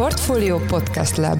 Portfolio 0.00 0.58
Podcast 0.58 1.16
Lab 1.16 1.38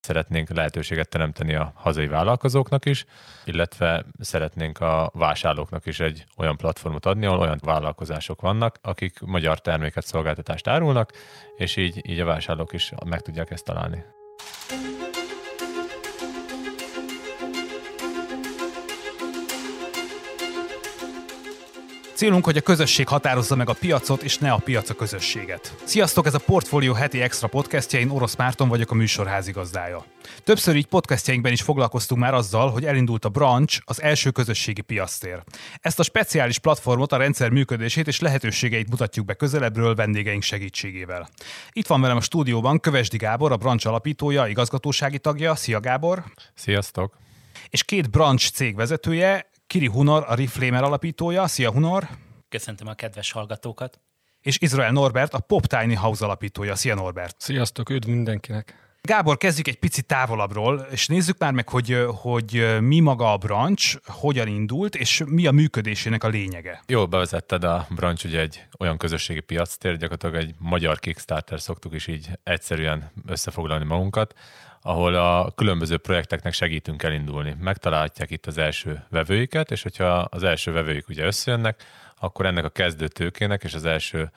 Szeretnénk 0.00 0.48
lehetőséget 0.48 1.08
teremteni 1.08 1.54
a 1.54 1.72
hazai 1.74 2.06
vállalkozóknak 2.06 2.86
is, 2.86 3.04
illetve 3.44 4.04
szeretnénk 4.18 4.80
a 4.80 5.10
vásárlóknak 5.14 5.86
is 5.86 6.00
egy 6.00 6.24
olyan 6.36 6.56
platformot 6.56 7.06
adni, 7.06 7.26
ahol 7.26 7.38
olyan 7.38 7.60
vállalkozások 7.64 8.40
vannak, 8.40 8.78
akik 8.82 9.20
magyar 9.20 9.60
terméket, 9.60 10.06
szolgáltatást 10.06 10.66
árulnak, 10.66 11.12
és 11.56 11.76
így, 11.76 12.10
így 12.10 12.20
a 12.20 12.24
vásárlók 12.24 12.72
is 12.72 12.92
meg 13.04 13.20
tudják 13.20 13.50
ezt 13.50 13.64
találni. 13.64 14.04
Célunk, 22.20 22.44
hogy 22.44 22.56
a 22.56 22.60
közösség 22.60 23.08
határozza 23.08 23.56
meg 23.56 23.68
a 23.68 23.72
piacot, 23.72 24.22
és 24.22 24.38
ne 24.38 24.52
a 24.52 24.56
piac 24.56 24.90
a 24.90 24.94
közösséget. 24.94 25.74
Sziasztok, 25.84 26.26
ez 26.26 26.34
a 26.34 26.38
Portfolio 26.38 26.92
heti 26.92 27.20
extra 27.20 27.48
podcastja, 27.48 27.98
én 27.98 28.10
Orosz 28.10 28.36
Márton 28.36 28.68
vagyok 28.68 28.90
a 28.90 28.94
műsor 28.94 29.26
házigazdája. 29.26 30.04
Többször 30.44 30.76
így 30.76 30.86
podcastjainkben 30.86 31.52
is 31.52 31.62
foglalkoztunk 31.62 32.20
már 32.20 32.34
azzal, 32.34 32.70
hogy 32.70 32.84
elindult 32.84 33.24
a 33.24 33.28
Branch, 33.28 33.80
az 33.84 34.02
első 34.02 34.30
közösségi 34.30 34.80
piasztér. 34.80 35.42
Ezt 35.80 35.98
a 35.98 36.02
speciális 36.02 36.58
platformot, 36.58 37.12
a 37.12 37.16
rendszer 37.16 37.50
működését 37.50 38.06
és 38.06 38.20
lehetőségeit 38.20 38.90
mutatjuk 38.90 39.26
be 39.26 39.34
közelebbről 39.34 39.94
vendégeink 39.94 40.42
segítségével. 40.42 41.28
Itt 41.72 41.86
van 41.86 42.00
velem 42.00 42.16
a 42.16 42.20
stúdióban 42.20 42.80
Kövesdi 42.80 43.16
Gábor, 43.16 43.52
a 43.52 43.56
Branch 43.56 43.86
alapítója, 43.86 44.46
igazgatósági 44.46 45.18
tagja. 45.18 45.54
Szia 45.54 45.80
Gábor! 45.80 46.24
Sziasztok! 46.54 47.16
És 47.68 47.84
két 47.84 48.10
Branch 48.10 48.50
cég 48.50 48.76
vezetője, 48.76 49.49
Kiri 49.70 49.86
Hunor, 49.86 50.24
a 50.28 50.34
Reflamer 50.34 50.82
alapítója. 50.82 51.46
Szia 51.46 51.72
Hunor! 51.72 52.08
Köszöntöm 52.48 52.86
a 52.86 52.94
kedves 52.94 53.32
hallgatókat! 53.32 54.00
És 54.40 54.58
Izrael 54.60 54.92
Norbert, 54.92 55.34
a 55.34 55.38
Pop 55.38 55.66
Tiny 55.66 55.96
House 55.96 56.24
alapítója. 56.24 56.74
Szia 56.74 56.94
Norbert! 56.94 57.40
Sziasztok, 57.40 57.90
üdv 57.90 58.08
mindenkinek! 58.08 58.89
Gábor, 59.02 59.36
kezdjük 59.36 59.68
egy 59.68 59.78
picit 59.78 60.06
távolabbról, 60.06 60.86
és 60.90 61.06
nézzük 61.06 61.38
már 61.38 61.52
meg, 61.52 61.68
hogy, 61.68 62.04
hogy 62.06 62.76
mi 62.80 63.00
maga 63.00 63.32
a 63.32 63.36
branch, 63.36 64.00
hogyan 64.06 64.46
indult, 64.46 64.94
és 64.94 65.22
mi 65.26 65.46
a 65.46 65.50
működésének 65.50 66.24
a 66.24 66.28
lényege. 66.28 66.82
Jól 66.86 67.06
bevezetted 67.06 67.64
a 67.64 67.86
branch, 67.90 68.24
ugye 68.24 68.40
egy 68.40 68.66
olyan 68.78 68.96
közösségi 68.96 69.40
piactér, 69.40 69.96
gyakorlatilag 69.96 70.34
egy 70.34 70.54
magyar 70.58 70.98
Kickstarter 70.98 71.60
szoktuk 71.60 71.94
is 71.94 72.06
így 72.06 72.28
egyszerűen 72.42 73.10
összefoglalni 73.26 73.84
magunkat, 73.84 74.34
ahol 74.82 75.14
a 75.14 75.52
különböző 75.54 75.96
projekteknek 75.96 76.52
segítünk 76.52 77.02
elindulni. 77.02 77.56
Megtalálhatják 77.60 78.30
itt 78.30 78.46
az 78.46 78.58
első 78.58 79.04
vevőiket, 79.10 79.70
és 79.70 79.82
hogyha 79.82 80.08
az 80.18 80.42
első 80.42 80.72
vevőik 80.72 81.08
ugye 81.08 81.24
összejönnek, 81.24 81.82
akkor 82.18 82.46
ennek 82.46 82.64
a 82.64 82.68
kezdőtőkének 82.68 83.64
és 83.64 83.74
az 83.74 83.84
első 83.84 84.30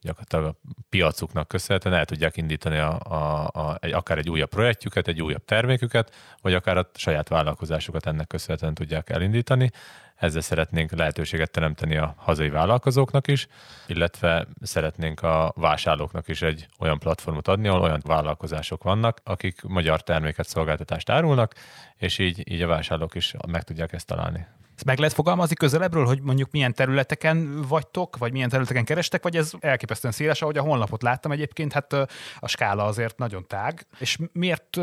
gyakorlatilag 0.00 0.44
a 0.44 0.56
piacuknak 0.88 1.48
köszönhetően 1.48 1.94
el 1.94 2.04
tudják 2.04 2.36
indítani 2.36 2.78
a, 2.78 2.98
a, 3.00 3.46
a, 3.46 3.76
egy, 3.80 3.92
akár 3.92 4.18
egy 4.18 4.30
újabb 4.30 4.48
projektjüket, 4.48 5.08
egy 5.08 5.22
újabb 5.22 5.44
terméküket, 5.44 6.14
vagy 6.42 6.54
akár 6.54 6.76
a 6.76 6.90
saját 6.94 7.28
vállalkozásukat 7.28 8.06
ennek 8.06 8.26
köszönhetően 8.26 8.74
tudják 8.74 9.10
elindítani. 9.10 9.70
Ezzel 10.16 10.40
szeretnénk 10.40 10.90
lehetőséget 10.90 11.50
teremteni 11.50 11.96
a 11.96 12.14
hazai 12.16 12.48
vállalkozóknak 12.48 13.26
is, 13.26 13.48
illetve 13.86 14.46
szeretnénk 14.60 15.22
a 15.22 15.52
vásárlóknak 15.56 16.28
is 16.28 16.42
egy 16.42 16.66
olyan 16.78 16.98
platformot 16.98 17.48
adni, 17.48 17.68
ahol 17.68 17.80
olyan 17.82 18.02
vállalkozások 18.04 18.82
vannak, 18.82 19.20
akik 19.24 19.62
magyar 19.62 20.02
terméket, 20.02 20.48
szolgáltatást 20.48 21.10
árulnak, 21.10 21.54
és 21.96 22.18
így, 22.18 22.52
így 22.52 22.62
a 22.62 22.66
vásárlók 22.66 23.14
is 23.14 23.34
meg 23.48 23.62
tudják 23.62 23.92
ezt 23.92 24.06
találni. 24.06 24.46
Ezt 24.78 24.86
meg 24.86 24.98
lehet 24.98 25.14
fogalmazni 25.14 25.54
közelebbről, 25.54 26.06
hogy 26.06 26.20
mondjuk 26.22 26.50
milyen 26.50 26.74
területeken 26.74 27.62
vagytok, 27.68 28.16
vagy 28.16 28.32
milyen 28.32 28.48
területeken 28.48 28.84
kerestek, 28.84 29.22
vagy 29.22 29.36
ez 29.36 29.52
elképesztően 29.60 30.12
széles, 30.12 30.42
ahogy 30.42 30.58
a 30.58 30.62
honlapot 30.62 31.02
láttam 31.02 31.32
egyébként, 31.32 31.72
hát 31.72 31.92
a 32.38 32.48
skála 32.48 32.84
azért 32.84 33.18
nagyon 33.18 33.46
tág. 33.46 33.86
És 33.98 34.18
miért 34.32 34.76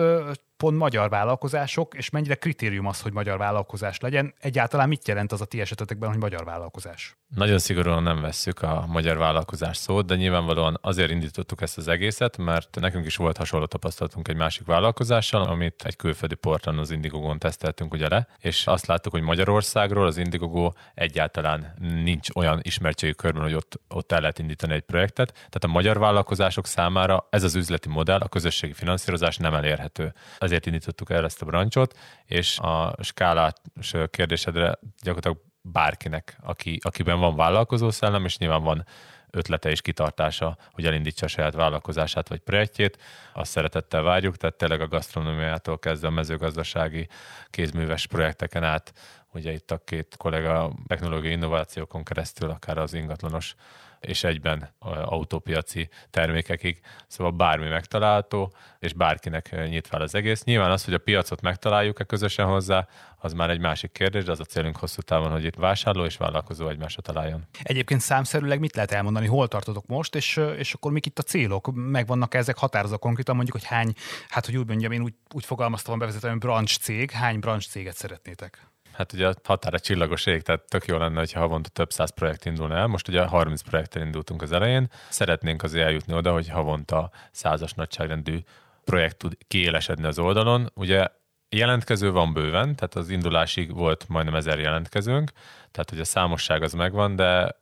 pont 0.57 0.77
magyar 0.77 1.09
vállalkozások, 1.09 1.93
és 1.93 2.09
mennyire 2.09 2.35
kritérium 2.35 2.85
az, 2.85 3.01
hogy 3.01 3.13
magyar 3.13 3.37
vállalkozás 3.37 3.99
legyen? 3.99 4.33
Egyáltalán 4.39 4.87
mit 4.87 5.07
jelent 5.07 5.31
az 5.31 5.41
a 5.41 5.45
ti 5.45 5.61
esetetekben, 5.61 6.09
hogy 6.09 6.19
magyar 6.19 6.43
vállalkozás? 6.43 7.17
Nagyon 7.35 7.59
szigorúan 7.59 8.03
nem 8.03 8.21
vesszük 8.21 8.61
a 8.61 8.85
magyar 8.87 9.17
vállalkozás 9.17 9.77
szót, 9.77 10.05
de 10.05 10.15
nyilvánvalóan 10.15 10.77
azért 10.81 11.11
indítottuk 11.11 11.61
ezt 11.61 11.77
az 11.77 11.87
egészet, 11.87 12.37
mert 12.37 12.79
nekünk 12.79 13.05
is 13.05 13.15
volt 13.15 13.37
hasonló 13.37 13.65
tapasztalatunk 13.65 14.27
egy 14.27 14.35
másik 14.35 14.65
vállalkozással, 14.65 15.41
amit 15.41 15.83
egy 15.85 15.95
külföldi 15.95 16.35
porton 16.35 16.77
az 16.77 16.91
Indiegogon 16.91 17.39
teszteltünk 17.39 17.93
ugye 17.93 18.07
le, 18.07 18.27
és 18.39 18.67
azt 18.67 18.85
láttuk, 18.85 19.11
hogy 19.11 19.21
Magyarországról 19.21 20.05
az 20.05 20.17
Indiegogo 20.17 20.71
egyáltalán 20.93 21.73
nincs 22.03 22.29
olyan 22.35 22.59
ismertségi 22.61 23.15
körben, 23.15 23.43
hogy 23.43 23.53
ott, 23.53 23.79
ott 23.89 24.11
el 24.11 24.19
lehet 24.19 24.39
indítani 24.39 24.73
egy 24.73 24.81
projektet. 24.81 25.31
Tehát 25.33 25.63
a 25.63 25.67
magyar 25.67 25.99
vállalkozások 25.99 26.67
számára 26.67 27.27
ez 27.29 27.43
az 27.43 27.55
üzleti 27.55 27.89
modell, 27.89 28.19
a 28.19 28.27
közösségi 28.27 28.73
finanszírozás 28.73 29.37
nem 29.37 29.53
elérhető 29.53 30.13
ezért 30.45 30.65
indítottuk 30.65 31.09
el 31.09 31.23
ezt 31.23 31.41
a 31.41 31.45
brancsot, 31.45 31.97
és 32.25 32.59
a 32.59 32.95
skálás 33.01 33.53
kérdésedre 34.09 34.79
gyakorlatilag 35.01 35.37
bárkinek, 35.61 36.37
aki, 36.41 36.79
akiben 36.81 37.19
van 37.19 37.35
vállalkozó 37.35 37.89
szellem, 37.89 38.25
és 38.25 38.37
nyilván 38.37 38.63
van 38.63 38.85
ötlete 39.29 39.69
és 39.69 39.81
kitartása, 39.81 40.57
hogy 40.71 40.85
elindítsa 40.85 41.25
a 41.25 41.29
saját 41.29 41.53
vállalkozását 41.53 42.27
vagy 42.27 42.39
projektjét, 42.39 42.97
azt 43.33 43.51
szeretettel 43.51 44.01
várjuk, 44.01 44.37
tehát 44.37 44.55
tényleg 44.55 44.81
a 44.81 44.87
gasztronómiától 44.87 45.79
kezdve 45.79 46.07
a 46.07 46.11
mezőgazdasági 46.11 47.07
kézműves 47.49 48.07
projekteken 48.07 48.63
át, 48.63 48.93
ugye 49.33 49.51
itt 49.51 49.71
a 49.71 49.77
két 49.77 50.15
kollega 50.17 50.73
technológiai 50.87 51.33
innovációkon 51.33 52.03
keresztül, 52.03 52.49
akár 52.49 52.77
az 52.77 52.93
ingatlanos 52.93 53.55
és 53.99 54.23
egyben 54.23 54.69
autópiaci 55.05 55.89
termékekig, 56.09 56.79
szóval 57.07 57.31
bármi 57.31 57.67
megtalálható, 57.67 58.53
és 58.79 58.93
bárkinek 58.93 59.67
nyit 59.69 59.87
fel 59.87 60.01
az 60.01 60.15
egész. 60.15 60.43
Nyilván 60.43 60.71
az, 60.71 60.85
hogy 60.85 60.93
a 60.93 60.97
piacot 60.97 61.41
megtaláljuk-e 61.41 62.03
közösen 62.03 62.45
hozzá, 62.45 62.87
az 63.17 63.33
már 63.33 63.49
egy 63.49 63.59
másik 63.59 63.91
kérdés, 63.91 64.23
de 64.23 64.31
az 64.31 64.39
a 64.39 64.43
célunk 64.43 64.77
hosszú 64.77 65.01
távon, 65.01 65.31
hogy 65.31 65.43
itt 65.43 65.55
vásárló 65.55 66.05
és 66.05 66.17
vállalkozó 66.17 66.67
egymásra 66.67 67.01
találjon. 67.01 67.47
Egyébként 67.63 68.01
számszerűleg 68.01 68.59
mit 68.59 68.75
lehet 68.75 68.91
elmondani, 68.91 69.27
hol 69.27 69.47
tartotok 69.47 69.85
most, 69.85 70.15
és, 70.15 70.41
és 70.57 70.73
akkor 70.73 70.91
mik 70.91 71.05
itt 71.05 71.19
a 71.19 71.23
célok? 71.23 71.71
Megvannak 71.73 72.33
-e 72.33 72.37
ezek 72.37 72.57
határozva 72.57 72.97
konkrétan, 72.97 73.35
mondjuk, 73.35 73.57
hogy 73.57 73.65
hány, 73.65 73.93
hát 74.27 74.45
hogy 74.45 74.57
úgy 74.57 74.67
mondjam, 74.67 74.91
én 74.91 75.01
úgy, 75.01 75.13
úgy 75.33 75.45
fogalmaztam 75.45 75.99
bevezetően, 75.99 76.33
hogy 76.33 76.41
branch 76.41 76.79
cég, 76.79 77.11
hány 77.11 77.39
branch 77.39 77.67
céget 77.69 77.95
szeretnétek? 77.95 78.67
Hát 78.97 79.13
ugye 79.13 79.27
a 79.27 79.33
határa 79.43 79.79
csillagos 79.79 80.25
ég, 80.25 80.41
tehát 80.41 80.61
tök 80.67 80.85
jó 80.85 80.97
lenne, 80.97 81.19
hogyha 81.19 81.39
havonta 81.39 81.69
több 81.69 81.91
száz 81.91 82.09
projekt 82.09 82.45
indulna 82.45 82.75
el. 82.75 82.87
Most 82.87 83.07
ugye 83.07 83.25
30 83.25 83.61
projekttel 83.61 84.01
indultunk 84.01 84.41
az 84.41 84.51
elején. 84.51 84.89
Szeretnénk 85.09 85.63
azért 85.63 85.85
eljutni 85.85 86.13
oda, 86.13 86.31
hogy 86.31 86.49
havonta 86.49 87.11
százas 87.31 87.73
nagyságrendű 87.73 88.39
projekt 88.83 89.17
tud 89.17 89.37
kiélesedni 89.47 90.05
az 90.05 90.19
oldalon. 90.19 90.71
Ugye 90.73 91.07
jelentkező 91.49 92.11
van 92.11 92.33
bőven, 92.33 92.75
tehát 92.75 92.95
az 92.95 93.09
indulásig 93.09 93.73
volt 93.73 94.05
majdnem 94.07 94.35
ezer 94.35 94.59
jelentkezőnk, 94.59 95.31
tehát 95.75 95.89
hogy 95.89 95.99
a 95.99 96.05
számosság 96.05 96.61
az 96.61 96.73
megvan, 96.73 97.15
de, 97.15 97.55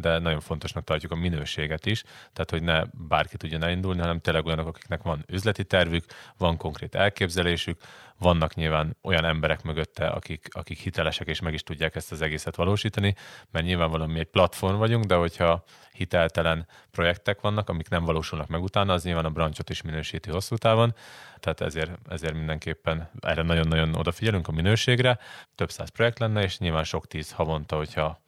de 0.00 0.18
nagyon 0.18 0.40
fontosnak 0.40 0.84
tartjuk 0.84 1.12
a 1.12 1.16
minőséget 1.16 1.86
is, 1.86 2.02
tehát 2.02 2.50
hogy 2.50 2.62
ne 2.62 2.82
bárki 2.92 3.36
tudjon 3.36 3.62
elindulni, 3.62 4.00
hanem 4.00 4.20
tényleg 4.20 4.46
olyanok, 4.46 4.66
akiknek 4.66 5.02
van 5.02 5.24
üzleti 5.28 5.64
tervük, 5.64 6.04
van 6.38 6.56
konkrét 6.56 6.94
elképzelésük, 6.94 7.80
vannak 8.18 8.54
nyilván 8.54 8.96
olyan 9.02 9.24
emberek 9.24 9.62
mögötte, 9.62 10.06
akik, 10.06 10.48
akik 10.50 10.78
hitelesek 10.78 11.26
és 11.26 11.40
meg 11.40 11.54
is 11.54 11.62
tudják 11.62 11.94
ezt 11.94 12.12
az 12.12 12.22
egészet 12.22 12.56
valósítani, 12.56 13.14
mert 13.50 13.64
nyilvánvalóan 13.64 14.10
mi 14.10 14.18
egy 14.18 14.30
platform 14.30 14.76
vagyunk, 14.76 15.04
de 15.04 15.14
hogyha 15.14 15.64
hiteltelen 15.92 16.66
projektek 16.90 17.40
vannak, 17.40 17.68
amik 17.68 17.88
nem 17.88 18.04
valósulnak 18.04 18.48
meg 18.48 18.62
utána, 18.62 18.92
az 18.92 19.04
nyilván 19.04 19.24
a 19.24 19.30
brancsot 19.30 19.70
is 19.70 19.82
minősíti 19.82 20.30
hosszú 20.30 20.56
távon, 20.56 20.94
tehát 21.40 21.60
ezért, 21.60 21.90
ezért 22.08 22.34
mindenképpen 22.34 23.10
erre 23.20 23.42
nagyon-nagyon 23.42 23.94
odafigyelünk 23.94 24.48
a 24.48 24.52
minőségre, 24.52 25.18
több 25.54 25.70
száz 25.70 25.88
projekt 25.88 26.18
lenne, 26.18 26.42
és 26.42 26.58
nyilván 26.58 26.84
sok 26.84 27.06
tíz 27.06 27.32
havonta, 27.36 27.76
hogyha 27.76 28.20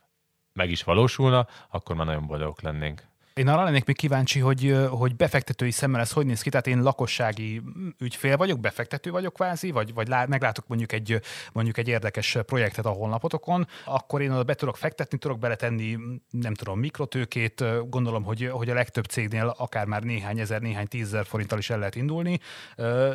meg 0.52 0.70
is 0.70 0.82
valósulna, 0.82 1.46
akkor 1.70 1.96
már 1.96 2.06
nagyon 2.06 2.26
boldogok 2.26 2.60
lennénk. 2.60 3.06
Én 3.38 3.48
arra 3.48 3.64
lennék 3.64 3.84
még 3.84 3.96
kíváncsi, 3.96 4.41
hogy, 4.41 4.76
hogy 4.91 5.16
befektetői 5.16 5.70
szemmel 5.70 6.00
ez 6.00 6.12
hogy 6.12 6.26
néz 6.26 6.40
ki, 6.40 6.50
tehát 6.50 6.66
én 6.66 6.82
lakossági 6.82 7.62
ügyfél 7.99 8.37
vagyok, 8.37 8.60
befektető 8.60 9.10
vagyok 9.10 9.32
kvázi, 9.32 9.70
vagy, 9.70 9.94
vagy 9.94 10.08
lá, 10.08 10.25
meglátok 10.25 10.66
mondjuk 10.66 10.93
egy, 10.93 11.20
mondjuk 11.52 11.76
egy 11.76 11.88
érdekes 11.88 12.38
projektet 12.46 12.87
a 12.87 12.90
honlapotokon, 12.90 13.66
akkor 13.84 14.20
én 14.20 14.31
oda 14.31 14.43
be 14.43 14.55
tudok 14.55 14.76
fektetni, 14.76 15.19
tudok 15.19 15.38
beletenni, 15.38 15.99
nem 16.31 16.55
tudom, 16.55 16.78
mikrotőkét, 16.78 17.64
gondolom, 17.90 18.25
hogy, 18.25 18.49
hogy 18.52 18.70
a 18.70 18.75
legtöbb 18.75 19.05
cégnél 19.05 19.55
akár 19.58 19.87
már 19.87 20.02
néhány 20.02 20.38
ezer, 20.38 20.60
néhány 20.60 20.88
tízezer 20.88 21.26
forinttal 21.26 21.58
is 21.58 21.70
el 21.70 21.78
lehet 21.78 21.94
indulni, 21.94 22.40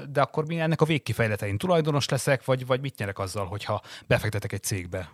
de 0.10 0.22
akkor 0.22 0.46
mi 0.46 0.60
ennek 0.60 0.82
a 0.82 0.86
végkifejletein 0.86 1.58
tulajdonos 1.58 2.10
leszek, 2.10 2.46
vagy, 2.46 2.66
vagy 2.66 2.82
mit 2.82 2.98
nyerek 2.98 3.20
azzal, 3.20 3.46
hogyha 3.46 3.82
befektetek 4.08 4.52
egy 4.52 4.64
cégbe? 4.64 5.10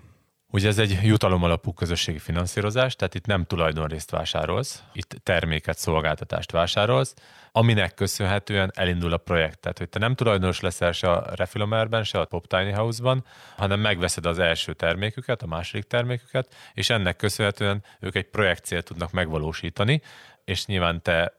Ugye 0.52 0.68
ez 0.68 0.78
egy 0.78 1.00
jutalom 1.04 1.44
alapú 1.44 1.74
közösségi 1.74 2.20
finanszírozás, 2.20 2.96
tehát 2.96 3.16
itt 3.16 3.26
nem 3.26 3.46
tulajdonrészt 3.46 4.12
vásárolsz, 4.12 4.84
itt 4.94 5.16
terméket, 5.24 5.78
szolgáltatást 5.78 6.52
vásárolsz, 6.52 7.14
aminek 7.52 7.94
köszönhetően 7.94 8.72
elindul 8.76 9.14
a 9.14 9.18
projekt. 9.18 9.60
Tehát, 9.60 9.78
hogy 9.78 9.90
te 9.90 10.00
nem 10.00 10.16
tulajdonos 10.16 10.60
leszel 10.60 10.92
se 10.92 11.12
a 11.12 11.36
Refilomerben, 11.36 12.04
se 12.04 12.20
a 12.20 12.26
Pop 12.26 12.48
Tiny 12.48 12.74
House-ban, 12.74 13.26
hanem 13.58 13.80
megveszed 13.80 14.26
az 14.26 14.40
első 14.40 14.74
terméküket, 14.74 15.42
a 15.42 15.48
második 15.48 15.84
terméküket, 15.84 16.56
és 16.74 16.90
ennek 16.90 17.16
köszönhetően 17.16 17.84
ők 18.00 18.16
egy 18.16 18.30
projektcélt 18.30 18.86
tudnak 18.86 19.12
megvalósítani, 19.12 20.02
és 20.46 20.66
nyilván 20.66 21.02
te 21.02 21.39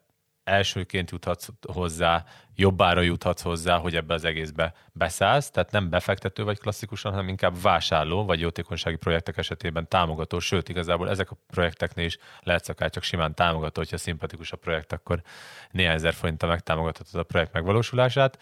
elsőként 0.50 1.10
juthatsz 1.10 1.48
hozzá, 1.72 2.24
jobbára 2.54 3.00
juthatsz 3.00 3.42
hozzá, 3.42 3.78
hogy 3.78 3.96
ebbe 3.96 4.14
az 4.14 4.24
egészbe 4.24 4.74
beszállsz, 4.92 5.50
tehát 5.50 5.70
nem 5.70 5.90
befektető 5.90 6.44
vagy 6.44 6.58
klasszikusan, 6.58 7.12
hanem 7.12 7.28
inkább 7.28 7.62
vásárló, 7.62 8.24
vagy 8.24 8.40
jótékonysági 8.40 8.96
projektek 8.96 9.36
esetében 9.36 9.88
támogató, 9.88 10.38
sőt, 10.38 10.68
igazából 10.68 11.10
ezek 11.10 11.30
a 11.30 11.36
projekteknél 11.46 12.04
is 12.04 12.18
lehetsz 12.40 12.68
akár 12.68 12.90
csak 12.90 13.02
simán 13.02 13.34
támogató, 13.34 13.80
hogyha 13.80 13.96
szimpatikus 13.96 14.52
a 14.52 14.56
projekt, 14.56 14.92
akkor 14.92 15.22
néhány 15.70 15.94
ezer 15.94 16.14
forinttal 16.14 16.48
megtámogathatod 16.48 17.20
a 17.20 17.24
projekt 17.24 17.52
megvalósulását, 17.52 18.38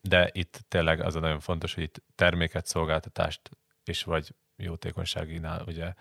de 0.00 0.30
itt 0.32 0.60
tényleg 0.68 1.00
az 1.00 1.16
a 1.16 1.20
nagyon 1.20 1.40
fontos, 1.40 1.74
hogy 1.74 1.82
itt 1.82 2.02
terméket, 2.14 2.66
szolgáltatást 2.66 3.50
és 3.84 4.02
vagy 4.02 4.34
jótékonyságinál 4.56 5.62
ugye 5.66 5.92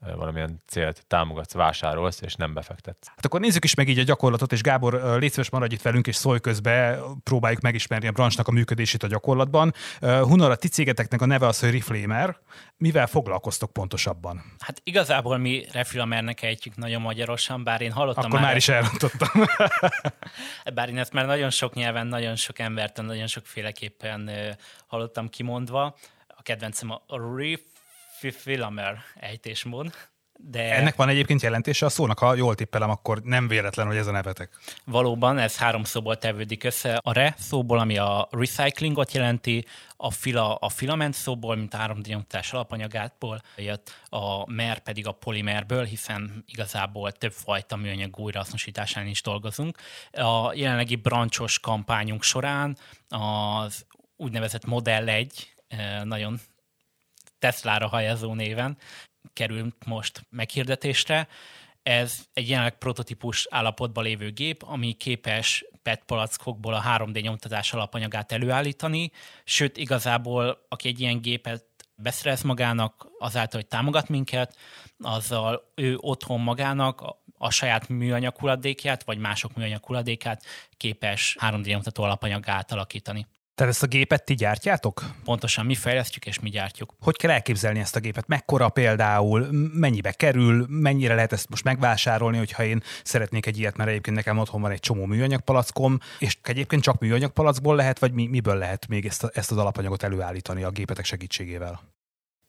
valamilyen 0.00 0.62
célt 0.66 1.04
támogatsz, 1.06 1.52
vásárolsz, 1.52 2.20
és 2.20 2.34
nem 2.34 2.54
befektetsz. 2.54 3.06
Hát 3.06 3.24
akkor 3.24 3.40
nézzük 3.40 3.64
is 3.64 3.74
meg 3.74 3.88
így 3.88 3.98
a 3.98 4.02
gyakorlatot, 4.02 4.52
és 4.52 4.60
Gábor, 4.60 5.18
légy 5.18 5.30
szíves, 5.30 5.50
maradj 5.50 5.74
itt 5.74 5.82
velünk, 5.82 6.06
és 6.06 6.16
szólj 6.16 6.40
közbe, 6.40 6.98
próbáljuk 7.22 7.60
megismerni 7.60 8.06
a 8.06 8.12
branchnak 8.12 8.48
a 8.48 8.50
működését 8.50 9.02
a 9.02 9.06
gyakorlatban. 9.06 9.74
Hunor, 10.00 10.50
a 10.50 10.56
ti 10.56 10.68
cégeteknek 10.68 11.20
a 11.20 11.26
neve 11.26 11.46
az, 11.46 11.60
hogy 11.60 11.70
Reflamer. 11.70 12.36
Mivel 12.76 13.06
foglalkoztok 13.06 13.72
pontosabban? 13.72 14.42
Hát 14.58 14.80
igazából 14.84 15.38
mi 15.38 15.64
Reflamernek 15.72 16.42
ejtjük 16.42 16.76
nagyon 16.76 17.00
magyarosan, 17.00 17.64
bár 17.64 17.80
én 17.80 17.92
hallottam 17.92 18.24
Akkor 18.24 18.38
már, 18.38 18.48
már 18.48 18.56
is 18.56 18.68
elrontottam. 18.68 19.44
bár 20.74 20.88
én 20.88 20.98
ezt 20.98 21.12
már 21.12 21.26
nagyon 21.26 21.50
sok 21.50 21.74
nyelven, 21.74 22.06
nagyon 22.06 22.36
sok 22.36 22.58
emberten, 22.58 23.04
nagyon 23.04 23.26
sokféleképpen 23.26 24.30
hallottam 24.86 25.28
kimondva. 25.28 25.96
A 26.26 26.42
kedvencem 26.42 26.90
a 26.90 27.02
Ref 27.36 27.60
Filamer 28.20 28.98
ejtésmód. 29.14 29.92
De 30.40 30.74
Ennek 30.74 30.96
van 30.96 31.08
egyébként 31.08 31.42
jelentése 31.42 31.86
a 31.86 31.88
szónak, 31.88 32.18
ha 32.18 32.34
jól 32.34 32.54
tippelem, 32.54 32.90
akkor 32.90 33.22
nem 33.22 33.48
véletlen, 33.48 33.86
hogy 33.86 33.96
ez 33.96 34.06
a 34.06 34.10
nevetek. 34.10 34.50
Valóban, 34.84 35.38
ez 35.38 35.56
három 35.56 35.84
szóból 35.84 36.18
tevődik 36.18 36.64
össze. 36.64 37.00
A 37.02 37.12
re 37.12 37.34
szóból, 37.38 37.78
ami 37.78 37.98
a 37.98 38.28
recyclingot 38.30 39.12
jelenti, 39.12 39.64
a 39.96 40.10
fila 40.10 40.54
a 40.54 40.68
filament 40.68 41.14
szóból, 41.14 41.56
mint 41.56 41.74
a 41.74 41.78
3D 41.78 42.06
nyomtatás 42.06 42.52
alapanyagából 42.52 43.42
jött, 43.56 43.90
a 44.08 44.52
mer 44.52 44.78
pedig 44.78 45.06
a 45.06 45.12
polimerből, 45.12 45.84
hiszen 45.84 46.44
igazából 46.46 47.12
többfajta 47.12 47.76
műanyag 47.76 48.18
újrahasznosításán 48.18 49.06
is 49.06 49.22
dolgozunk. 49.22 49.78
A 50.12 50.52
jelenlegi 50.54 50.96
brancsos 50.96 51.58
kampányunk 51.58 52.22
során 52.22 52.76
az 53.08 53.86
úgynevezett 54.16 54.64
Modell 54.64 55.08
1 55.08 55.54
eh, 55.68 56.00
nagyon 56.04 56.40
Tesla-ra 57.38 57.88
hajazó 57.88 58.34
néven 58.34 58.76
kerül 59.32 59.72
most 59.86 60.26
meghirdetésre. 60.30 61.28
Ez 61.82 62.26
egy 62.32 62.48
jelenleg 62.48 62.78
prototípus 62.78 63.46
állapotban 63.50 64.04
lévő 64.04 64.30
gép, 64.30 64.62
ami 64.62 64.92
képes 64.92 65.64
PET 65.82 66.04
palackokból 66.04 66.74
a 66.74 66.82
3D 66.82 67.22
nyomtatás 67.22 67.72
alapanyagát 67.72 68.32
előállítani, 68.32 69.10
sőt 69.44 69.76
igazából 69.76 70.66
aki 70.68 70.88
egy 70.88 71.00
ilyen 71.00 71.20
gépet 71.20 71.64
beszerez 71.94 72.42
magának, 72.42 73.08
azáltal, 73.18 73.60
hogy 73.60 73.68
támogat 73.68 74.08
minket, 74.08 74.56
azzal 74.98 75.72
ő 75.74 75.96
otthon 76.00 76.40
magának 76.40 77.00
a, 77.38 77.50
saját 77.50 77.88
műanyag 77.88 78.36
hulladékját, 78.36 79.04
vagy 79.04 79.18
mások 79.18 79.54
műanyag 79.54 79.84
hulladékát 79.84 80.44
képes 80.76 81.36
3D 81.40 81.64
nyomtató 81.64 82.02
alapanyagát 82.02 82.72
alakítani. 82.72 83.26
Tehát 83.58 83.72
ezt 83.72 83.82
a 83.82 83.86
gépet 83.86 84.24
ti 84.24 84.34
gyártjátok? 84.34 85.02
Pontosan, 85.24 85.66
mi 85.66 85.74
fejlesztjük 85.74 86.26
és 86.26 86.40
mi 86.40 86.50
gyártjuk. 86.50 86.94
Hogy 87.00 87.16
kell 87.16 87.30
elképzelni 87.30 87.78
ezt 87.78 87.96
a 87.96 88.00
gépet? 88.00 88.26
Mekkora 88.26 88.68
például? 88.68 89.48
Mennyibe 89.72 90.12
kerül? 90.12 90.66
Mennyire 90.68 91.14
lehet 91.14 91.32
ezt 91.32 91.48
most 91.48 91.64
megvásárolni, 91.64 92.38
hogyha 92.38 92.64
én 92.64 92.82
szeretnék 93.04 93.46
egy 93.46 93.58
ilyet, 93.58 93.76
mert 93.76 93.90
egyébként 93.90 94.16
nekem 94.16 94.38
otthon 94.38 94.60
van 94.60 94.70
egy 94.70 94.80
csomó 94.80 95.04
műanyagpalackom, 95.04 95.98
és 96.18 96.38
egyébként 96.42 96.82
csak 96.82 96.98
műanyagpalackból 97.00 97.76
lehet, 97.76 97.98
vagy 97.98 98.12
mi, 98.12 98.26
miből 98.26 98.56
lehet 98.56 98.86
még 98.86 99.06
ezt, 99.06 99.24
a, 99.24 99.30
ezt 99.34 99.50
az 99.50 99.56
alapanyagot 99.56 100.02
előállítani 100.02 100.62
a 100.62 100.70
gépetek 100.70 101.04
segítségével? 101.04 101.80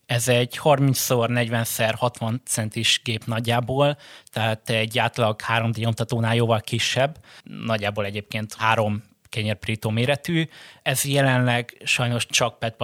Ez 0.06 0.27
egy 0.27 0.59
30x40x60 0.63 2.39
centis 2.45 3.01
gép 3.03 3.25
nagyjából, 3.25 3.97
tehát 4.31 4.69
egy 4.69 5.00
átlag 5.00 5.39
3D 5.47 5.77
nyomtatónál 5.77 6.35
jóval 6.35 6.61
kisebb, 6.61 7.17
nagyjából 7.44 8.06
egyébként 8.06 8.53
három 8.53 9.03
kenyérprító 9.29 9.89
méretű. 9.89 10.47
Ez 10.81 11.05
jelenleg 11.05 11.81
sajnos 11.83 12.25
csak 12.25 12.59
PET 12.59 12.75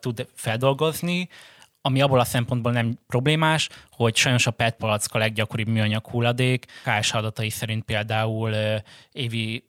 tud 0.00 0.28
feldolgozni, 0.34 1.28
ami 1.80 2.00
abból 2.00 2.20
a 2.20 2.24
szempontból 2.24 2.72
nem 2.72 2.98
problémás, 3.06 3.68
hogy 3.90 4.16
sajnos 4.16 4.46
a 4.46 4.50
PET 4.50 4.76
palack 4.76 5.14
a 5.14 5.18
leggyakoribb 5.18 5.68
műanyag 5.68 6.06
hulladék. 6.06 6.66
KS 6.82 7.12
adatai 7.12 7.50
szerint 7.50 7.84
például 7.84 8.54
évi 9.12 9.64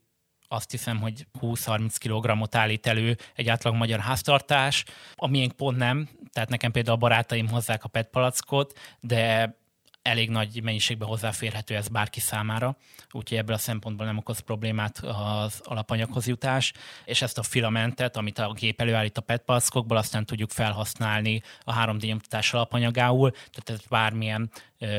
azt 0.47 0.71
hiszem, 0.71 0.99
hogy 0.99 1.27
20-30 1.41 1.95
kg-ot 1.99 2.55
állít 2.55 2.87
elő 2.87 3.17
egy 3.35 3.49
átlag 3.49 3.75
magyar 3.75 3.99
háztartás, 3.99 4.85
amilyen 5.15 5.55
pont 5.55 5.77
nem, 5.77 6.09
tehát 6.31 6.49
nekem 6.49 6.71
például 6.71 6.95
a 6.95 6.99
barátaim 6.99 7.47
hozzák 7.47 7.83
a 7.83 7.87
PET 7.87 8.07
palackot, 8.07 8.79
de 8.99 9.55
elég 10.05 10.29
nagy 10.29 10.63
mennyiségben 10.63 11.07
hozzáférhető 11.07 11.75
ez 11.75 11.87
bárki 11.87 12.19
számára, 12.19 12.77
úgyhogy 13.11 13.37
ebből 13.37 13.55
a 13.55 13.59
szempontból 13.59 14.05
nem 14.05 14.17
okoz 14.17 14.39
problémát 14.39 14.97
az 14.97 15.61
alapanyaghoz 15.63 16.27
jutás, 16.27 16.73
és 17.05 17.21
ezt 17.21 17.37
a 17.37 17.43
filamentet, 17.43 18.17
amit 18.17 18.39
a 18.39 18.53
gép 18.53 18.81
előállít 18.81 19.17
a 19.17 19.21
PET 19.21 19.41
palackokból, 19.41 19.97
aztán 19.97 20.25
tudjuk 20.25 20.49
felhasználni 20.49 21.41
a 21.63 21.85
3D 21.85 22.05
nyomtatás 22.05 22.53
alapanyagául, 22.53 23.31
tehát 23.31 23.69
ez 23.69 23.87
bármilyen 23.89 24.49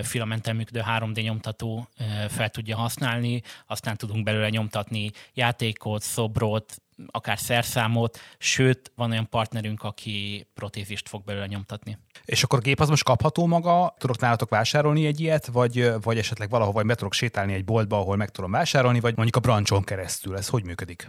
filamenten 0.02 0.56
működő 0.56 0.82
3D 0.86 1.22
nyomtató 1.22 1.88
fel 2.28 2.50
tudja 2.50 2.76
használni, 2.76 3.42
aztán 3.66 3.96
tudunk 3.96 4.24
belőle 4.24 4.48
nyomtatni 4.48 5.10
játékot, 5.34 6.02
szobrot, 6.02 6.80
akár 7.06 7.38
szerszámot, 7.38 8.18
sőt, 8.38 8.92
van 8.94 9.10
olyan 9.10 9.28
partnerünk, 9.28 9.82
aki 9.82 10.46
protézist 10.54 11.08
fog 11.08 11.24
belőle 11.24 11.46
nyomtatni. 11.46 11.98
És 12.24 12.42
akkor 12.42 12.58
a 12.58 12.62
gép 12.62 12.80
az 12.80 12.88
most 12.88 13.04
kapható 13.04 13.46
maga? 13.46 13.94
Tudok 13.98 14.18
nálatok 14.18 14.50
vásárolni 14.50 15.06
egy 15.06 15.20
ilyet, 15.20 15.46
vagy, 15.46 15.92
vagy 16.02 16.18
esetleg 16.18 16.50
valahova 16.50 16.82
be 16.82 16.94
tudok 16.94 17.12
sétálni 17.12 17.52
egy 17.52 17.64
boltba, 17.64 17.98
ahol 17.98 18.16
meg 18.16 18.30
tudom 18.30 18.50
vásárolni, 18.50 19.00
vagy 19.00 19.14
mondjuk 19.14 19.36
a 19.36 19.40
brancson 19.40 19.82
keresztül? 19.82 20.36
Ez 20.36 20.48
hogy 20.48 20.64
működik? 20.64 21.08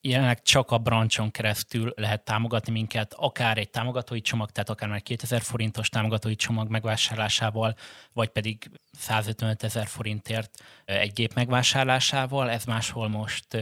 jelenleg 0.00 0.42
csak 0.42 0.70
a 0.70 0.78
brancson 0.78 1.30
keresztül 1.30 1.92
lehet 1.96 2.24
támogatni 2.24 2.72
minket, 2.72 3.14
akár 3.16 3.58
egy 3.58 3.70
támogatói 3.70 4.20
csomag, 4.20 4.50
tehát 4.50 4.70
akár 4.70 4.88
már 4.88 5.02
2000 5.02 5.40
forintos 5.40 5.88
támogatói 5.88 6.36
csomag 6.36 6.70
megvásárlásával, 6.70 7.74
vagy 8.12 8.28
pedig 8.28 8.70
155 8.92 9.62
ezer 9.62 9.86
forintért 9.86 10.50
egy 10.84 11.12
gép 11.12 11.34
megvásárlásával. 11.34 12.50
Ez 12.50 12.64
máshol 12.64 13.08
most 13.08 13.56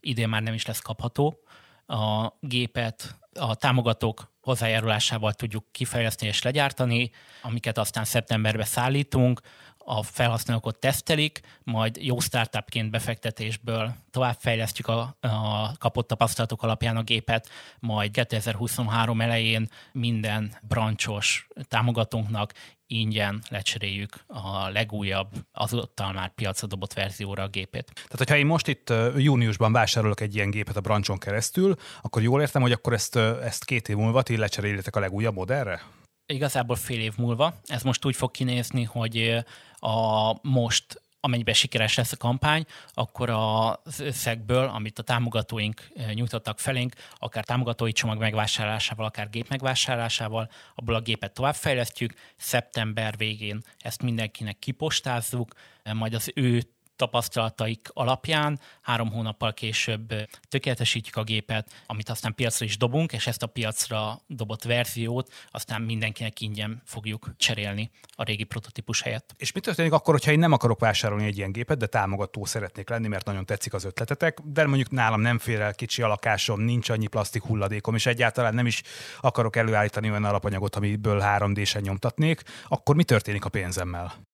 idén 0.00 0.28
már 0.28 0.42
nem 0.42 0.54
is 0.54 0.66
lesz 0.66 0.80
kapható. 0.80 1.38
A 1.86 2.32
gépet 2.40 3.18
a 3.32 3.54
támogatók 3.54 4.32
hozzájárulásával 4.40 5.32
tudjuk 5.32 5.64
kifejleszteni 5.72 6.30
és 6.30 6.42
legyártani, 6.42 7.10
amiket 7.42 7.78
aztán 7.78 8.04
szeptemberbe 8.04 8.64
szállítunk 8.64 9.40
a 9.78 10.02
felhasználók 10.02 10.66
ott 10.66 10.80
tesztelik, 10.80 11.40
majd 11.62 11.96
jó 11.96 12.18
startupként 12.20 12.90
befektetésből 12.90 13.94
továbbfejlesztjük 14.10 14.88
a, 14.88 15.16
a 15.20 15.72
kapott 15.78 16.06
tapasztalatok 16.08 16.62
alapján 16.62 16.96
a 16.96 17.02
gépet, 17.02 17.48
majd 17.78 18.10
2023 18.10 19.20
elején 19.20 19.68
minden 19.92 20.56
brancsos 20.62 21.48
támogatónknak 21.62 22.52
ingyen 22.88 23.42
lecseréljük 23.48 24.24
a 24.26 24.68
legújabb, 24.68 25.28
azóta 25.52 26.12
már 26.12 26.34
piacra 26.34 26.66
dobott 26.66 26.92
verzióra 26.92 27.42
a 27.42 27.48
gépét. 27.48 27.90
Tehát, 27.94 28.18
hogyha 28.18 28.36
én 28.36 28.46
most 28.46 28.68
itt 28.68 28.92
júniusban 29.16 29.72
vásárolok 29.72 30.20
egy 30.20 30.34
ilyen 30.34 30.50
gépet 30.50 30.76
a 30.76 30.80
brancson 30.80 31.18
keresztül, 31.18 31.74
akkor 32.02 32.22
jól 32.22 32.40
értem, 32.40 32.62
hogy 32.62 32.72
akkor 32.72 32.92
ezt, 32.92 33.16
ezt 33.16 33.64
két 33.64 33.88
év 33.88 33.96
múlva 33.96 34.22
ti 34.22 34.36
lecseréljetek 34.36 34.96
a 34.96 35.00
legújabb 35.00 35.34
modellre? 35.34 35.82
Igazából 36.26 36.76
fél 36.76 37.00
év 37.00 37.12
múlva. 37.16 37.54
Ez 37.66 37.82
most 37.82 38.04
úgy 38.04 38.16
fog 38.16 38.30
kinézni, 38.30 38.82
hogy 38.84 39.44
a 39.78 40.34
most 40.48 41.02
amennyiben 41.20 41.54
sikeres 41.54 41.96
lesz 41.96 42.12
a 42.12 42.16
kampány, 42.16 42.64
akkor 42.92 43.30
az 43.30 44.00
összegből, 44.00 44.68
amit 44.68 44.98
a 44.98 45.02
támogatóink 45.02 45.88
nyújtottak 46.14 46.58
felénk, 46.58 46.94
akár 47.14 47.44
támogatói 47.44 47.92
csomag 47.92 48.18
megvásárlásával, 48.18 49.06
akár 49.06 49.30
gép 49.30 49.48
megvásárlásával, 49.48 50.50
abból 50.74 50.94
a 50.94 51.00
gépet 51.00 51.32
továbbfejlesztjük, 51.32 52.14
szeptember 52.36 53.16
végén 53.16 53.62
ezt 53.78 54.02
mindenkinek 54.02 54.58
kipostázzuk, 54.58 55.54
majd 55.92 56.14
az 56.14 56.30
ő 56.34 56.62
tapasztalataik 56.98 57.88
alapján 57.92 58.60
három 58.82 59.10
hónappal 59.10 59.52
később 59.52 60.14
tökéletesítjük 60.48 61.16
a 61.16 61.22
gépet, 61.22 61.84
amit 61.86 62.08
aztán 62.08 62.34
piacra 62.34 62.64
is 62.64 62.76
dobunk, 62.76 63.12
és 63.12 63.26
ezt 63.26 63.42
a 63.42 63.46
piacra 63.46 64.20
dobott 64.26 64.62
verziót 64.62 65.32
aztán 65.50 65.82
mindenkinek 65.82 66.40
ingyen 66.40 66.82
fogjuk 66.84 67.30
cserélni 67.36 67.90
a 68.10 68.22
régi 68.22 68.44
prototípus 68.44 69.02
helyett. 69.02 69.34
És 69.36 69.52
mi 69.52 69.60
történik 69.60 69.92
akkor, 69.92 70.14
hogyha 70.14 70.30
én 70.30 70.38
nem 70.38 70.52
akarok 70.52 70.80
vásárolni 70.80 71.26
egy 71.26 71.36
ilyen 71.36 71.52
gépet, 71.52 71.78
de 71.78 71.86
támogató 71.86 72.44
szeretnék 72.44 72.88
lenni, 72.88 73.08
mert 73.08 73.26
nagyon 73.26 73.46
tetszik 73.46 73.74
az 73.74 73.84
ötletetek, 73.84 74.40
de 74.44 74.66
mondjuk 74.66 74.90
nálam 74.90 75.20
nem 75.20 75.38
fér 75.38 75.60
el 75.60 75.74
kicsi 75.74 76.02
a 76.02 76.06
lakásom, 76.06 76.60
nincs 76.60 76.88
annyi 76.88 77.06
plastik 77.06 77.42
hulladékom, 77.42 77.94
és 77.94 78.06
egyáltalán 78.06 78.54
nem 78.54 78.66
is 78.66 78.82
akarok 79.20 79.56
előállítani 79.56 80.10
olyan 80.10 80.24
alapanyagot, 80.24 80.76
amiből 80.76 81.22
3D-sen 81.24 81.82
nyomtatnék, 81.82 82.42
akkor 82.68 82.94
mi 82.94 83.04
történik 83.04 83.44
a 83.44 83.48
pénzemmel? 83.48 84.27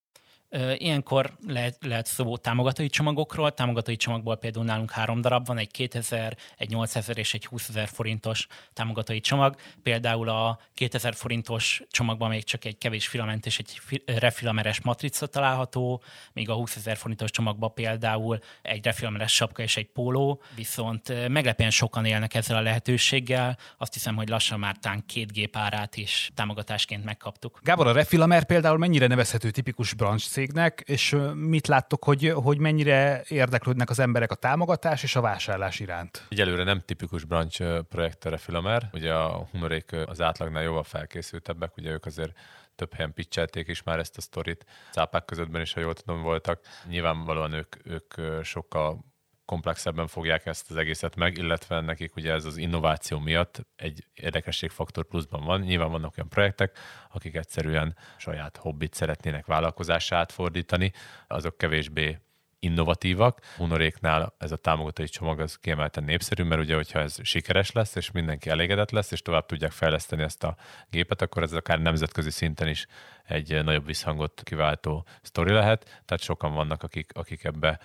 Ilyenkor 0.77 1.33
lehet, 1.47 1.77
lehet 1.81 2.07
szó 2.07 2.37
támogatói 2.37 2.89
csomagokról. 2.89 3.55
Támogatói 3.55 3.97
csomagból 3.97 4.37
például 4.37 4.65
nálunk 4.65 4.91
három 4.91 5.21
darab 5.21 5.47
van, 5.47 5.59
egy 5.59 5.71
2000, 5.71 6.37
egy 6.57 6.69
8000 6.69 7.19
és 7.19 7.35
egy 7.35 7.47
20 7.47 7.69
ezer 7.69 7.89
forintos 7.89 8.47
támogatói 8.73 9.21
csomag. 9.21 9.57
Például 9.83 10.29
a 10.29 10.59
2000 10.75 11.15
forintos 11.15 11.83
csomagban 11.91 12.29
még 12.29 12.45
csak 12.45 12.65
egy 12.65 12.79
kevés 12.79 13.07
filament 13.07 13.47
és 13.47 13.59
egy 13.59 13.81
refilameres 14.05 14.81
matrica 14.81 15.27
található, 15.27 16.03
míg 16.33 16.51
a 16.51 16.55
20 16.55 16.77
ezer 16.77 16.97
forintos 16.97 17.31
csomagban 17.31 17.75
például 17.75 18.39
egy 18.63 18.85
refilameres 18.85 19.35
sapka 19.35 19.63
és 19.63 19.77
egy 19.77 19.87
póló, 19.87 20.43
viszont 20.55 21.29
meglepően 21.29 21.71
sokan 21.71 22.05
élnek 22.05 22.35
ezzel 22.35 22.57
a 22.57 22.61
lehetőséggel. 22.61 23.59
Azt 23.79 23.93
hiszem, 23.93 24.17
hogy 24.17 24.29
lassan 24.29 24.59
már 24.59 24.77
tán 24.77 25.05
két 25.07 25.33
gép 25.33 25.57
árát 25.57 25.97
is 25.97 26.31
támogatásként 26.35 27.05
megkaptuk. 27.05 27.61
Gábor, 27.63 27.87
a 27.87 27.93
refilamer 27.93 28.45
például 28.45 28.79
mennyire 28.79 29.07
nevezhető 29.07 29.51
tipikus 29.51 29.95
branch 29.95 30.27
cégnek, 30.45 30.83
és 30.87 31.17
mit 31.35 31.67
láttok, 31.67 32.05
hogy, 32.05 32.33
hogy 32.35 32.59
mennyire 32.59 33.23
érdeklődnek 33.29 33.91
az 33.91 33.99
emberek 33.99 34.31
a 34.31 34.35
támogatás 34.35 35.03
és 35.03 35.17
a 35.17 35.21
vásárlás 35.21 35.81
iránt? 35.81 36.27
Egyelőre 36.29 36.65
nem 36.65 36.81
tipikus 36.81 37.25
branch 37.25 37.81
projekt 37.89 38.25
a 38.25 38.31
refilamer. 38.31 38.89
Ugye 38.93 39.13
a 39.13 39.49
humorék 39.51 39.93
az 40.07 40.21
átlagnál 40.21 40.63
jóval 40.63 40.83
felkészültebbek, 40.83 41.77
ugye 41.77 41.91
ők 41.91 42.07
azért 42.07 42.39
több 42.75 42.95
helyen 42.95 43.13
pitchelték 43.13 43.69
is 43.69 43.83
már 43.83 43.99
ezt 43.99 44.17
a 44.17 44.21
sztorit. 44.21 44.65
Cápák 44.93 45.25
közöttben 45.25 45.61
is, 45.61 45.73
ha 45.73 45.81
jól 45.81 45.95
tudom, 45.95 46.23
voltak. 46.23 46.61
Nyilvánvalóan 46.89 47.53
ők, 47.53 47.77
ők 47.85 48.15
sokkal 48.45 49.05
komplexebben 49.45 50.07
fogják 50.07 50.47
ezt 50.47 50.71
az 50.71 50.77
egészet 50.77 51.17
meg, 51.17 51.39
illetve 51.39 51.81
nekik 51.81 52.17
ugye 52.17 52.33
ez 52.33 52.45
az 52.45 52.57
innováció 52.57 53.19
miatt 53.19 53.67
egy 53.77 54.07
érdekességfaktor 54.15 55.05
pluszban 55.05 55.45
van. 55.45 55.61
Nyilván 55.61 55.91
vannak 55.91 56.15
olyan 56.17 56.29
projektek, 56.29 56.79
akik 57.13 57.35
egyszerűen 57.35 57.97
saját 58.17 58.57
hobbit 58.57 58.95
szeretnének 58.95 59.47
vállalkozását 59.47 60.19
átfordítani, 60.19 60.93
azok 61.27 61.59
kevésbé 61.59 62.19
innovatívak. 62.59 63.41
Honoréknál 63.57 64.35
ez 64.39 64.53
a 64.53 64.57
támogatói 64.57 65.09
csomag 65.09 65.41
az 65.41 65.57
kiemelten 65.57 66.05
népszerű, 66.05 66.43
mert 66.43 66.61
ugye, 66.61 66.75
hogyha 66.75 66.99
ez 66.99 67.17
sikeres 67.23 67.73
lesz, 67.73 67.95
és 67.95 68.11
mindenki 68.11 68.51
elégedett 68.51 68.91
lesz, 68.91 69.11
és 69.11 69.23
tovább 69.23 69.47
tudják 69.47 69.73
fejleszteni 69.73 70.23
ezt 70.23 70.45
a 70.45 70.57
gépet, 70.91 71.23
akkor 71.23 71.43
ez 71.43 71.53
akár 71.53 71.81
nemzetközi 71.81 72.31
szinten 72.31 72.69
is 72.69 72.87
egy 73.25 73.65
nagyobb 73.65 73.87
visszhangot 73.87 74.43
kiváltó 74.45 75.07
sztori 75.23 75.53
lehet. 75.53 75.85
Tehát 75.85 76.23
sokan 76.23 76.55
vannak, 76.55 76.83
akik, 76.83 77.11
akik 77.15 77.45
ebbe 77.45 77.81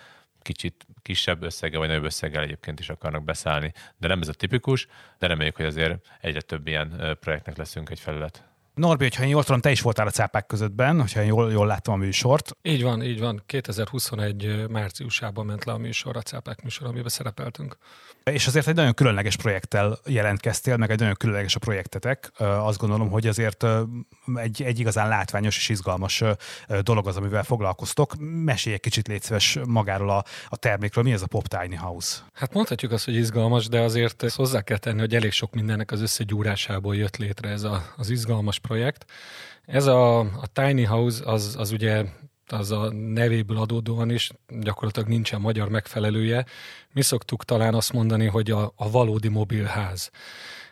kicsit 0.53 0.87
kisebb 1.01 1.43
összeggel 1.43 1.79
vagy 1.79 1.87
nagyobb 1.87 2.03
összeggel 2.03 2.43
egyébként 2.43 2.79
is 2.79 2.89
akarnak 2.89 3.23
beszállni. 3.23 3.73
De 3.97 4.07
nem 4.07 4.21
ez 4.21 4.27
a 4.27 4.33
tipikus, 4.33 4.87
de 5.19 5.27
reméljük, 5.27 5.55
hogy 5.55 5.65
azért 5.65 6.07
egyre 6.21 6.41
több 6.41 6.67
ilyen 6.67 7.17
projektnek 7.19 7.57
leszünk 7.57 7.89
egy 7.89 7.99
felület. 7.99 8.48
Norbi, 8.79 9.03
hogyha 9.03 9.23
én 9.23 9.29
jól 9.29 9.43
tudom, 9.43 9.61
te 9.61 9.71
is 9.71 9.81
voltál 9.81 10.07
a 10.07 10.09
cápák 10.09 10.45
közöttben, 10.45 10.99
hogyha 10.99 11.21
én 11.21 11.27
jól, 11.27 11.51
jól 11.51 11.67
láttam 11.67 11.93
a 11.93 11.97
műsort. 11.97 12.57
Így 12.61 12.83
van, 12.83 13.03
így 13.03 13.19
van. 13.19 13.43
2021 13.45 14.67
márciusában 14.69 15.45
ment 15.45 15.65
le 15.65 15.71
a 15.71 15.77
műsor, 15.77 16.17
a 16.17 16.21
cápák 16.21 16.63
műsor, 16.63 16.87
amiben 16.87 17.09
szerepeltünk. 17.09 17.77
És 18.23 18.47
azért 18.47 18.67
egy 18.67 18.75
nagyon 18.75 18.93
különleges 18.93 19.35
projekttel 19.35 19.99
jelentkeztél, 20.05 20.77
meg 20.77 20.91
egy 20.91 20.99
nagyon 20.99 21.13
különleges 21.13 21.55
a 21.55 21.59
projektetek. 21.59 22.31
Azt 22.37 22.79
gondolom, 22.79 23.09
hogy 23.09 23.27
azért 23.27 23.65
egy, 24.35 24.63
egy 24.63 24.79
igazán 24.79 25.07
látványos 25.07 25.57
és 25.57 25.69
izgalmas 25.69 26.23
dolog 26.81 27.07
az, 27.07 27.17
amivel 27.17 27.43
foglalkoztok. 27.43 28.13
Mesélj 28.43 28.75
egy 28.75 28.81
kicsit 28.81 29.07
légy 29.07 29.21
szíves 29.21 29.59
magáról 29.67 30.09
a, 30.09 30.23
a 30.49 30.57
termékről. 30.57 31.03
Mi 31.03 31.11
ez 31.11 31.21
a 31.21 31.27
Pop 31.27 31.47
Tiny 31.47 31.77
House? 31.77 32.17
Hát 32.33 32.53
mondhatjuk 32.53 32.91
azt, 32.91 33.05
hogy 33.05 33.15
izgalmas, 33.15 33.67
de 33.67 33.79
azért 33.79 34.31
hozzá 34.35 34.61
kell 34.61 34.77
tenni, 34.77 34.99
hogy 34.99 35.15
elég 35.15 35.31
sok 35.31 35.53
mindennek 35.53 35.91
az 35.91 36.01
összegyúrásából 36.01 36.95
jött 36.95 37.17
létre 37.17 37.49
ez 37.49 37.63
a, 37.63 37.93
az 37.97 38.09
izgalmas 38.09 38.59
projekt. 38.69 39.05
Ez 39.65 39.85
a, 39.85 40.19
a 40.19 40.47
Tiny 40.53 40.87
House 40.87 41.25
az, 41.25 41.55
az 41.57 41.71
ugye 41.71 42.05
az 42.47 42.71
a 42.71 42.91
nevéből 42.93 43.57
adódóan 43.57 44.09
is 44.09 44.31
gyakorlatilag 44.59 45.09
nincsen 45.09 45.41
magyar 45.41 45.69
megfelelője. 45.69 46.45
Mi 46.93 47.01
szoktuk 47.01 47.45
talán 47.45 47.73
azt 47.73 47.93
mondani, 47.93 48.25
hogy 48.25 48.51
a, 48.51 48.73
a 48.75 48.91
valódi 48.91 49.27
mobilház. 49.27 50.11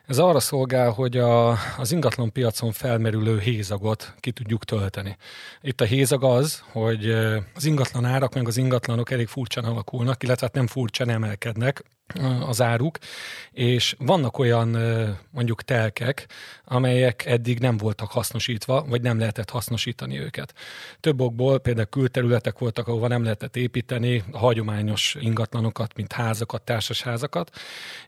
Ez 0.05 0.17
arra 0.17 0.39
szolgál, 0.39 0.89
hogy 0.89 1.17
a, 1.17 1.49
az 1.77 1.91
ingatlan 1.91 2.31
piacon 2.31 2.71
felmerülő 2.71 3.39
hézagot 3.39 4.13
ki 4.19 4.31
tudjuk 4.31 4.63
tölteni. 4.65 5.17
Itt 5.61 5.81
a 5.81 5.85
hézag 5.85 6.23
az, 6.23 6.63
hogy 6.71 7.09
az 7.55 7.65
ingatlan 7.65 8.05
árak 8.05 8.33
meg 8.33 8.47
az 8.47 8.57
ingatlanok 8.57 9.11
elég 9.11 9.27
furcsán 9.27 9.63
alakulnak, 9.63 10.23
illetve 10.23 10.45
hát 10.45 10.55
nem 10.55 10.67
furcsán 10.67 11.09
emelkednek, 11.09 11.83
az 12.45 12.61
áruk, 12.61 12.97
és 13.51 13.95
vannak 13.99 14.37
olyan 14.37 14.77
mondjuk 15.31 15.63
telkek, 15.63 16.27
amelyek 16.65 17.25
eddig 17.25 17.59
nem 17.59 17.77
voltak 17.77 18.11
hasznosítva, 18.11 18.85
vagy 18.87 19.01
nem 19.01 19.19
lehetett 19.19 19.49
hasznosítani 19.49 20.19
őket. 20.19 20.53
Több 20.99 21.21
okból 21.21 21.59
például 21.59 21.87
külterületek 21.87 22.59
voltak, 22.59 22.87
ahova 22.87 23.07
nem 23.07 23.23
lehetett 23.23 23.55
építeni 23.55 24.23
a 24.31 24.37
hagyományos 24.37 25.15
ingatlanokat, 25.19 25.95
mint 25.95 26.13
házakat, 26.13 26.61
társasházakat, 26.61 27.51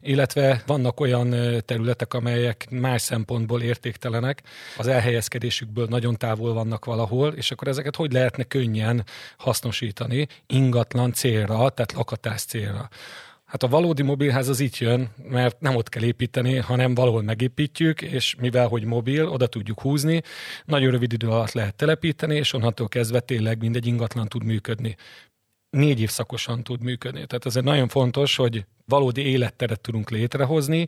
illetve 0.02 0.64
vannak 0.66 1.00
olyan 1.00 1.36
területek, 1.66 2.14
amelyek 2.14 2.68
más 2.70 3.02
szempontból 3.02 3.62
értéktelenek, 3.62 4.42
az 4.78 4.88
elhelyezkedésükből 4.88 5.86
nagyon 5.90 6.18
távol 6.18 6.54
vannak 6.54 6.86
valahol, 6.86 7.34
és 7.34 7.52
akkor 7.52 7.68
ezeket 7.68 7.96
hogy 7.96 8.12
lehetne 8.12 8.44
könnyen 8.44 9.06
hasznosítani 9.38 10.28
ingatlan 10.48 11.14
célra, 11.14 11.70
tehát 11.70 11.94
lakatás 11.94 12.42
célra. 12.42 12.90
Hát 13.50 13.64
a 13.64 13.68
valódi 13.68 14.02
mobilház 14.02 14.48
az 14.48 14.60
itt 14.60 14.78
jön, 14.78 15.10
mert 15.30 15.60
nem 15.60 15.76
ott 15.76 15.90
kell 15.90 16.04
építeni, 16.04 16.56
hanem 16.56 16.96
valahol 16.96 17.22
megépítjük, 17.22 18.02
és 18.02 18.36
mivel 18.40 18.68
hogy 18.68 18.84
mobil, 18.84 19.28
oda 19.28 19.48
tudjuk 19.48 19.82
húzni, 19.82 20.22
nagyon 20.66 20.92
rövid 20.92 21.14
idő 21.14 21.28
alatt 21.28 21.52
lehet 21.52 21.76
telepíteni, 21.76 22.36
és 22.36 22.54
onnantól 22.54 22.88
kezdve 22.88 23.20
tényleg 23.20 23.60
mindegy 23.60 23.86
ingatlan 23.86 24.28
tud 24.28 24.44
működni 24.44 24.96
négy 25.70 26.02
évszakosan 26.02 26.64
tud 26.64 26.82
működni. 26.82 27.26
Tehát 27.26 27.46
ez 27.46 27.56
egy 27.56 27.64
nagyon 27.64 27.88
fontos, 27.88 28.36
hogy 28.36 28.66
valódi 28.90 29.22
életteret 29.22 29.82
tudunk 29.82 30.10
létrehozni 30.10 30.88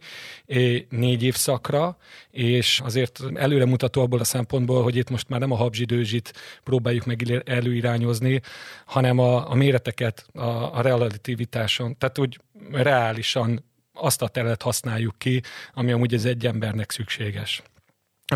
négy 0.89 1.23
évszakra, 1.23 1.97
és 2.31 2.79
azért 2.83 3.19
előremutató 3.33 4.01
abból 4.01 4.19
a 4.19 4.23
szempontból, 4.23 4.83
hogy 4.83 4.95
itt 4.95 5.09
most 5.09 5.29
már 5.29 5.39
nem 5.39 5.51
a 5.51 5.55
habzsidőzsit 5.55 6.33
próbáljuk 6.63 7.05
meg 7.05 7.43
előirányozni, 7.45 8.41
hanem 8.85 9.19
a, 9.19 9.51
a 9.51 9.55
méreteket 9.55 10.25
a, 10.33 10.77
a 10.77 10.81
relativitáson, 10.81 11.97
tehát 11.97 12.19
úgy 12.19 12.39
reálisan 12.71 13.63
azt 13.93 14.21
a 14.21 14.27
teret 14.27 14.61
használjuk 14.61 15.17
ki, 15.17 15.41
ami 15.73 15.91
amúgy 15.91 16.13
az 16.13 16.25
egy 16.25 16.45
embernek 16.45 16.91
szükséges. 16.91 17.61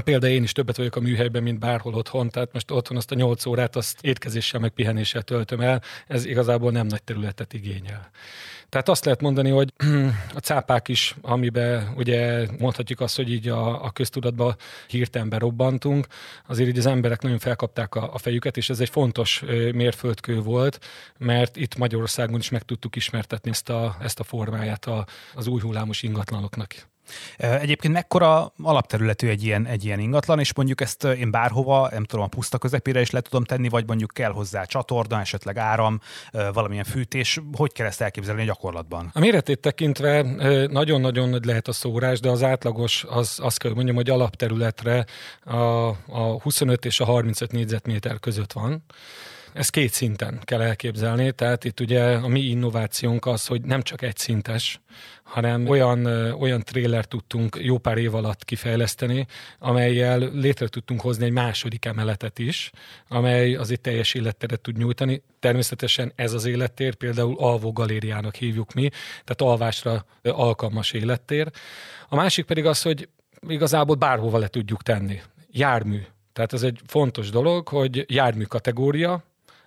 Például 0.03 0.33
én 0.33 0.43
is 0.43 0.51
többet 0.51 0.77
vagyok 0.77 0.95
a 0.95 0.99
műhelyben, 0.99 1.43
mint 1.43 1.59
bárhol 1.59 1.93
otthon, 1.93 2.29
tehát 2.29 2.53
most 2.53 2.71
otthon 2.71 2.97
azt 2.97 3.11
a 3.11 3.15
8 3.15 3.45
órát 3.45 3.75
azt 3.75 3.97
étkezéssel 4.01 4.59
meg 4.59 4.69
pihenéssel 4.69 5.21
töltöm 5.21 5.61
el, 5.61 5.81
ez 6.07 6.25
igazából 6.25 6.71
nem 6.71 6.87
nagy 6.87 7.03
területet 7.03 7.53
igényel. 7.53 8.09
Tehát 8.69 8.89
azt 8.89 9.05
lehet 9.05 9.21
mondani, 9.21 9.49
hogy 9.49 9.73
a 10.35 10.39
cápák 10.39 10.87
is, 10.87 11.15
amiben 11.21 11.93
ugye 11.97 12.47
mondhatjuk 12.59 12.99
azt, 12.99 13.15
hogy 13.15 13.31
így 13.31 13.47
a, 13.47 13.83
a 13.83 13.91
köztudatba 13.91 14.55
hirtelen 14.87 15.29
berobbantunk, 15.29 16.07
azért 16.47 16.69
így 16.69 16.77
az 16.77 16.85
emberek 16.85 17.21
nagyon 17.21 17.39
felkapták 17.39 17.95
a, 17.95 18.13
a 18.13 18.17
fejüket, 18.17 18.57
és 18.57 18.69
ez 18.69 18.79
egy 18.79 18.89
fontos 18.89 19.43
mérföldkő 19.73 20.41
volt, 20.41 20.79
mert 21.17 21.55
itt 21.55 21.77
Magyarországon 21.77 22.39
is 22.39 22.49
meg 22.49 22.61
tudtuk 22.61 22.95
ismertetni 22.95 23.49
ezt 23.49 23.69
a, 23.69 23.97
ezt 24.01 24.19
a 24.19 24.23
formáját 24.23 24.85
a, 24.85 25.05
az 25.33 25.47
új 25.47 25.61
hullámos 25.61 26.03
ingatlanoknak. 26.03 26.75
Egyébként 27.37 27.93
mekkora 27.93 28.53
alapterületű 28.63 29.27
egy 29.27 29.43
ilyen, 29.43 29.65
egy 29.65 29.85
ilyen 29.85 29.99
ingatlan, 29.99 30.39
és 30.39 30.53
mondjuk 30.53 30.81
ezt 30.81 31.03
én 31.03 31.31
bárhova, 31.31 31.89
nem 31.91 32.03
tudom, 32.03 32.25
a 32.25 32.27
puszta 32.27 32.57
közepére 32.57 33.01
is 33.01 33.09
le 33.09 33.21
tudom 33.21 33.43
tenni, 33.43 33.69
vagy 33.69 33.87
mondjuk 33.87 34.11
kell 34.13 34.31
hozzá 34.31 34.63
csatorna, 34.63 35.19
esetleg 35.19 35.57
áram, 35.57 35.99
valamilyen 36.53 36.83
fűtés. 36.83 37.39
Hogy 37.57 37.71
kell 37.71 37.85
ezt 37.85 38.01
elképzelni 38.01 38.41
a 38.41 38.45
gyakorlatban? 38.45 39.09
A 39.13 39.19
méretét 39.19 39.59
tekintve 39.59 40.21
nagyon-nagyon 40.67 41.29
nagy 41.29 41.45
lehet 41.45 41.67
a 41.67 41.71
szórás, 41.71 42.19
de 42.19 42.29
az 42.29 42.43
átlagos, 42.43 43.05
az, 43.09 43.39
azt 43.41 43.59
kell 43.59 43.73
mondjam, 43.73 43.95
hogy 43.95 44.09
alapterületre 44.09 45.05
a, 45.43 45.55
a 46.07 46.41
25 46.41 46.85
és 46.85 46.99
a 46.99 47.05
35 47.05 47.51
négyzetméter 47.51 48.19
között 48.19 48.53
van. 48.53 48.83
Ezt 49.55 49.69
két 49.69 49.91
szinten 49.91 50.39
kell 50.43 50.61
elképzelni, 50.61 51.31
tehát 51.31 51.63
itt 51.63 51.79
ugye 51.79 52.03
a 52.03 52.27
mi 52.27 52.39
innovációnk 52.39 53.25
az, 53.25 53.47
hogy 53.47 53.61
nem 53.61 53.81
csak 53.81 54.01
egy 54.01 54.17
szintes, 54.17 54.79
hanem 55.25 55.67
olyan, 55.67 56.05
olyan 56.31 56.61
tréler 56.63 57.05
tudtunk 57.05 57.57
jó 57.61 57.77
pár 57.77 57.97
év 57.97 58.15
alatt 58.15 58.45
kifejleszteni, 58.45 59.25
amelyel 59.59 60.19
létre 60.19 60.67
tudtunk 60.67 61.01
hozni 61.01 61.25
egy 61.25 61.31
második 61.31 61.85
emeletet 61.85 62.39
is, 62.39 62.71
amely 63.07 63.55
az 63.55 63.71
egy 63.71 63.81
teljes 63.81 64.13
életteret 64.13 64.61
tud 64.61 64.77
nyújtani. 64.77 65.21
Természetesen 65.39 66.11
ez 66.15 66.33
az 66.33 66.45
élettér 66.45 66.95
például 66.95 67.35
alvó 67.37 67.71
galériának 67.71 68.35
hívjuk 68.35 68.73
mi, 68.73 68.89
tehát 69.23 69.41
alvásra 69.41 70.05
alkalmas 70.23 70.91
élettér. 70.91 71.51
A 72.09 72.15
másik 72.15 72.45
pedig 72.45 72.65
az, 72.65 72.81
hogy 72.81 73.09
igazából 73.47 73.95
bárhova 73.95 74.37
le 74.37 74.47
tudjuk 74.47 74.83
tenni. 74.83 75.21
Jármű. 75.51 76.01
Tehát 76.33 76.53
ez 76.53 76.63
egy 76.63 76.79
fontos 76.87 77.29
dolog, 77.29 77.67
hogy 77.67 78.05
jármű 78.07 78.43
kategória, 78.43 79.23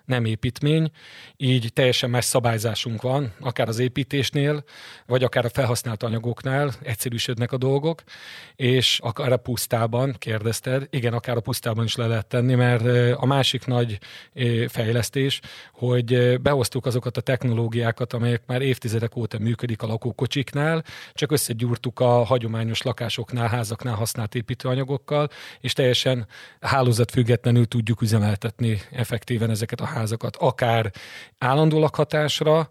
nem 0.09 0.25
építmény, 0.25 0.91
így 1.37 1.73
teljesen 1.73 2.09
más 2.09 2.25
szabályzásunk 2.25 3.01
van, 3.01 3.33
akár 3.39 3.67
az 3.67 3.79
építésnél, 3.79 4.63
vagy 5.05 5.23
akár 5.23 5.45
a 5.45 5.49
felhasznált 5.49 6.03
anyagoknál 6.03 6.71
egyszerűsödnek 6.81 7.51
a 7.51 7.57
dolgok, 7.57 8.03
és 8.55 8.99
akár 9.03 9.31
a 9.31 9.37
pusztában, 9.37 10.15
kérdezted, 10.17 10.87
igen, 10.89 11.13
akár 11.13 11.37
a 11.37 11.39
pusztában 11.39 11.83
is 11.85 11.95
le 11.95 12.07
lehet 12.07 12.27
tenni, 12.27 12.55
mert 12.55 13.15
a 13.17 13.25
másik 13.25 13.65
nagy 13.65 13.99
fejlesztés, 14.67 15.39
hogy 15.73 16.39
behoztuk 16.41 16.85
azokat 16.85 17.17
a 17.17 17.21
technológiákat, 17.21 18.13
amelyek 18.13 18.41
már 18.45 18.61
évtizedek 18.61 19.15
óta 19.15 19.39
működik 19.39 19.81
a 19.81 19.87
lakókocsiknál, 19.87 20.83
csak 21.13 21.31
összegyúrtuk 21.31 21.99
a 21.99 22.23
hagyományos 22.23 22.81
lakásoknál, 22.81 23.47
házaknál 23.47 23.95
használt 23.95 24.35
építőanyagokkal, 24.35 25.29
és 25.59 25.73
teljesen 25.73 26.27
hálózatfüggetlenül 26.59 27.65
tudjuk 27.65 28.01
üzemeltetni 28.01 28.81
effektíven 28.91 29.49
ezeket 29.49 29.81
a 29.81 29.85
házakat, 29.99 30.35
akár 30.35 30.91
állandó 31.37 31.79
lakhatásra, 31.79 32.69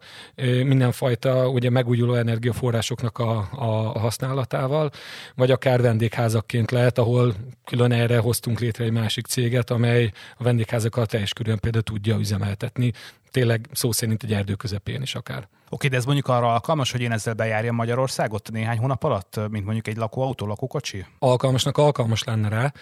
mindenfajta 0.64 1.48
ugye 1.48 1.70
megújuló 1.70 2.14
energiaforrásoknak 2.14 3.18
a, 3.18 3.48
a 3.52 3.98
használatával, 3.98 4.90
vagy 5.34 5.50
akár 5.50 5.80
vendégházakként 5.80 6.70
lehet, 6.70 6.98
ahol 6.98 7.34
külön 7.64 7.92
erre 7.92 8.18
hoztunk 8.18 8.60
létre 8.60 8.84
egy 8.84 8.92
másik 8.92 9.26
céget, 9.26 9.70
amely 9.70 10.10
a 10.36 10.42
vendégházakat 10.42 11.08
teljes 11.08 11.32
körülön 11.32 11.58
például 11.58 11.84
tudja 11.84 12.16
üzemeltetni, 12.18 12.92
tényleg 13.30 13.68
szó 13.72 13.92
szerint 13.92 14.22
egy 14.22 14.32
erdő 14.32 14.54
közepén 14.54 15.02
is 15.02 15.14
akár. 15.14 15.48
Oké, 15.70 15.88
de 15.88 15.96
ez 15.96 16.04
mondjuk 16.04 16.28
arra 16.28 16.52
alkalmas, 16.52 16.92
hogy 16.92 17.00
én 17.00 17.12
ezzel 17.12 17.34
bejárjam 17.34 17.74
Magyarországot 17.74 18.50
néhány 18.50 18.78
hónap 18.78 19.04
alatt, 19.04 19.40
mint 19.50 19.64
mondjuk 19.64 19.86
egy 19.86 19.96
lakóautó, 19.96 20.46
lakókocsi? 20.46 21.06
Alkalmasnak 21.18 21.78
alkalmas 21.78 22.24
lenne 22.24 22.48
rá, 22.48 22.72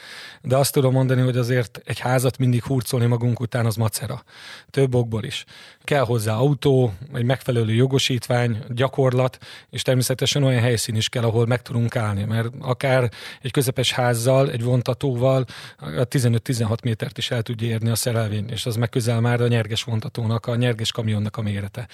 de 0.43 0.57
azt 0.57 0.73
tudom 0.73 0.93
mondani, 0.93 1.21
hogy 1.21 1.37
azért 1.37 1.81
egy 1.85 1.99
házat 1.99 2.39
mindig 2.39 2.63
hurcolni 2.63 3.07
magunk 3.07 3.41
után 3.41 3.67
az 3.67 3.77
macera. 3.77 4.23
Több 4.71 4.95
okból 4.95 5.25
is. 5.25 5.45
Kell 5.87 6.05
hozzá 6.05 6.35
autó, 6.35 6.93
egy 7.15 7.25
megfelelő 7.25 7.73
jogosítvány, 7.73 8.59
gyakorlat, 8.69 9.39
és 9.71 9.83
természetesen 9.83 10.43
olyan 10.43 10.61
helyszín 10.61 10.97
is 10.97 11.09
kell, 11.09 11.23
ahol 11.23 11.47
meg 11.47 11.63
tudunk 11.63 11.97
állni, 11.97 12.25
mert 12.25 12.49
akár 12.61 13.11
egy 13.43 13.51
közepes 13.51 13.93
házzal, 13.93 14.51
egy 14.51 14.63
vontatóval 14.63 15.45
a 15.79 16.09
15-16 16.09 16.83
métert 16.83 17.19
is 17.19 17.31
el 17.31 17.43
tudja 17.43 17.69
érni 17.69 17.89
a 17.89 17.95
szerelvény, 17.95 18.49
és 18.49 18.67
az 18.67 18.77
meg 18.77 18.89
közel 18.89 19.21
már 19.21 19.41
a 19.41 19.49
nyerges 19.49 19.83
vontatónak, 19.83 20.47
a 20.47 20.57
nyerges 20.57 20.93
kamionnak 20.93 21.37
a 21.37 21.43
mérete 21.43 21.89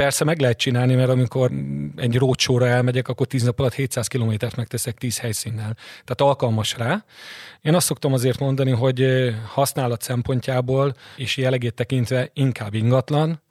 persze 0.00 0.24
meg 0.24 0.40
lehet 0.40 0.58
csinálni, 0.58 0.94
mert 0.94 1.08
amikor 1.08 1.50
egy 1.96 2.16
rócsóra 2.16 2.66
elmegyek, 2.66 3.08
akkor 3.08 3.26
10 3.26 3.42
nap 3.42 3.60
alatt 3.60 3.74
700 3.74 4.06
kilométert 4.06 4.56
megteszek 4.56 4.98
10 4.98 5.18
helyszínnel. 5.18 5.76
Tehát 5.90 6.20
alkalmas 6.20 6.76
rá. 6.76 7.04
Én 7.60 7.74
azt 7.74 7.86
szoktam 7.86 8.12
azért 8.12 8.38
mondani, 8.38 8.70
hogy 8.70 9.30
használat 9.46 10.02
szempontjából 10.02 10.94
és 11.16 11.36
jellegét 11.36 11.74
tekintve 11.74 12.30
inkább 12.32 12.74
ingatlan, 12.74 13.42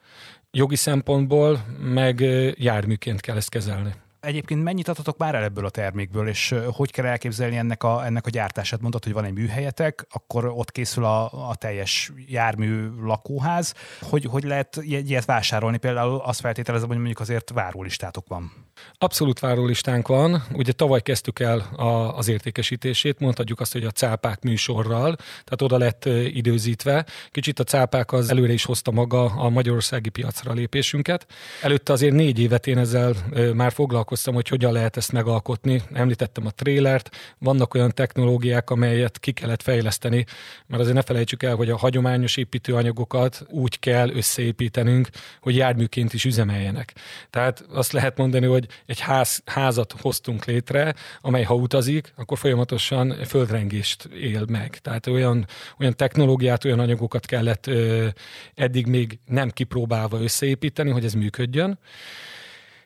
jogi 0.51 0.75
szempontból 0.75 1.65
meg 1.79 2.19
járműként 2.57 3.21
kell 3.21 3.35
ezt 3.35 3.49
kezelni. 3.49 3.93
Egyébként 4.21 4.63
mennyit 4.63 4.87
adhatok 4.87 5.17
már 5.17 5.35
el 5.35 5.43
ebből 5.43 5.65
a 5.65 5.69
termékből, 5.69 6.27
és 6.27 6.55
hogy 6.71 6.91
kell 6.91 7.05
elképzelni 7.05 7.57
ennek 7.57 7.83
a, 7.83 8.05
ennek 8.05 8.25
a 8.25 8.29
gyártását? 8.29 8.81
Mondtad, 8.81 9.03
hogy 9.03 9.13
van 9.13 9.25
egy 9.25 9.33
műhelyetek, 9.33 10.05
akkor 10.09 10.45
ott 10.45 10.71
készül 10.71 11.03
a, 11.03 11.49
a 11.49 11.55
teljes 11.55 12.11
jármű 12.27 12.89
lakóház. 13.01 13.73
Hogy, 14.01 14.25
hogy 14.25 14.43
lehet 14.43 14.79
ilyet 14.81 15.25
vásárolni? 15.25 15.77
Például 15.77 16.21
azt 16.23 16.39
feltételezem, 16.39 16.87
hogy 16.87 16.97
mondjuk 16.97 17.19
azért 17.19 17.49
várólistátok 17.49 18.27
van. 18.27 18.51
Abszolút 18.97 19.39
várólistánk 19.39 20.07
van. 20.07 20.43
Ugye 20.53 20.71
tavaly 20.71 21.01
kezdtük 21.01 21.39
el 21.39 21.59
a, 21.59 22.17
az 22.17 22.27
értékesítését, 22.27 23.19
mondhatjuk 23.19 23.59
azt, 23.59 23.73
hogy 23.73 23.83
a 23.83 23.91
cápák 23.91 24.43
műsorral, 24.43 25.15
tehát 25.15 25.61
oda 25.61 25.77
lett 25.77 26.05
időzítve. 26.25 27.05
Kicsit 27.31 27.59
a 27.59 27.63
cápák 27.63 28.11
az 28.11 28.29
előre 28.29 28.53
is 28.53 28.65
hozta 28.65 28.91
maga 28.91 29.23
a 29.23 29.49
magyarországi 29.49 30.09
piacra 30.09 30.53
lépésünket. 30.53 31.27
Előtte 31.61 31.93
azért 31.93 32.13
négy 32.13 32.39
évet 32.39 32.67
én 32.67 32.77
ezzel 32.77 33.13
már 33.53 33.71
foglalkoztam, 33.71 34.07
foglalkoztam, 34.09 34.33
hogy 34.33 34.47
hogyan 34.47 34.73
lehet 34.73 34.97
ezt 34.97 35.11
megalkotni. 35.11 35.81
Említettem 35.93 36.45
a 36.45 36.49
trélert, 36.49 37.09
vannak 37.37 37.73
olyan 37.73 37.91
technológiák, 37.91 38.69
amelyet 38.69 39.19
ki 39.19 39.31
kellett 39.31 39.61
fejleszteni, 39.61 40.25
mert 40.67 40.81
azért 40.81 40.95
ne 40.95 41.01
felejtsük 41.01 41.43
el, 41.43 41.55
hogy 41.55 41.69
a 41.69 41.77
hagyományos 41.77 42.37
építőanyagokat 42.37 43.45
úgy 43.49 43.79
kell 43.79 44.09
összeépítenünk, 44.09 45.09
hogy 45.41 45.55
járműként 45.55 46.13
is 46.13 46.25
üzemeljenek. 46.25 46.93
Tehát 47.29 47.65
azt 47.71 47.91
lehet 47.91 48.17
mondani, 48.17 48.45
hogy 48.45 48.67
egy 48.85 48.99
ház, 48.99 49.41
házat 49.45 49.95
hoztunk 50.01 50.45
létre, 50.45 50.93
amely 51.21 51.43
ha 51.43 51.55
utazik, 51.55 52.13
akkor 52.15 52.37
folyamatosan 52.37 53.15
földrengést 53.25 54.05
él 54.05 54.45
meg. 54.47 54.77
Tehát 54.81 55.07
olyan, 55.07 55.45
olyan 55.79 55.95
technológiát, 55.95 56.65
olyan 56.65 56.79
anyagokat 56.79 57.25
kellett 57.25 57.67
ö, 57.67 58.07
eddig 58.55 58.87
még 58.87 59.19
nem 59.25 59.49
kipróbálva 59.49 60.21
összeépíteni, 60.21 60.89
hogy 60.89 61.05
ez 61.05 61.13
működjön 61.13 61.79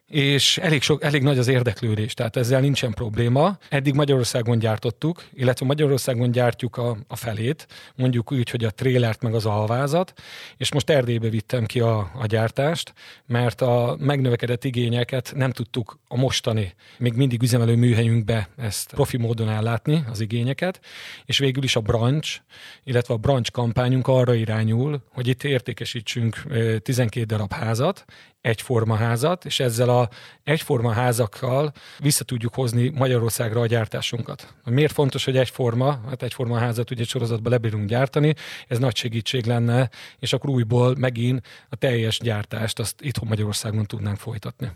és 0.08 0.58
elég, 0.58 0.82
sok, 0.82 1.04
elég 1.04 1.22
nagy 1.24 1.38
az 1.38 1.48
érdeklődés, 1.48 2.14
tehát 2.14 2.36
ezzel 2.36 2.60
nincsen 2.60 2.92
probléma. 2.94 3.58
Eddig 3.70 3.94
Magyarországon 3.94 4.60
gyártottuk, 4.60 5.24
illetve 5.34 5.66
Magyarországon 5.66 6.32
gyártjuk 6.32 6.78
a, 6.78 6.98
a 7.08 7.16
felét, 7.16 7.68
mondjuk 7.96 8.32
úgy, 8.32 8.50
hogy 8.50 8.64
a 8.64 8.72
trélert 8.72 9.22
meg 9.22 9.34
az 9.34 9.46
alvázat, 9.46 10.14
és 10.58 10.74
most 10.74 10.90
Erdélybe 10.90 11.30
vittem 11.30 11.66
ki 11.66 11.80
a, 11.80 12.12
a 12.20 12.26
gyártást, 12.26 12.94
mert 13.26 13.62
a 13.62 13.98
megnövekedett 14.00 14.64
igényeket 14.64 15.34
nem 15.36 15.52
tudtuk 15.52 16.00
a 16.08 16.18
mostani, 16.18 16.74
még 16.98 17.14
mindig 17.14 17.42
üzemelő 17.42 17.76
műhelyünkbe 17.76 18.50
ezt 18.58 18.94
profi 18.94 19.18
módon 19.18 19.50
ellátni, 19.50 20.04
az 20.10 20.20
igényeket, 20.20 20.80
és 21.26 21.38
végül 21.38 21.64
is 21.64 21.76
a 21.76 21.82
branch, 21.82 22.42
illetve 22.84 23.14
a 23.14 23.18
branch 23.18 23.52
kampányunk 23.52 24.08
arra 24.08 24.34
irányul, 24.34 25.04
hogy 25.12 25.28
itt 25.28 25.44
értékesítsünk 25.44 26.44
12 26.82 27.26
darab 27.26 27.52
házat, 27.52 28.06
egyforma 28.44 28.96
házat, 28.96 29.46
és 29.46 29.60
ezzel 29.60 29.90
a 29.90 30.10
egyforma 30.44 30.92
házakkal 30.92 31.74
vissza 32.00 32.24
tudjuk 32.24 32.54
hozni 32.54 32.90
Magyarországra 32.90 33.62
a 33.62 33.66
gyártásunkat. 33.66 34.54
Miért 34.66 34.94
fontos, 34.94 35.26
hogy 35.26 35.38
egyforma? 35.38 36.00
Hát 36.10 36.24
egyforma 36.24 36.58
házat 36.58 36.92
ugye 36.92 37.04
sorozatban 37.04 37.52
lebírunk 37.52 37.90
gyártani, 37.90 38.34
ez 38.68 38.80
nagy 38.80 38.96
segítség 38.96 39.46
lenne, 39.46 39.90
és 40.20 40.34
akkor 40.34 40.50
újból 40.50 40.96
megint 40.98 41.48
a 41.70 41.76
teljes 41.76 42.20
gyártást 42.20 42.80
azt 42.80 43.02
itthon 43.02 43.28
Magyarországon 43.28 43.86
tudnánk 43.86 44.18
folytatni 44.18 44.72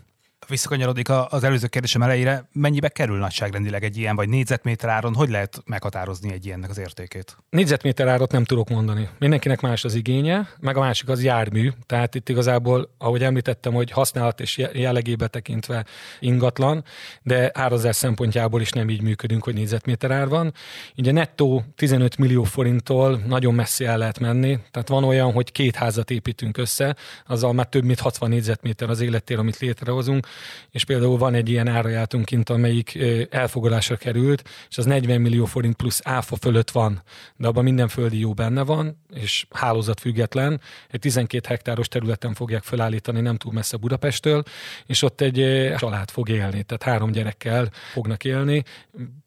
visszakanyarodik 0.48 1.08
az 1.28 1.44
előző 1.44 1.66
kérdésem 1.66 2.02
elejére, 2.02 2.48
mennyibe 2.52 2.88
kerül 2.88 3.18
nagyságrendileg 3.18 3.84
egy 3.84 3.96
ilyen, 3.96 4.16
vagy 4.16 4.28
négyzetméter 4.28 4.90
áron, 4.90 5.14
hogy 5.14 5.28
lehet 5.28 5.62
meghatározni 5.64 6.32
egy 6.32 6.46
ilyennek 6.46 6.70
az 6.70 6.78
értékét? 6.78 7.36
Négyzetméter 7.50 8.08
árat 8.08 8.32
nem 8.32 8.44
tudok 8.44 8.68
mondani. 8.68 9.08
Mindenkinek 9.18 9.60
más 9.60 9.84
az 9.84 9.94
igénye, 9.94 10.48
meg 10.60 10.76
a 10.76 10.80
másik 10.80 11.08
az 11.08 11.22
jármű, 11.22 11.70
tehát 11.86 12.14
itt 12.14 12.28
igazából, 12.28 12.90
ahogy 12.98 13.22
említettem, 13.22 13.72
hogy 13.72 13.90
használat 13.90 14.40
és 14.40 14.64
jellegébe 14.72 15.26
tekintve 15.26 15.84
ingatlan, 16.20 16.84
de 17.22 17.50
árazás 17.54 17.96
szempontjából 17.96 18.60
is 18.60 18.70
nem 18.70 18.90
így 18.90 19.02
működünk, 19.02 19.44
hogy 19.44 19.54
négyzetméter 19.54 20.10
ár 20.10 20.28
van. 20.28 20.52
Ugye 20.96 21.12
nettó 21.12 21.64
15 21.76 22.16
millió 22.16 22.42
forinttól 22.42 23.22
nagyon 23.26 23.54
messzi 23.54 23.84
el 23.84 23.98
lehet 23.98 24.18
menni, 24.18 24.58
tehát 24.70 24.88
van 24.88 25.04
olyan, 25.04 25.32
hogy 25.32 25.52
két 25.52 25.76
házat 25.76 26.10
építünk 26.10 26.56
össze, 26.56 26.96
azzal 27.26 27.52
már 27.52 27.66
több 27.66 27.84
mint 27.84 28.00
60 28.00 28.28
négyzetméter 28.28 28.90
az 28.90 29.00
élettér, 29.00 29.38
amit 29.38 29.58
létrehozunk, 29.58 30.26
és 30.70 30.84
például 30.84 31.18
van 31.18 31.34
egy 31.34 31.48
ilyen 31.48 31.68
árajátunk 31.68 32.24
kint, 32.24 32.50
amelyik 32.50 32.98
elfogadásra 33.30 33.96
került, 33.96 34.48
és 34.68 34.78
az 34.78 34.84
40 34.84 35.20
millió 35.20 35.44
forint 35.44 35.76
plusz 35.76 36.00
áfa 36.04 36.36
fölött 36.36 36.70
van, 36.70 37.02
de 37.36 37.46
abban 37.46 37.64
minden 37.64 37.88
földi 37.88 38.18
jó 38.18 38.32
benne 38.32 38.62
van, 38.62 39.04
és 39.14 39.46
hálózat 39.50 40.00
független. 40.00 40.60
Egy 40.90 41.00
12 41.00 41.48
hektáros 41.48 41.88
területen 41.88 42.34
fogják 42.34 42.62
felállítani, 42.62 43.20
nem 43.20 43.36
túl 43.36 43.52
messze 43.52 43.76
Budapesttől, 43.76 44.42
és 44.86 45.02
ott 45.02 45.20
egy 45.20 45.70
család 45.76 46.10
fog 46.10 46.28
élni, 46.28 46.62
tehát 46.62 46.82
három 46.82 47.10
gyerekkel 47.10 47.70
fognak 47.92 48.24
élni, 48.24 48.62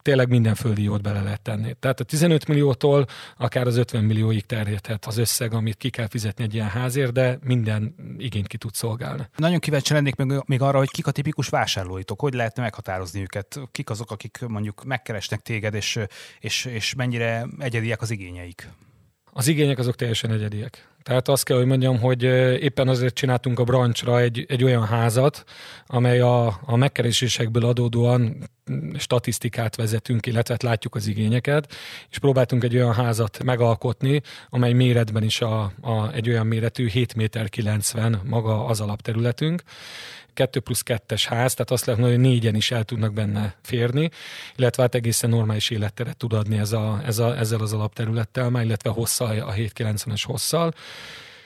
tényleg 0.01 0.29
minden 0.29 0.55
földi 0.55 0.83
jót 0.83 1.01
bele 1.01 1.21
lehet 1.21 1.41
tenni. 1.41 1.75
Tehát 1.79 1.99
a 1.99 2.03
15 2.03 2.47
milliótól 2.47 3.05
akár 3.37 3.67
az 3.67 3.77
50 3.77 4.03
millióig 4.03 4.45
terjedhet 4.45 5.05
az 5.05 5.17
összeg, 5.17 5.53
amit 5.53 5.77
ki 5.77 5.89
kell 5.89 6.07
fizetni 6.07 6.43
egy 6.43 6.53
ilyen 6.53 6.67
házért, 6.67 7.11
de 7.11 7.39
minden 7.43 7.95
igényt 8.17 8.47
ki 8.47 8.57
tud 8.57 8.73
szolgálni. 8.73 9.29
Nagyon 9.35 9.59
kíváncsi 9.59 9.93
lennék 9.93 10.15
még, 10.15 10.41
még 10.45 10.61
arra, 10.61 10.77
hogy 10.77 10.91
kik 11.01 11.09
a 11.09 11.15
tipikus 11.15 11.49
vásárlóitok, 11.49 12.19
hogy 12.19 12.33
lehetne 12.33 12.61
meghatározni 12.61 13.21
őket, 13.21 13.59
kik 13.71 13.89
azok, 13.89 14.11
akik 14.11 14.39
mondjuk 14.47 14.83
megkeresnek 14.83 15.39
téged, 15.41 15.73
és, 15.73 15.99
és, 16.39 16.65
és 16.65 16.93
mennyire 16.93 17.47
egyediek 17.59 18.01
az 18.01 18.11
igényeik? 18.11 18.69
Az 19.33 19.47
igények 19.47 19.79
azok 19.79 19.95
teljesen 19.95 20.31
egyediek. 20.31 20.87
Tehát 21.03 21.27
azt 21.27 21.43
kell, 21.43 21.57
hogy 21.57 21.65
mondjam, 21.65 21.99
hogy 21.99 22.23
éppen 22.63 22.87
azért 22.87 23.13
csináltunk 23.13 23.59
a 23.59 23.63
brancsra 23.63 24.19
egy, 24.19 24.45
egy 24.47 24.63
olyan 24.63 24.85
házat, 24.85 25.43
amely 25.85 26.19
a, 26.19 26.59
a 26.65 26.75
megkeresésekből 26.75 27.65
adódóan 27.65 28.49
statisztikát 28.97 29.75
vezetünk, 29.75 30.25
illetve 30.25 30.53
hát 30.53 30.63
látjuk 30.63 30.95
az 30.95 31.07
igényeket, 31.07 31.73
és 32.09 32.19
próbáltunk 32.19 32.63
egy 32.63 32.75
olyan 32.75 32.93
házat 32.93 33.43
megalkotni, 33.43 34.21
amely 34.49 34.73
méretben 34.73 35.23
is 35.23 35.41
a, 35.41 35.71
a, 35.81 36.11
egy 36.13 36.29
olyan 36.29 36.47
méretű 36.47 36.87
7 36.87 37.15
méter 37.15 37.49
90 37.49 38.21
maga 38.23 38.65
az 38.65 38.81
alapterületünk, 38.81 39.63
2 40.33 40.59
plusz 40.59 40.83
2-es 40.85 41.23
ház, 41.27 41.53
tehát 41.53 41.71
azt 41.71 41.85
lehet 41.85 42.01
mondani, 42.01 42.21
hogy 42.21 42.31
négyen 42.31 42.55
is 42.55 42.71
el 42.71 42.83
tudnak 42.83 43.13
benne 43.13 43.55
férni, 43.61 44.09
illetve 44.55 44.81
hát 44.81 44.95
egészen 44.95 45.29
normális 45.29 45.69
életteret 45.69 46.17
tud 46.17 46.33
adni 46.33 46.57
ez 46.57 46.71
a, 46.71 47.01
ez 47.05 47.19
a, 47.19 47.37
ezzel 47.37 47.61
az 47.61 47.73
alapterülettel, 47.73 48.49
már, 48.49 48.63
illetve 48.63 48.89
hosszal, 48.89 49.39
a 49.39 49.53
790-es 49.53 50.21
hosszal 50.23 50.73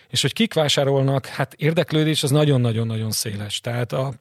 És 0.10 0.22
hogy 0.22 0.34
kik 0.34 0.54
vásárolnak, 0.54 1.26
hát 1.26 1.54
érdeklődés 1.54 2.24
az 2.24 2.32
nagyon-nagyon-nagyon 2.32 3.12
széles. 3.12 3.60
Tehát 3.60 3.92
a 3.92 4.14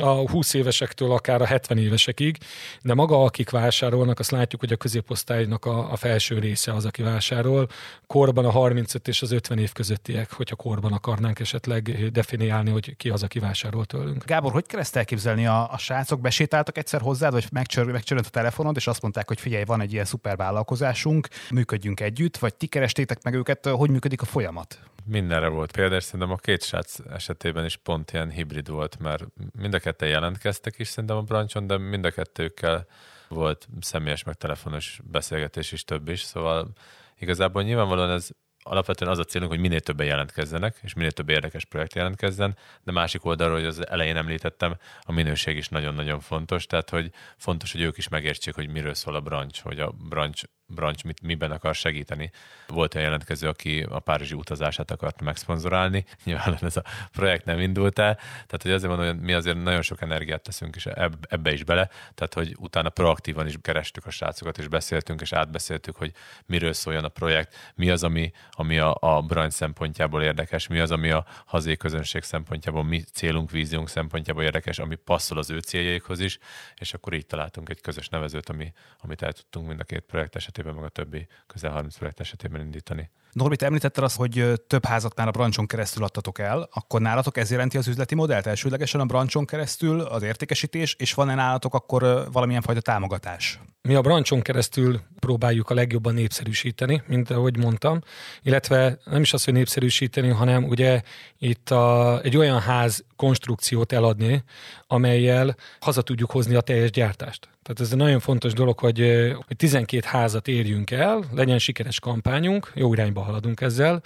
a 0.00 0.30
20 0.30 0.54
évesektől 0.54 1.12
akár 1.12 1.40
a 1.40 1.46
70 1.46 1.78
évesekig, 1.78 2.38
de 2.82 2.94
maga, 2.94 3.24
akik 3.24 3.50
vásárolnak, 3.50 4.18
azt 4.18 4.30
látjuk, 4.30 4.60
hogy 4.60 4.72
a 4.72 4.76
középosztálynak 4.76 5.64
a, 5.64 5.92
a 5.92 5.96
felső 5.96 6.38
része 6.38 6.72
az, 6.72 6.84
aki 6.84 7.02
vásárol. 7.02 7.68
Korban 8.06 8.44
a 8.44 8.50
35 8.50 9.08
és 9.08 9.22
az 9.22 9.32
50 9.32 9.58
év 9.58 9.72
közöttiek, 9.72 10.32
hogyha 10.32 10.56
korban 10.56 10.92
akarnánk 10.92 11.38
esetleg 11.40 12.10
definiálni, 12.12 12.70
hogy 12.70 12.96
ki 12.96 13.08
az, 13.08 13.22
aki 13.22 13.38
vásárol 13.38 13.84
tőlünk. 13.84 14.24
Gábor, 14.24 14.52
hogy 14.52 14.66
kell 14.66 14.80
ezt 14.80 14.96
elképzelni? 14.96 15.46
A, 15.46 15.72
a 15.72 15.78
srácok 15.78 16.20
besétáltak 16.20 16.78
egyszer 16.78 17.00
hozzád, 17.00 17.32
vagy 17.32 17.46
megcsör, 17.50 17.84
megcsörönt 17.86 18.26
a 18.26 18.30
telefonod, 18.30 18.76
és 18.76 18.86
azt 18.86 19.02
mondták, 19.02 19.28
hogy 19.28 19.40
figyelj, 19.40 19.64
van 19.64 19.80
egy 19.80 19.92
ilyen 19.92 20.04
szuper 20.04 20.36
vállalkozásunk, 20.36 21.28
működjünk 21.50 22.00
együtt, 22.00 22.36
vagy 22.36 22.54
ti 22.54 22.66
kerestétek 22.66 23.22
meg 23.22 23.34
őket, 23.34 23.66
hogy 23.66 23.90
működik 23.90 24.22
a 24.22 24.24
folyamat? 24.24 24.78
Mindenre 25.06 25.48
volt 25.48 25.72
példa, 25.72 25.96
és 25.96 26.04
szerintem 26.04 26.30
a 26.30 26.36
két 26.36 26.62
srác 26.62 26.98
esetében 27.10 27.64
is 27.64 27.76
pont 27.76 28.12
ilyen 28.12 28.30
hibrid 28.30 28.68
volt, 28.68 28.98
mert 28.98 29.24
mind 29.58 29.74
a 29.74 29.78
ketten 29.78 30.08
jelentkeztek 30.08 30.78
is 30.78 30.88
szerintem 30.88 31.16
a 31.16 31.22
brancson, 31.22 31.66
de 31.66 31.78
mind 31.78 32.04
a 32.04 32.10
kettőkkel 32.10 32.86
volt 33.28 33.68
személyes 33.80 34.22
meg 34.22 34.34
telefonos 34.34 35.00
beszélgetés 35.04 35.72
is 35.72 35.84
több 35.84 36.08
is, 36.08 36.20
szóval 36.20 36.72
igazából 37.18 37.62
nyilvánvalóan 37.62 38.10
ez 38.10 38.28
alapvetően 38.62 39.10
az 39.10 39.18
a 39.18 39.24
célunk, 39.24 39.50
hogy 39.50 39.60
minél 39.60 39.80
többen 39.80 40.06
jelentkezzenek, 40.06 40.78
és 40.82 40.94
minél 40.94 41.10
több 41.10 41.28
érdekes 41.28 41.64
projekt 41.64 41.94
jelentkezzen, 41.94 42.56
de 42.82 42.92
másik 42.92 43.24
oldalról, 43.24 43.56
hogy 43.56 43.66
az 43.66 43.86
elején 43.88 44.16
említettem, 44.16 44.76
a 45.02 45.12
minőség 45.12 45.56
is 45.56 45.68
nagyon-nagyon 45.68 46.20
fontos, 46.20 46.66
tehát 46.66 46.90
hogy 46.90 47.10
fontos, 47.36 47.72
hogy 47.72 47.80
ők 47.80 47.96
is 47.96 48.08
megértsék, 48.08 48.54
hogy 48.54 48.68
miről 48.68 48.94
szól 48.94 49.14
a 49.14 49.20
branch, 49.20 49.62
hogy 49.62 49.80
a 49.80 49.90
branch 49.90 50.44
branch 50.66 51.04
mit, 51.04 51.22
miben 51.22 51.50
akar 51.50 51.74
segíteni. 51.74 52.30
Volt 52.66 52.94
egy 52.94 53.02
jelentkező, 53.02 53.48
aki 53.48 53.86
a 53.88 53.98
párizsi 53.98 54.34
utazását 54.34 54.90
akart 54.90 55.22
megszponzorálni. 55.22 56.04
Nyilván 56.24 56.58
ez 56.60 56.76
a 56.76 56.84
projekt 57.12 57.44
nem 57.44 57.60
indult 57.60 57.98
el. 57.98 58.14
Tehát, 58.14 58.62
hogy 58.62 58.70
azért 58.70 58.96
mondom, 58.96 59.14
hogy 59.14 59.24
mi 59.24 59.32
azért 59.32 59.62
nagyon 59.62 59.82
sok 59.82 60.00
energiát 60.00 60.42
teszünk 60.42 60.76
is 60.76 60.86
ebbe 61.28 61.52
is 61.52 61.64
bele. 61.64 61.90
Tehát, 62.14 62.34
hogy 62.34 62.56
utána 62.58 62.88
proaktívan 62.88 63.46
is 63.46 63.54
kerestük 63.62 64.06
a 64.06 64.10
srácokat, 64.10 64.58
és 64.58 64.68
beszéltünk, 64.68 65.20
és 65.20 65.32
átbeszéltük, 65.32 65.96
hogy 65.96 66.12
miről 66.46 66.72
szóljon 66.72 67.04
a 67.04 67.08
projekt, 67.08 67.72
mi 67.74 67.90
az, 67.90 68.02
ami, 68.02 68.32
ami 68.50 68.78
a, 68.78 68.96
a 69.00 69.20
branch 69.22 69.54
szempontjából 69.54 70.22
érdekes, 70.22 70.66
mi 70.66 70.78
az, 70.78 70.90
ami 70.90 71.10
a 71.10 71.26
hazai 71.44 71.76
közönség 71.76 72.22
szempontjából, 72.22 72.84
mi 72.84 73.02
célunk, 73.12 73.50
víziónk 73.50 73.88
szempontjából 73.88 74.42
érdekes, 74.42 74.78
ami 74.78 74.94
passzol 74.94 75.38
az 75.38 75.50
ő 75.50 75.58
céljaikhoz 75.58 76.20
is, 76.20 76.38
és 76.74 76.94
akkor 76.94 77.12
így 77.12 77.26
találtunk 77.26 77.68
egy 77.68 77.80
közös 77.80 78.08
nevezőt, 78.08 78.48
ami, 78.48 78.72
amit 78.98 79.22
el 79.22 79.32
tudtunk 79.32 79.66
mind 79.66 79.80
a 79.80 79.84
két 79.84 80.00
projekt 80.00 80.34
esetében, 80.56 80.74
meg 80.74 80.84
a 80.84 80.88
többi 80.88 81.26
közel 81.46 81.70
30 81.70 81.96
projekt 81.96 82.20
esetében 82.20 82.60
indítani. 82.60 83.10
Norbit, 83.32 83.62
említetted 83.62 84.04
azt, 84.04 84.16
hogy 84.16 84.52
több 84.66 84.84
házat 84.84 85.16
már 85.16 85.28
a 85.28 85.30
brancson 85.30 85.66
keresztül 85.66 86.04
adtatok 86.04 86.38
el, 86.38 86.68
akkor 86.72 87.00
nálatok 87.00 87.36
ez 87.36 87.50
jelenti 87.50 87.76
az 87.76 87.86
üzleti 87.86 88.14
modellt 88.14 88.46
elsődlegesen 88.46 89.00
a 89.00 89.04
brancson 89.04 89.44
keresztül, 89.44 90.00
az 90.00 90.22
értékesítés, 90.22 90.94
és 90.98 91.14
van-e 91.14 91.34
nálatok 91.34 91.74
akkor 91.74 92.28
valamilyen 92.32 92.62
fajta 92.62 92.80
támogatás? 92.80 93.60
Mi 93.82 93.94
a 93.94 94.00
brancson 94.00 94.40
keresztül 94.40 95.00
próbáljuk 95.20 95.70
a 95.70 95.74
legjobban 95.74 96.14
népszerűsíteni, 96.14 97.02
mint 97.06 97.30
ahogy 97.30 97.56
mondtam, 97.56 98.00
illetve 98.42 98.98
nem 99.04 99.20
is 99.20 99.32
az, 99.32 99.44
hogy 99.44 99.54
népszerűsíteni, 99.54 100.28
hanem 100.28 100.64
ugye 100.64 101.02
itt 101.38 101.70
a, 101.70 102.20
egy 102.22 102.36
olyan 102.36 102.60
ház 102.60 103.04
konstrukciót 103.16 103.92
eladni, 103.92 104.42
amelyel 104.86 105.56
haza 105.80 106.02
tudjuk 106.02 106.30
hozni 106.30 106.54
a 106.54 106.60
teljes 106.60 106.90
gyártást. 106.90 107.48
Tehát 107.66 107.80
ez 107.80 107.92
egy 107.92 107.98
nagyon 107.98 108.20
fontos 108.20 108.52
dolog, 108.52 108.78
hogy, 108.78 108.98
hogy 109.46 109.56
12 109.56 110.06
házat 110.06 110.48
érjünk 110.48 110.90
el, 110.90 111.24
legyen 111.32 111.58
sikeres 111.58 112.00
kampányunk, 112.00 112.72
jó 112.74 112.92
irányba 112.92 113.20
haladunk 113.20 113.60
ezzel, 113.60 114.02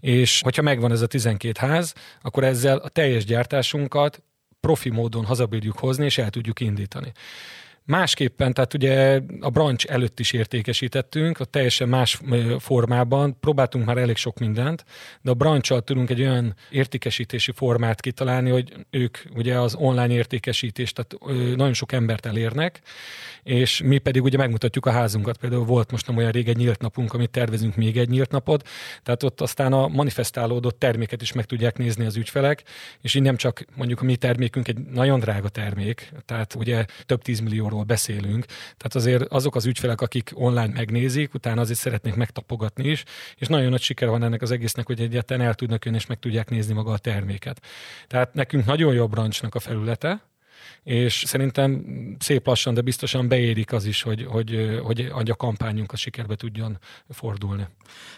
és 0.00 0.40
hogyha 0.42 0.62
megvan 0.62 0.92
ez 0.92 1.00
a 1.00 1.06
12 1.06 1.66
ház, 1.66 1.94
akkor 2.22 2.44
ezzel 2.44 2.76
a 2.76 2.88
teljes 2.88 3.24
gyártásunkat 3.24 4.22
profi 4.60 4.90
módon 4.90 5.24
hazabírjuk 5.24 5.78
hozni, 5.78 6.04
és 6.04 6.18
el 6.18 6.30
tudjuk 6.30 6.60
indítani. 6.60 7.12
Másképpen, 7.84 8.54
tehát 8.54 8.74
ugye 8.74 9.20
a 9.40 9.50
branch 9.50 9.86
előtt 9.88 10.20
is 10.20 10.32
értékesítettünk, 10.32 11.40
a 11.40 11.44
teljesen 11.44 11.88
más 11.88 12.20
formában, 12.58 13.38
próbáltunk 13.40 13.84
már 13.84 13.96
elég 13.96 14.16
sok 14.16 14.38
mindent, 14.38 14.84
de 15.20 15.30
a 15.30 15.34
branch 15.34 15.82
tudunk 15.84 16.10
egy 16.10 16.20
olyan 16.20 16.54
értékesítési 16.70 17.52
formát 17.52 18.00
kitalálni, 18.00 18.50
hogy 18.50 18.72
ők 18.90 19.18
ugye 19.34 19.58
az 19.58 19.74
online 19.74 20.12
értékesítést, 20.12 20.94
tehát 20.94 21.36
nagyon 21.56 21.72
sok 21.72 21.92
embert 21.92 22.26
elérnek, 22.26 22.80
és 23.42 23.82
mi 23.84 23.98
pedig 23.98 24.22
ugye 24.22 24.36
megmutatjuk 24.36 24.86
a 24.86 24.90
házunkat. 24.90 25.36
Például 25.36 25.64
volt 25.64 25.90
most 25.90 26.06
nem 26.06 26.16
olyan 26.16 26.30
rég 26.30 26.48
egy 26.48 26.56
nyílt 26.56 26.80
napunk, 26.80 27.14
amit 27.14 27.30
tervezünk 27.30 27.76
még 27.76 27.96
egy 27.96 28.08
nyílt 28.08 28.30
napot, 28.30 28.68
tehát 29.02 29.22
ott 29.22 29.40
aztán 29.40 29.72
a 29.72 29.88
manifestálódott 29.88 30.78
terméket 30.78 31.22
is 31.22 31.32
meg 31.32 31.44
tudják 31.44 31.78
nézni 31.78 32.04
az 32.04 32.16
ügyfelek, 32.16 32.62
és 33.00 33.14
így 33.14 33.22
nem 33.22 33.36
csak 33.36 33.64
mondjuk 33.76 34.00
a 34.00 34.04
mi 34.04 34.16
termékünk 34.16 34.68
egy 34.68 34.78
nagyon 34.78 35.20
drága 35.20 35.48
termék, 35.48 36.12
tehát 36.24 36.54
ugye 36.54 36.84
több 37.06 37.22
tízmillióról 37.72 37.84
beszélünk, 37.84 38.44
tehát 38.76 38.94
azért 38.94 39.22
azok 39.32 39.56
az 39.56 39.66
ügyfelek, 39.66 40.00
akik 40.00 40.30
online 40.34 40.72
megnézik, 40.72 41.34
utána 41.34 41.60
azért 41.60 41.78
szeretnék 41.78 42.14
megtapogatni 42.14 42.88
is, 42.88 43.04
és 43.36 43.46
nagyon 43.46 43.70
nagy 43.70 43.80
siker 43.80 44.08
van 44.08 44.22
ennek 44.22 44.42
az 44.42 44.50
egésznek, 44.50 44.86
hogy 44.86 45.00
egyáltalán 45.00 45.46
el 45.46 45.54
tudnak 45.54 45.84
jönni 45.84 45.96
és 45.96 46.06
meg 46.06 46.18
tudják 46.18 46.50
nézni 46.50 46.74
maga 46.74 46.92
a 46.92 46.98
terméket. 46.98 47.60
Tehát 48.06 48.34
nekünk 48.34 48.64
nagyon 48.64 48.94
jobb 48.94 49.10
brancsnak 49.10 49.54
a 49.54 49.60
felülete, 49.60 50.31
és 50.82 51.22
szerintem 51.26 51.84
szép 52.18 52.46
lassan, 52.46 52.74
de 52.74 52.80
biztosan 52.80 53.28
beérik 53.28 53.72
az 53.72 53.84
is, 53.84 54.02
hogy, 54.02 54.26
hogy, 54.28 54.80
hogy, 54.82 55.08
hogy 55.12 55.30
a 55.30 55.34
kampányunk 55.34 55.92
a 55.92 55.96
sikerbe 55.96 56.34
tudjon 56.34 56.78
fordulni. 57.08 57.66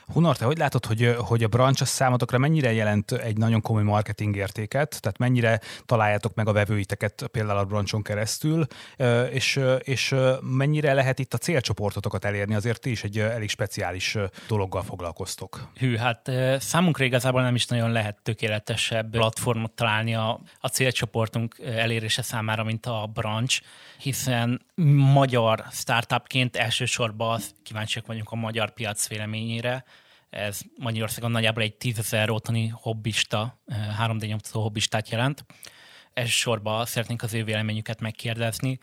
Hunor, 0.07 0.37
te 0.37 0.45
hogy 0.45 0.59
látod, 0.59 0.87
hogy, 0.87 1.15
hogy 1.19 1.43
a 1.43 1.49
branch 1.49 1.83
a 1.83 1.85
számotokra 1.85 2.39
mennyire 2.39 2.73
jelent 2.73 3.13
egy 3.13 3.37
nagyon 3.37 3.61
komoly 3.61 3.83
marketing 3.83 4.37
értéket, 4.37 5.01
tehát 5.01 5.19
mennyire 5.19 5.61
találjátok 5.87 6.35
meg 6.35 6.49
a 6.49 6.53
vevőiteket 6.53 7.29
például 7.33 7.59
a 7.59 7.65
branchon 7.65 8.03
keresztül, 8.03 8.67
és, 9.31 9.61
és 9.79 10.15
mennyire 10.41 10.93
lehet 10.93 11.19
itt 11.19 11.35
a 11.35 11.39
célcsoportotokat 11.39 12.25
elérni, 12.25 12.55
azért 12.55 12.81
ti 12.81 12.91
is 12.91 13.05
egy 13.05 13.19
elég 13.19 13.49
speciális 13.49 14.17
dologgal 14.49 14.83
foglalkoztok. 14.83 15.69
Hű, 15.77 15.97
hát 15.97 16.31
számunkra 16.59 17.05
igazából 17.05 17.43
nem 17.43 17.55
is 17.55 17.67
nagyon 17.67 17.93
lehet 17.93 18.19
tökéletesebb 18.23 19.11
platformot 19.11 19.73
találni 19.73 20.15
a, 20.15 20.41
a 20.61 20.69
célcsoportunk 20.69 21.57
elérése 21.65 22.23
számára, 22.35 22.65
mint 22.65 22.87
a 22.87 23.11
branch, 23.13 23.63
hiszen 23.99 24.67
magyar 25.15 25.65
startupként 25.71 26.57
elsősorban 26.57 27.41
kíváncsiak 27.63 28.07
vagyunk 28.07 28.31
a 28.31 28.37
magyar 28.37 28.73
piac 28.73 29.09
véleményére. 29.09 29.85
Ez 30.31 30.61
Magyarországon 30.79 31.31
nagyjából 31.31 31.63
egy 31.63 31.77
tízezer 31.77 32.31
otthoni 32.31 32.69
hobbista, 32.69 33.61
3D 34.03 34.23
eh, 34.23 34.29
nyomtató 34.29 34.63
hobbistát 34.63 35.09
jelent. 35.09 35.45
Elsősorban 36.13 36.87
szeretnénk 36.87 37.23
az 37.23 37.35
ő 37.35 37.45
véleményüket 37.45 38.01
megkérdezni, 38.01 38.79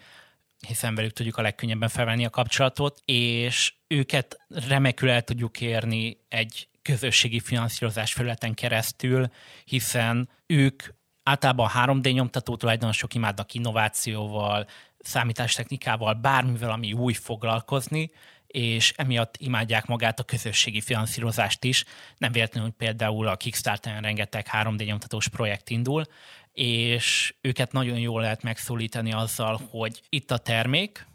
hiszen 0.68 0.96
velük 0.96 1.12
tudjuk 1.12 1.38
a 1.38 1.42
legkönnyebben 1.42 1.90
felvenni 1.90 2.26
a 2.26 2.30
kapcsolatot, 2.30 3.02
és 3.06 3.74
őket 3.88 4.38
remekül 4.68 5.10
el 5.10 5.22
tudjuk 5.22 5.62
érni 5.62 6.18
egy 6.30 6.68
közösségi 6.82 7.40
finanszírozás 7.40 8.14
felületen 8.14 8.54
keresztül, 8.54 9.28
hiszen 9.66 10.30
ők 10.46 10.84
általában 11.24 11.66
a 11.66 11.86
3D 11.86 12.14
nyomtató 12.14 12.56
tulajdonosok 12.56 13.14
imádnak 13.14 13.54
innovációval, 13.54 14.68
számítástechnikával, 15.00 16.14
bármivel, 16.14 16.72
ami 16.72 16.94
új 16.94 17.14
foglalkozni, 17.14 18.12
és 18.48 18.94
emiatt 18.96 19.36
imádják 19.38 19.86
magát 19.86 20.20
a 20.20 20.24
közösségi 20.24 20.82
finanszírozást 20.82 21.64
is. 21.64 21.86
Nem 22.18 22.32
véletlenül, 22.32 22.70
hogy 22.70 22.88
például 22.88 23.28
a 23.28 23.36
Kickstarter-en 23.36 24.02
rengeteg 24.02 24.48
3D 24.52 24.86
nyomtatós 24.86 25.28
projekt 25.28 25.70
indul, 25.70 26.06
és 26.52 27.36
őket 27.42 27.72
nagyon 27.72 27.98
jól 27.98 28.22
lehet 28.22 28.44
megszólítani 28.44 29.14
azzal, 29.14 29.62
hogy 29.70 30.02
itt 30.10 30.32
a 30.32 30.38
termék, 30.38 31.10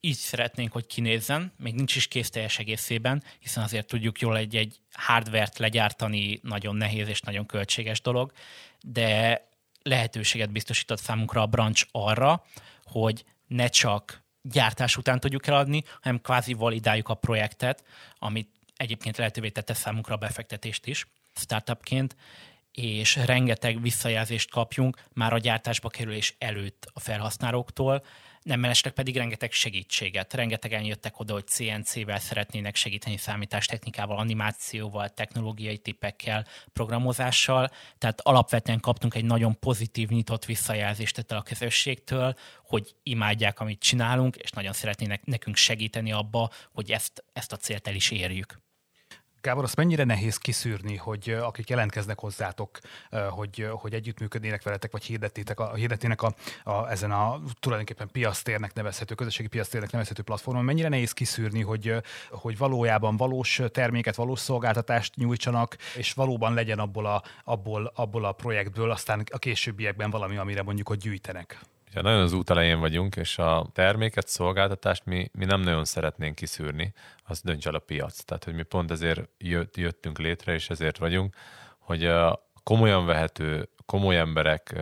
így 0.00 0.16
szeretnénk, 0.16 0.72
hogy 0.72 0.86
kinézzen, 0.86 1.52
még 1.58 1.74
nincs 1.74 1.96
is 1.96 2.08
kész 2.08 2.30
teljes 2.30 2.58
egészében, 2.58 3.22
hiszen 3.38 3.62
azért 3.62 3.86
tudjuk 3.86 4.20
jól 4.20 4.36
egy, 4.36 4.56
egy 4.56 4.80
hardvert 4.92 5.58
legyártani 5.58 6.40
nagyon 6.42 6.76
nehéz 6.76 7.08
és 7.08 7.20
nagyon 7.20 7.46
költséges 7.46 8.00
dolog, 8.00 8.32
de 8.88 9.48
lehetőséget 9.82 10.52
biztosított 10.52 10.98
számunkra 10.98 11.42
a 11.42 11.46
branch 11.46 11.86
arra, 11.90 12.44
hogy 12.82 13.24
ne 13.46 13.66
csak 13.66 14.24
gyártás 14.42 14.96
után 14.96 15.20
tudjuk 15.20 15.46
eladni, 15.46 15.82
hanem 16.00 16.20
kvázi 16.20 16.52
validáljuk 16.52 17.08
a 17.08 17.14
projektet, 17.14 17.84
amit 18.18 18.50
egyébként 18.76 19.16
lehetővé 19.16 19.48
tette 19.48 19.74
számunkra 19.74 20.14
a 20.14 20.18
befektetést 20.18 20.86
is 20.86 21.06
startupként, 21.34 22.16
és 22.72 23.16
rengeteg 23.16 23.80
visszajelzést 23.80 24.50
kapjunk 24.50 25.02
már 25.12 25.32
a 25.32 25.38
gyártásba 25.38 25.88
kerülés 25.88 26.34
előtt 26.38 26.90
a 26.92 27.00
felhasználóktól, 27.00 28.04
nem 28.46 28.60
mellesleg 28.60 28.92
pedig 28.92 29.16
rengeteg 29.16 29.52
segítséget. 29.52 30.34
Rengetegen 30.34 30.84
jöttek 30.84 31.18
oda, 31.20 31.32
hogy 31.32 31.46
CNC-vel 31.46 32.18
szeretnének 32.18 32.74
segíteni 32.76 33.16
számítástechnikával, 33.16 34.18
animációval, 34.18 35.08
technológiai 35.08 35.78
tippekkel, 35.78 36.46
programozással. 36.72 37.70
Tehát 37.98 38.20
alapvetően 38.20 38.80
kaptunk 38.80 39.14
egy 39.14 39.24
nagyon 39.24 39.58
pozitív, 39.58 40.08
nyitott 40.08 40.44
visszajelzést 40.44 41.18
ettől 41.18 41.38
a 41.38 41.42
közösségtől, 41.42 42.34
hogy 42.64 42.94
imádják, 43.02 43.60
amit 43.60 43.80
csinálunk, 43.80 44.36
és 44.36 44.50
nagyon 44.50 44.72
szeretnének 44.72 45.24
nekünk 45.24 45.56
segíteni 45.56 46.12
abba, 46.12 46.50
hogy 46.72 46.90
ezt, 46.90 47.24
ezt 47.32 47.52
a 47.52 47.56
célt 47.56 47.88
el 47.88 47.94
is 47.94 48.10
érjük. 48.10 48.64
Gábor, 49.46 49.64
azt 49.64 49.76
mennyire 49.76 50.04
nehéz 50.04 50.36
kiszűrni, 50.36 50.96
hogy 50.96 51.30
akik 51.30 51.68
jelentkeznek 51.68 52.18
hozzátok, 52.18 52.78
hogy, 53.30 53.68
hogy 53.70 53.94
együttműködnének 53.94 54.62
veletek, 54.62 54.90
vagy 54.92 55.04
hirdetnének, 55.04 55.60
a, 55.60 55.74
hirdetnének 55.74 56.22
a, 56.22 56.34
a, 56.64 56.90
ezen 56.90 57.10
a 57.10 57.40
tulajdonképpen 57.60 58.08
piasztérnek 58.12 58.74
nevezhető, 58.74 59.14
közösségi 59.14 59.48
piasztérnek 59.48 59.90
nevezhető 59.90 60.22
platformon, 60.22 60.64
mennyire 60.64 60.88
nehéz 60.88 61.12
kiszűrni, 61.12 61.62
hogy, 61.62 61.94
hogy 62.30 62.58
valójában 62.58 63.16
valós 63.16 63.60
terméket, 63.72 64.14
valós 64.14 64.40
szolgáltatást 64.40 65.16
nyújtsanak, 65.16 65.76
és 65.96 66.12
valóban 66.12 66.54
legyen 66.54 66.78
abból 66.78 67.06
a, 67.06 67.22
abból, 67.44 67.92
abból 67.94 68.24
a 68.24 68.32
projektből 68.32 68.90
aztán 68.90 69.24
a 69.30 69.38
későbbiekben 69.38 70.10
valami, 70.10 70.36
amire 70.36 70.62
mondjuk, 70.62 70.88
hogy 70.88 70.98
gyűjtenek. 70.98 71.60
Ja, 71.96 72.02
nagyon 72.02 72.20
az 72.20 72.32
út 72.32 72.50
elején 72.50 72.80
vagyunk, 72.80 73.16
és 73.16 73.38
a 73.38 73.70
terméket, 73.72 74.28
szolgáltatást 74.28 75.04
mi, 75.04 75.30
mi 75.32 75.44
nem 75.44 75.60
nagyon 75.60 75.84
szeretnénk 75.84 76.34
kiszűrni, 76.34 76.92
az 77.24 77.40
dönts 77.40 77.66
el 77.66 77.74
a 77.74 77.78
piac. 77.78 78.24
Tehát, 78.24 78.44
hogy 78.44 78.54
mi 78.54 78.62
pont 78.62 78.90
ezért 78.90 79.28
jött, 79.38 79.76
jöttünk 79.76 80.18
létre, 80.18 80.52
és 80.52 80.70
ezért 80.70 80.98
vagyunk, 80.98 81.34
hogy 81.78 82.04
a 82.04 82.48
komolyan 82.62 83.06
vehető, 83.06 83.68
komoly 83.86 84.18
emberek 84.18 84.74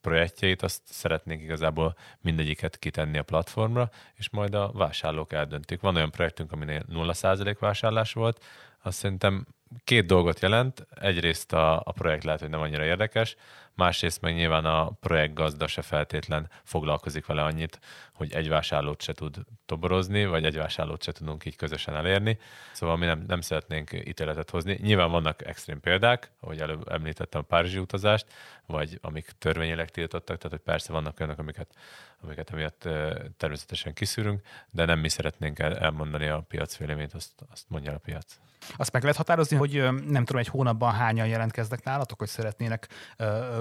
projektjeit, 0.00 0.62
azt 0.62 0.82
szeretnénk 0.84 1.42
igazából 1.42 1.96
mindegyiket 2.20 2.78
kitenni 2.78 3.18
a 3.18 3.22
platformra, 3.22 3.90
és 4.14 4.30
majd 4.30 4.54
a 4.54 4.70
vásárlók 4.72 5.32
eldöntik. 5.32 5.80
Van 5.80 5.96
olyan 5.96 6.10
projektünk, 6.10 6.52
aminél 6.52 6.82
0% 6.92 7.56
vásárlás 7.58 8.12
volt, 8.12 8.44
azt 8.82 8.98
szerintem 8.98 9.46
két 9.84 10.06
dolgot 10.06 10.40
jelent. 10.40 10.86
Egyrészt 11.00 11.52
a, 11.52 11.76
a 11.84 11.92
projekt 11.92 12.24
lehet, 12.24 12.40
hogy 12.40 12.50
nem 12.50 12.60
annyira 12.60 12.84
érdekes, 12.84 13.36
másrészt 13.78 14.20
meg 14.20 14.34
nyilván 14.34 14.64
a 14.64 14.90
projekt 14.90 15.34
gazda 15.34 15.66
se 15.66 15.82
feltétlen 15.82 16.50
foglalkozik 16.64 17.26
vele 17.26 17.42
annyit, 17.42 17.80
hogy 18.12 18.32
egy 18.32 18.48
vásárlót 18.48 19.02
se 19.02 19.12
tud 19.12 19.36
toborozni, 19.66 20.26
vagy 20.26 20.44
egy 20.44 20.56
vásárlót 20.56 21.02
se 21.02 21.12
tudunk 21.12 21.44
így 21.44 21.56
közösen 21.56 21.96
elérni. 21.96 22.38
Szóval 22.72 22.96
mi 22.96 23.06
nem, 23.06 23.24
nem 23.26 23.40
szeretnénk 23.40 23.90
ítéletet 24.04 24.50
hozni. 24.50 24.78
Nyilván 24.82 25.10
vannak 25.10 25.46
extrém 25.46 25.80
példák, 25.80 26.30
ahogy 26.40 26.60
előbb 26.60 26.88
említettem 26.88 27.40
a 27.40 27.44
Párizsi 27.44 27.78
utazást, 27.78 28.26
vagy 28.66 28.98
amik 29.02 29.30
törvényileg 29.38 29.90
tiltottak, 29.90 30.36
tehát 30.36 30.56
hogy 30.56 30.72
persze 30.72 30.92
vannak 30.92 31.20
olyanok, 31.20 31.38
amiket, 31.38 31.74
amiket 32.22 32.50
emiatt 32.50 32.88
természetesen 33.36 33.92
kiszűrünk, 33.92 34.40
de 34.70 34.84
nem 34.84 34.98
mi 34.98 35.08
szeretnénk 35.08 35.58
elmondani 35.58 36.28
a 36.28 36.40
piac 36.48 36.76
véleményt, 36.76 37.14
azt, 37.14 37.32
azt 37.50 37.64
mondja 37.68 37.92
a 37.92 37.98
piac. 37.98 38.38
Azt 38.76 38.92
meg 38.92 39.02
lehet 39.02 39.16
határozni, 39.16 39.56
hogy 39.56 39.82
nem 40.06 40.24
tudom, 40.24 40.40
egy 40.40 40.48
hónapban 40.48 40.92
hányan 40.92 41.26
jelentkeznek 41.26 41.84
nálatok, 41.84 42.18
hogy 42.18 42.28
szeretnének 42.28 42.88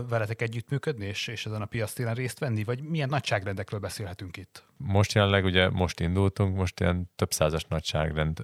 veletek 0.10 0.42
együttműködni, 0.42 1.06
és, 1.06 1.28
és 1.28 1.46
ezen 1.46 1.62
a 1.62 1.66
piac 1.66 1.94
téren 1.94 2.14
részt 2.14 2.40
venni, 2.40 2.64
vagy 2.64 2.82
milyen 2.82 3.10
nagyságrendekről 3.10 3.80
beszélhetünk 3.80 4.38
itt? 4.38 4.64
Most 4.78 5.14
jelenleg 5.14 5.46
ugye 5.46 5.70
most 5.70 6.00
indultunk, 6.00 6.56
most 6.56 6.80
ilyen 6.80 7.12
több 7.16 7.32
százas 7.32 7.64
nagyságrend 7.64 8.44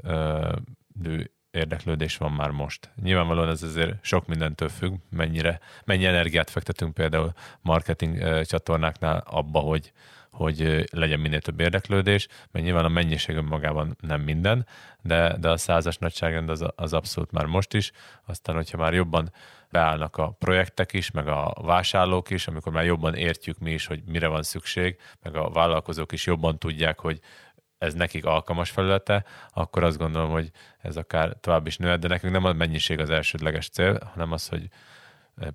érdeklődés 1.51 2.17
van 2.17 2.31
már 2.31 2.49
most. 2.49 2.91
Nyilvánvalóan 3.01 3.49
ez 3.49 3.63
azért 3.63 3.95
sok 4.01 4.27
mindentől 4.27 4.69
függ, 4.69 4.93
mennyire, 5.09 5.59
mennyi 5.85 6.05
energiát 6.05 6.49
fektetünk 6.49 6.93
például 6.93 7.33
marketing 7.61 8.43
csatornáknál 8.45 9.23
abba, 9.25 9.59
hogy, 9.59 9.91
hogy 10.33 10.85
legyen 10.91 11.19
minél 11.19 11.41
több 11.41 11.59
érdeklődés, 11.59 12.27
mert 12.51 12.65
nyilván 12.65 12.85
a 12.85 12.89
mennyiség 12.89 13.35
magában 13.35 13.97
nem 14.01 14.21
minden, 14.21 14.65
de, 15.01 15.37
de 15.37 15.49
a 15.49 15.57
százas 15.57 15.97
nagyságrend 15.97 16.49
az, 16.49 16.65
az 16.75 16.93
abszolút 16.93 17.31
már 17.31 17.45
most 17.45 17.73
is. 17.73 17.91
Aztán, 18.25 18.55
hogyha 18.55 18.77
már 18.77 18.93
jobban 18.93 19.31
beállnak 19.69 20.17
a 20.17 20.35
projektek 20.39 20.93
is, 20.93 21.11
meg 21.11 21.27
a 21.27 21.53
vásárlók 21.61 22.29
is, 22.29 22.47
amikor 22.47 22.71
már 22.71 22.85
jobban 22.85 23.15
értjük 23.15 23.59
mi 23.59 23.71
is, 23.71 23.85
hogy 23.85 24.03
mire 24.05 24.27
van 24.27 24.43
szükség, 24.43 24.97
meg 25.21 25.35
a 25.35 25.49
vállalkozók 25.49 26.11
is 26.11 26.25
jobban 26.25 26.59
tudják, 26.59 26.99
hogy 26.99 27.19
ez 27.77 27.93
nekik 27.93 28.25
alkalmas 28.25 28.69
felülete, 28.69 29.25
akkor 29.53 29.83
azt 29.83 29.97
gondolom, 29.97 30.31
hogy 30.31 30.51
ez 30.81 30.97
akár 30.97 31.37
tovább 31.39 31.67
is 31.67 31.77
nőhet, 31.77 31.99
de 31.99 32.07
nekünk 32.07 32.33
nem 32.33 32.45
a 32.45 32.53
mennyiség 32.53 32.99
az 32.99 33.09
elsődleges 33.09 33.69
cél, 33.69 33.99
hanem 34.13 34.31
az, 34.31 34.47
hogy 34.47 34.67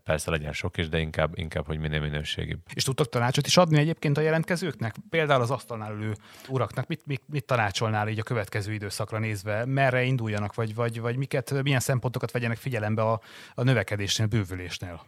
persze 0.04 0.30
legyen 0.30 0.52
sok 0.52 0.76
is, 0.76 0.88
de 0.88 0.98
inkább, 0.98 1.38
inkább 1.38 1.66
hogy 1.66 1.78
minél 1.78 2.00
minőségibb. 2.00 2.60
És 2.74 2.84
tudtok 2.84 3.08
tanácsot 3.08 3.46
is 3.46 3.56
adni 3.56 3.78
egyébként 3.78 4.16
a 4.16 4.20
jelentkezőknek? 4.20 4.94
Például 5.10 5.42
az 5.42 5.50
asztalnál 5.50 5.92
ülő 5.92 6.14
uraknak 6.48 6.86
mit, 6.86 7.06
mit, 7.06 7.22
mit 7.26 7.44
tanácsolnál 7.44 8.08
így 8.08 8.18
a 8.18 8.22
következő 8.22 8.72
időszakra 8.72 9.18
nézve? 9.18 9.64
Merre 9.64 10.02
induljanak, 10.02 10.54
vagy, 10.54 10.74
vagy, 10.74 11.00
vagy 11.00 11.16
miket, 11.16 11.62
milyen 11.62 11.80
szempontokat 11.80 12.30
vegyenek 12.30 12.56
figyelembe 12.56 13.02
a, 13.02 13.20
a 13.54 13.62
növekedésnél, 13.62 14.26
bővülésnél? 14.26 15.06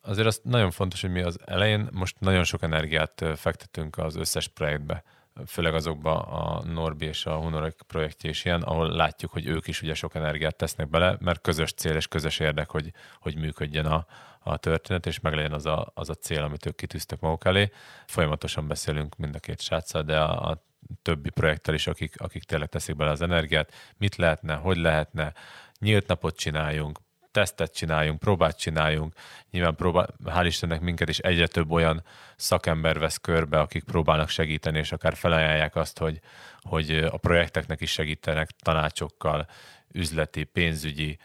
Azért 0.00 0.26
az 0.26 0.40
nagyon 0.42 0.70
fontos, 0.70 1.00
hogy 1.00 1.10
mi 1.10 1.20
az 1.20 1.38
elején 1.44 1.88
most 1.92 2.20
nagyon 2.20 2.44
sok 2.44 2.62
energiát 2.62 3.24
fektetünk 3.36 3.98
az 3.98 4.16
összes 4.16 4.48
projektbe 4.48 5.04
főleg 5.46 5.74
azokba 5.74 6.20
a 6.20 6.64
Norbi 6.64 7.06
és 7.06 7.26
a 7.26 7.34
Honorek 7.34 7.82
projektje 7.86 8.30
is 8.30 8.44
ilyen, 8.44 8.62
ahol 8.62 8.90
látjuk, 8.90 9.32
hogy 9.32 9.46
ők 9.46 9.66
is 9.66 9.82
ugye 9.82 9.94
sok 9.94 10.14
energiát 10.14 10.56
tesznek 10.56 10.88
bele, 10.88 11.16
mert 11.20 11.40
közös 11.40 11.72
cél 11.72 11.96
és 11.96 12.08
közös 12.08 12.38
érdek, 12.38 12.70
hogy, 12.70 12.92
hogy 13.20 13.36
működjön 13.36 13.86
a, 13.86 14.06
a 14.40 14.56
történet, 14.56 15.06
és 15.06 15.20
meg 15.20 15.34
legyen 15.34 15.52
az 15.52 15.66
a, 15.66 15.90
az 15.94 16.10
a 16.10 16.14
cél, 16.14 16.42
amit 16.42 16.66
ők 16.66 16.76
kitűztek 16.76 17.20
maguk 17.20 17.44
elé. 17.44 17.70
Folyamatosan 18.06 18.68
beszélünk 18.68 19.16
mind 19.16 19.34
a 19.34 19.38
két 19.38 19.60
sráccal, 19.60 20.02
de 20.02 20.20
a, 20.20 20.50
a 20.50 20.62
többi 21.02 21.30
projekttel 21.30 21.74
is, 21.74 21.86
akik, 21.86 22.20
akik 22.20 22.44
tényleg 22.44 22.68
teszik 22.68 22.96
bele 22.96 23.10
az 23.10 23.22
energiát, 23.22 23.72
mit 23.96 24.16
lehetne, 24.16 24.54
hogy 24.54 24.76
lehetne, 24.76 25.32
nyílt 25.78 26.06
napot 26.06 26.36
csináljunk, 26.36 26.98
tesztet 27.38 27.74
csináljunk, 27.74 28.18
próbát 28.18 28.58
csináljunk. 28.58 29.14
Nyilván 29.50 29.74
próbál, 29.74 30.08
hál' 30.24 30.44
Istennek 30.46 30.80
minket 30.80 31.08
is 31.08 31.18
egyre 31.18 31.46
több 31.46 31.70
olyan 31.70 32.02
szakember 32.36 32.98
vesz 32.98 33.16
körbe, 33.16 33.60
akik 33.60 33.84
próbálnak 33.84 34.28
segíteni, 34.28 34.78
és 34.78 34.92
akár 34.92 35.14
felajánlják 35.16 35.76
azt, 35.76 35.98
hogy, 35.98 36.20
hogy 36.60 36.90
a 36.90 37.16
projekteknek 37.16 37.80
is 37.80 37.90
segítenek 37.90 38.50
tanácsokkal, 38.50 39.46
üzleti, 39.92 40.44
pénzügyi, 40.44 41.18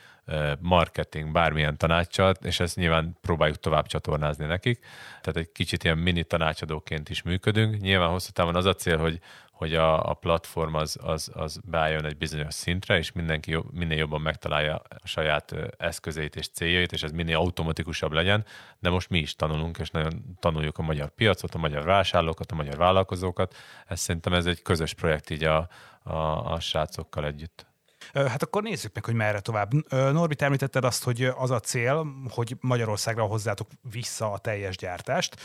marketing, 0.60 1.32
bármilyen 1.32 1.78
tanácssal, 1.78 2.34
és 2.42 2.60
ezt 2.60 2.76
nyilván 2.76 3.18
próbáljuk 3.22 3.60
tovább 3.60 3.88
csatornázni 3.88 4.46
nekik. 4.46 4.80
Tehát 5.22 5.38
egy 5.38 5.52
kicsit 5.52 5.84
ilyen 5.84 5.98
mini 5.98 6.24
tanácsadóként 6.24 7.10
is 7.10 7.22
működünk. 7.22 7.82
Nyilván 7.82 8.10
hosszú 8.10 8.32
távon 8.32 8.56
az 8.56 8.66
a 8.66 8.74
cél, 8.74 8.98
hogy 8.98 9.20
hogy 9.54 9.74
a, 9.74 10.10
a 10.10 10.14
platform 10.14 10.76
az, 10.76 10.98
az, 11.02 11.32
az 11.34 11.60
beálljon 11.66 12.06
egy 12.06 12.18
bizonyos 12.18 12.54
szintre, 12.54 12.98
és 12.98 13.12
mindenki 13.12 13.52
jobb, 13.52 13.74
minél 13.74 13.98
jobban 13.98 14.22
megtalálja 14.22 14.76
a 14.76 15.08
saját 15.08 15.56
eszközeit 15.78 16.36
és 16.36 16.48
céljait, 16.48 16.92
és 16.92 17.04
ez 17.04 17.12
minél 17.12 17.38
automatikusabb 17.38 18.12
legyen, 18.12 18.46
de 18.80 18.90
most 18.90 19.10
mi 19.10 19.20
is 19.20 19.36
tanulunk, 19.36 19.78
és 19.78 19.90
nagyon 19.90 20.38
tanuljuk 20.40 20.78
a 20.78 20.82
magyar 20.82 21.10
piacot, 21.10 21.56
a 21.56 21.58
magyar 21.58 21.84
vásárlókat, 21.84 22.52
a 22.52 22.56
magyar 22.56 22.78
vállalkozókat. 22.78 23.56
Ez 23.88 24.00
szerintem 24.00 24.34
ez 24.34 24.46
egy 24.46 24.62
közös 24.62 24.94
projekt 24.94 25.30
így 25.30 25.44
a, 25.44 25.68
a, 26.04 26.52
a 26.52 26.60
srácokkal 26.60 27.26
együtt. 27.26 27.73
Hát 28.14 28.44
akkor 28.44 28.64
nézzük 28.64 28.94
meg, 28.94 29.06
hogy 29.06 29.14
merre 29.14 29.40
tovább. 29.40 29.72
Norbit 29.90 30.42
említetted 30.42 30.84
azt, 30.84 31.04
hogy 31.04 31.32
az 31.38 31.52
a 31.52 31.60
cél, 31.60 32.08
hogy 32.30 32.56
Magyarországra 32.60 33.24
hozzátok 33.24 33.68
vissza 33.92 34.32
a 34.32 34.38
teljes 34.38 34.78
gyártást. 34.78 35.36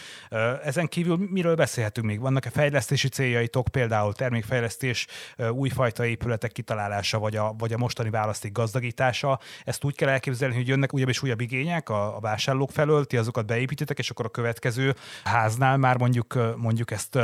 Ezen 0.62 0.87
kívül 0.87 1.28
miről 1.31 1.54
beszélhetünk 1.54 2.07
még? 2.07 2.20
Vannak-e 2.20 2.50
fejlesztési 2.50 3.09
céljaitok, 3.09 3.68
például 3.68 4.12
termékfejlesztés, 4.12 5.07
újfajta 5.50 6.07
épületek 6.07 6.52
kitalálása, 6.52 7.18
vagy 7.18 7.37
a, 7.37 7.54
vagy 7.59 7.72
a 7.72 7.78
mostani 7.78 8.11
választék 8.11 8.52
gazdagítása? 8.52 9.40
Ezt 9.64 9.85
úgy 9.85 9.94
kell 9.94 10.09
elképzelni, 10.09 10.54
hogy 10.54 10.68
jönnek 10.68 10.94
újabb 10.94 11.09
és 11.09 11.22
újabb 11.22 11.40
igények 11.40 11.88
a, 11.88 12.16
a 12.16 12.20
vásárlók 12.20 12.70
felől, 12.70 13.04
ti 13.04 13.16
azokat 13.16 13.46
beépítitek, 13.46 13.98
és 13.98 14.11
akkor 14.11 14.24
a 14.24 14.28
következő 14.28 14.94
háznál 15.24 15.76
már 15.76 15.98
mondjuk, 15.98 16.57
mondjuk 16.57 16.90
ezt 16.90 17.18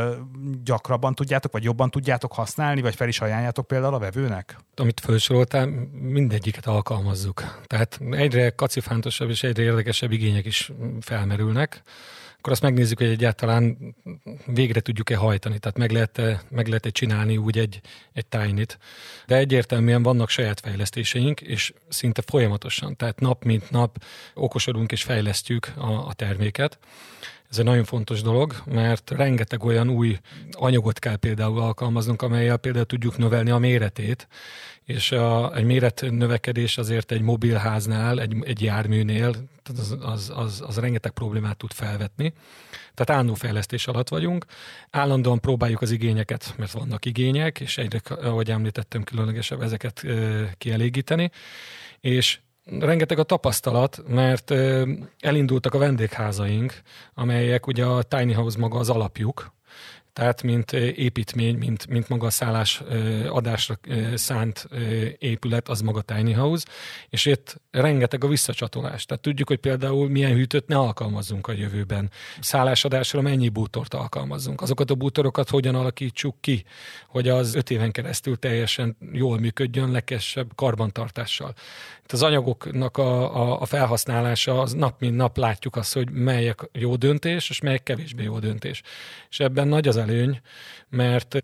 gyakrabban 0.62 1.14
tudjátok, 1.14 1.52
vagy 1.52 1.64
jobban 1.64 1.90
tudjátok 1.90 2.33
használni, 2.33 2.80
vagy 2.80 2.94
fel 2.94 3.09
is 3.09 3.20
ajánljátok 3.20 3.66
például 3.66 3.94
a 3.94 3.98
vevőnek? 3.98 4.57
Amit 4.76 5.00
föl 5.34 5.44
felsoroltál, 5.44 5.88
mindegyiket 5.92 6.66
alkalmazzuk. 6.66 7.62
Tehát 7.66 8.00
egyre 8.10 8.50
kacifántosabb 8.50 9.30
és 9.30 9.42
egyre 9.42 9.62
érdekesebb 9.62 10.12
igények 10.12 10.44
is 10.44 10.72
felmerülnek, 11.00 11.82
akkor 12.38 12.52
azt 12.52 12.62
megnézzük, 12.62 12.98
hogy 12.98 13.08
egyáltalán 13.08 13.94
végre 14.46 14.80
tudjuk-e 14.80 15.16
hajtani, 15.16 15.58
tehát 15.58 15.78
meg 15.78 15.90
lehet-e, 15.90 16.42
meg 16.50 16.66
lehet-e 16.66 16.90
csinálni 16.90 17.36
úgy 17.36 17.58
egy, 17.58 17.80
egy 18.12 18.26
tiny 18.26 18.64
De 19.26 19.36
egyértelműen 19.36 20.02
vannak 20.02 20.28
saját 20.28 20.60
fejlesztéseink, 20.60 21.40
és 21.40 21.72
szinte 21.88 22.22
folyamatosan, 22.26 22.96
tehát 22.96 23.20
nap 23.20 23.44
mint 23.44 23.70
nap 23.70 24.02
okosodunk 24.34 24.92
és 24.92 25.02
fejlesztjük 25.02 25.72
a, 25.76 26.06
a 26.06 26.12
terméket. 26.12 26.78
Ez 27.50 27.58
egy 27.58 27.64
nagyon 27.64 27.84
fontos 27.84 28.22
dolog, 28.22 28.54
mert 28.64 29.10
rengeteg 29.10 29.64
olyan 29.64 29.90
új 29.90 30.18
anyagot 30.50 30.98
kell 30.98 31.16
például 31.16 31.60
alkalmaznunk, 31.60 32.22
amelyel 32.22 32.56
például 32.56 32.84
tudjuk 32.84 33.18
növelni 33.18 33.50
a 33.50 33.58
méretét, 33.58 34.28
és 34.84 35.12
a, 35.12 35.56
egy 35.56 35.64
méret 35.64 36.04
növekedés 36.10 36.78
azért 36.78 37.12
egy 37.12 37.20
mobilháznál, 37.20 38.20
egy, 38.20 38.36
egy 38.44 38.62
járműnél, 38.62 39.34
az, 39.78 39.96
az, 40.00 40.32
az, 40.34 40.62
az 40.66 40.78
rengeteg 40.78 41.12
problémát 41.12 41.56
tud 41.56 41.72
felvetni. 41.72 42.32
Tehát 42.94 43.10
állandó 43.10 43.34
fejlesztés 43.34 43.86
alatt 43.86 44.08
vagyunk, 44.08 44.44
állandóan 44.90 45.40
próbáljuk 45.40 45.80
az 45.80 45.90
igényeket, 45.90 46.54
mert 46.56 46.72
vannak 46.72 47.04
igények, 47.04 47.60
és 47.60 47.78
egyre, 47.78 48.00
ahogy 48.08 48.50
említettem, 48.50 49.02
különlegesebb 49.02 49.62
ezeket 49.62 50.02
kielégíteni, 50.58 51.30
és 52.00 52.38
rengeteg 52.64 53.18
a 53.18 53.22
tapasztalat, 53.22 54.02
mert 54.08 54.50
elindultak 55.20 55.74
a 55.74 55.78
vendégházaink, 55.78 56.80
amelyek 57.14 57.66
ugye 57.66 57.84
a 57.84 58.02
Tiny 58.02 58.34
House 58.34 58.58
maga 58.58 58.78
az 58.78 58.90
alapjuk, 58.90 59.52
tehát 60.14 60.42
mint 60.42 60.72
építmény, 60.72 61.57
mint, 61.57 61.87
mint 61.87 62.09
maga 62.09 62.27
a 62.27 62.31
szállás 62.31 62.83
adásra 63.29 63.79
szánt 64.14 64.68
épület, 65.18 65.68
az 65.68 65.81
maga 65.81 66.00
Tiny 66.00 66.35
House, 66.35 66.66
és 67.09 67.27
itt 67.27 67.61
rengeteg 67.70 68.24
a 68.24 68.29
visszacsatolás. 68.29 69.05
Tehát 69.05 69.22
tudjuk, 69.22 69.48
hogy 69.48 69.59
például 69.59 70.09
milyen 70.09 70.33
hűtőt 70.33 70.66
ne 70.66 70.77
alkalmazzunk 70.77 71.46
a 71.46 71.53
jövőben. 71.53 72.11
Szállásadásra 72.40 73.20
mennyi 73.20 73.48
bútort 73.48 73.94
alkalmazzunk. 73.94 74.61
Azokat 74.61 74.90
a 74.90 74.94
bútorokat 74.94 75.50
hogyan 75.50 75.74
alakítsuk 75.74 76.37
ki, 76.40 76.64
hogy 77.09 77.29
az 77.29 77.55
öt 77.55 77.70
éven 77.70 77.92
keresztül 77.92 78.38
teljesen 78.38 78.96
jól 79.12 79.38
működjön, 79.38 79.90
legkesebb 79.90 80.55
karbantartással. 80.55 81.55
Itt 82.05 82.12
az 82.12 82.22
anyagoknak 82.22 82.96
a, 82.96 83.37
a, 83.37 83.61
a 83.61 83.64
felhasználása, 83.64 84.61
az 84.61 84.72
nap 84.72 85.00
mint 85.00 85.16
nap 85.16 85.37
látjuk 85.37 85.77
azt, 85.77 85.94
hogy 85.94 86.11
melyek 86.11 86.68
jó 86.72 86.96
döntés, 86.96 87.50
és 87.50 87.61
melyek 87.61 87.83
kevésbé 87.83 88.22
jó 88.22 88.38
döntés. 88.38 88.83
És 89.31 89.40
ebben 89.40 89.68
nagy 89.68 89.88
az 89.88 89.96
előny, 90.04 90.40
mert 90.88 91.38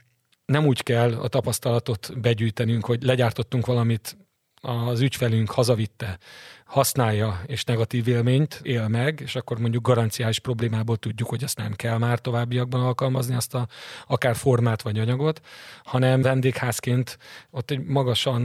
nem 0.45 0.67
úgy 0.67 0.83
kell 0.83 1.15
a 1.15 1.29
tapasztalatot 1.29 2.21
begyűjtenünk, 2.21 2.85
hogy 2.85 3.03
legyártottunk 3.03 3.67
valamit, 3.67 4.17
az 4.61 5.01
ügyfelünk 5.01 5.51
hazavitte, 5.51 6.19
használja 6.65 7.41
és 7.47 7.65
negatív 7.65 8.09
élményt 8.09 8.61
él 8.63 8.89
meg, 8.89 9.21
és 9.21 9.37
akkor 9.37 9.59
mondjuk 9.59 9.87
garanciális 9.87 10.39
problémából 10.39 10.97
tudjuk, 10.97 11.29
hogy 11.29 11.43
ezt 11.43 11.57
nem 11.57 11.73
kell 11.73 11.99
már 11.99 12.19
továbbiakban 12.19 12.81
alkalmazni, 12.81 13.35
azt 13.35 13.55
a 13.55 13.69
akár 14.07 14.37
formát 14.37 14.83
vagy 14.83 14.99
anyagot, 14.99 15.41
hanem 15.85 16.23
vendégházként 16.23 17.19
ott 17.51 17.71
egy 17.71 17.81
magasan, 17.81 18.43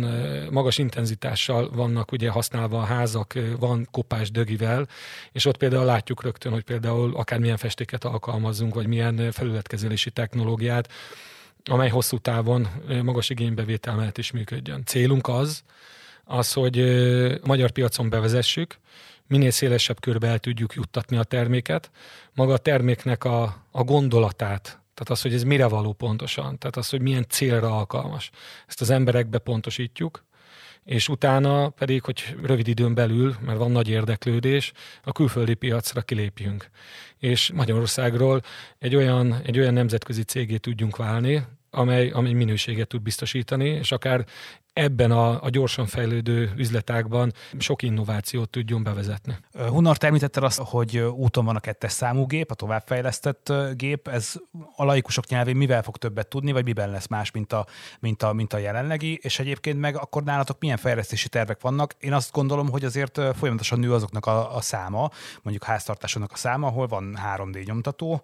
magas 0.51 0.78
intenzitással 0.78 1.69
vannak 1.69 2.12
ugye 2.12 2.30
használva 2.30 2.80
a 2.80 2.86
házak, 2.86 3.34
van 3.60 3.88
kopás 3.91 4.32
dögivel, 4.32 4.88
és 5.32 5.45
ott 5.45 5.58
például 5.58 5.86
látjuk 5.86 6.23
rögtön, 6.23 6.51
hogy 6.51 6.63
például 6.63 7.15
akár 7.15 7.39
milyen 7.39 7.58
festéket 7.58 8.04
alkalmazzunk, 8.04 8.73
vagy 8.73 8.88
milyen 8.88 9.32
felületkezelési 9.32 10.12
technológiát, 10.12 10.91
amely 11.63 11.89
hosszú 11.89 12.17
távon 12.17 12.67
magas 13.04 13.30
igénybevétel 13.30 13.95
mellett 13.95 14.17
is 14.17 14.32
működjön. 14.32 14.84
Célunk 14.86 15.28
az, 15.28 15.63
az, 16.26 16.54
hogy 16.54 16.78
magyar 17.44 17.72
piacon 17.72 18.10
bevezessük, 18.10 18.78
minél 19.28 19.52
szélesebb 19.52 20.00
körbe 20.00 20.28
el 20.28 20.40
tudjuk 20.40 20.74
juttatni 20.74 21.18
a 21.18 21.24
terméket, 21.24 21.92
maga 22.34 22.54
a 22.54 22.58
terméknek 22.58 23.24
a, 23.24 23.66
a 23.72 23.84
gondolatát, 23.84 24.64
tehát 24.64 25.10
az, 25.10 25.22
hogy 25.22 25.34
ez 25.34 25.44
mire 25.44 25.68
való 25.68 25.94
pontosan, 25.94 26.58
tehát 26.58 26.76
az, 26.76 26.90
hogy 26.90 27.02
milyen 27.02 27.26
célra 27.30 27.78
alkalmas. 27.78 28.30
Ezt 28.68 28.82
az 28.82 28.90
emberekbe 28.90 29.38
pontosítjuk, 29.38 30.24
és 30.84 31.10
utána 31.10 31.70
pedig, 31.70 32.04
hogy 32.04 32.36
rövid 32.44 32.68
időn 32.68 32.94
belül, 32.94 33.36
mert 33.46 33.58
van 33.58 33.72
nagy 33.72 33.90
érdeklődés, 33.90 34.72
a 35.04 35.12
külföldi 35.12 35.54
piacra 35.54 36.02
kilépjünk. 36.02 36.70
És 37.18 37.52
Magyarországról 37.54 38.42
egy 38.80 38.96
olyan, 38.96 39.42
egy 39.44 39.60
olyan 39.60 39.74
nemzetközi 39.74 40.24
cégé 40.24 40.58
tudjunk 40.58 40.98
válni, 40.98 41.44
amely, 41.70 42.10
amely 42.10 42.34
minőséget 42.34 42.88
tud 42.88 43.02
biztosítani, 43.02 43.70
és 43.70 43.92
akár 43.92 44.26
ebben 44.76 45.12
a, 45.12 45.44
a 45.44 45.50
gyorsan 45.50 45.86
fejlődő 45.86 46.54
üzletágban 46.58 47.34
sok 47.58 47.82
innovációt 47.82 48.50
tudjon 48.50 48.84
bevezetni. 48.84 49.36
Hunnar, 49.54 49.98
te 49.98 50.08
említette 50.08 50.42
azt, 50.42 50.60
hogy 50.60 50.98
úton 50.98 51.46
van 51.46 51.56
a 51.56 51.60
kettes 51.60 51.92
számú 51.92 52.26
gép, 52.26 52.52
a 52.52 52.54
továbbfejlesztett 52.54 53.54
gép. 53.74 54.08
Ez 54.08 54.34
a 54.76 54.84
laikusok 54.84 55.28
nyelvén 55.28 55.56
mivel 55.56 55.84
fog 55.84 55.98
többet 55.98 56.28
tudni, 56.28 56.52
vagy 56.52 56.64
miben 56.64 56.90
lesz 56.90 57.08
más, 57.08 57.32
mint 57.32 57.54
a, 57.54 57.66
mint 58.00 58.24
a, 58.24 58.34
mint 58.34 58.54
a 58.54 58.58
jelenlegi, 58.58 59.20
és 59.22 59.40
egyébként 59.40 59.80
meg 59.80 59.98
akkor 59.98 60.24
nálatok 60.24 60.60
milyen 60.60 60.78
fejlesztési 60.78 61.30
tervek 61.30 61.62
vannak? 61.62 61.96
Én 62.00 62.14
azt 62.14 62.32
gondolom, 62.32 62.70
hogy 62.70 62.84
azért 62.86 63.22
folyamatosan 63.38 63.80
nő 63.80 63.94
azoknak 63.94 64.26
a, 64.26 64.56
a 64.56 64.62
száma, 64.62 65.10
mondjuk 65.42 65.64
háztartásoknak 65.66 66.32
a 66.32 66.38
száma, 66.38 66.68
ahol 66.68 66.88
van 66.88 67.18
3D 67.36 67.66
nyomtató. 67.66 68.22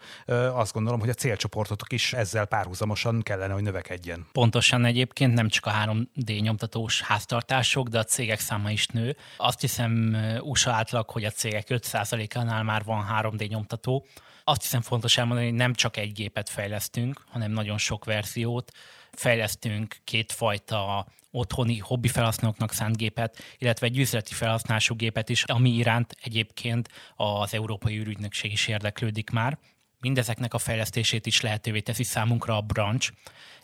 Azt 0.53 0.73
gondolom, 0.73 0.99
hogy 0.99 1.09
a 1.09 1.13
célcsoportotok 1.13 1.91
is 1.91 2.13
ezzel 2.13 2.45
párhuzamosan 2.45 3.21
kellene, 3.21 3.53
hogy 3.53 3.63
növekedjen. 3.63 4.25
Pontosan 4.31 4.85
egyébként 4.85 5.33
nem 5.33 5.47
csak 5.47 5.65
a 5.65 5.71
3D 5.85 6.40
nyomtatós 6.41 7.01
háztartások, 7.01 7.87
de 7.87 7.99
a 7.99 8.03
cégek 8.03 8.39
száma 8.39 8.71
is 8.71 8.87
nő. 8.87 9.17
Azt 9.37 9.61
hiszem 9.61 10.17
USA 10.41 10.71
átlag, 10.71 11.09
hogy 11.09 11.23
a 11.23 11.29
cégek 11.29 11.67
5%-ánál 11.69 12.63
már 12.63 12.83
van 12.83 13.05
3D 13.11 13.49
nyomtató. 13.49 14.05
Azt 14.43 14.61
hiszem 14.61 14.81
fontos 14.81 15.17
elmondani, 15.17 15.47
hogy 15.47 15.57
nem 15.57 15.73
csak 15.73 15.97
egy 15.97 16.11
gépet 16.11 16.49
fejlesztünk, 16.49 17.23
hanem 17.29 17.51
nagyon 17.51 17.77
sok 17.77 18.05
verziót. 18.05 18.71
Fejlesztünk 19.11 19.97
kétfajta 20.03 21.05
otthoni 21.31 21.77
hobbi 21.77 22.07
felhasználóknak 22.07 22.73
szánt 22.73 22.97
gépet, 22.97 23.43
illetve 23.57 23.85
egy 23.85 23.97
üzleti 23.97 24.33
felhasználású 24.33 24.95
gépet 24.95 25.29
is, 25.29 25.43
ami 25.43 25.69
iránt 25.69 26.15
egyébként 26.21 26.89
az 27.15 27.53
Európai 27.53 27.97
űrügynökség 27.97 28.51
is 28.51 28.67
érdeklődik 28.67 29.29
már. 29.29 29.57
Mindezeknek 29.99 30.53
a 30.53 30.57
fejlesztését 30.57 31.25
is 31.25 31.41
lehetővé 31.41 31.79
teszi 31.79 32.03
számunkra 32.03 32.55
a 32.57 32.61
branch, 32.61 33.11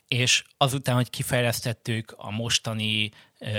és 0.07 0.43
azután, 0.57 0.95
hogy 0.95 1.09
kifejlesztettük 1.09 2.13
a 2.17 2.31
mostani 2.31 3.11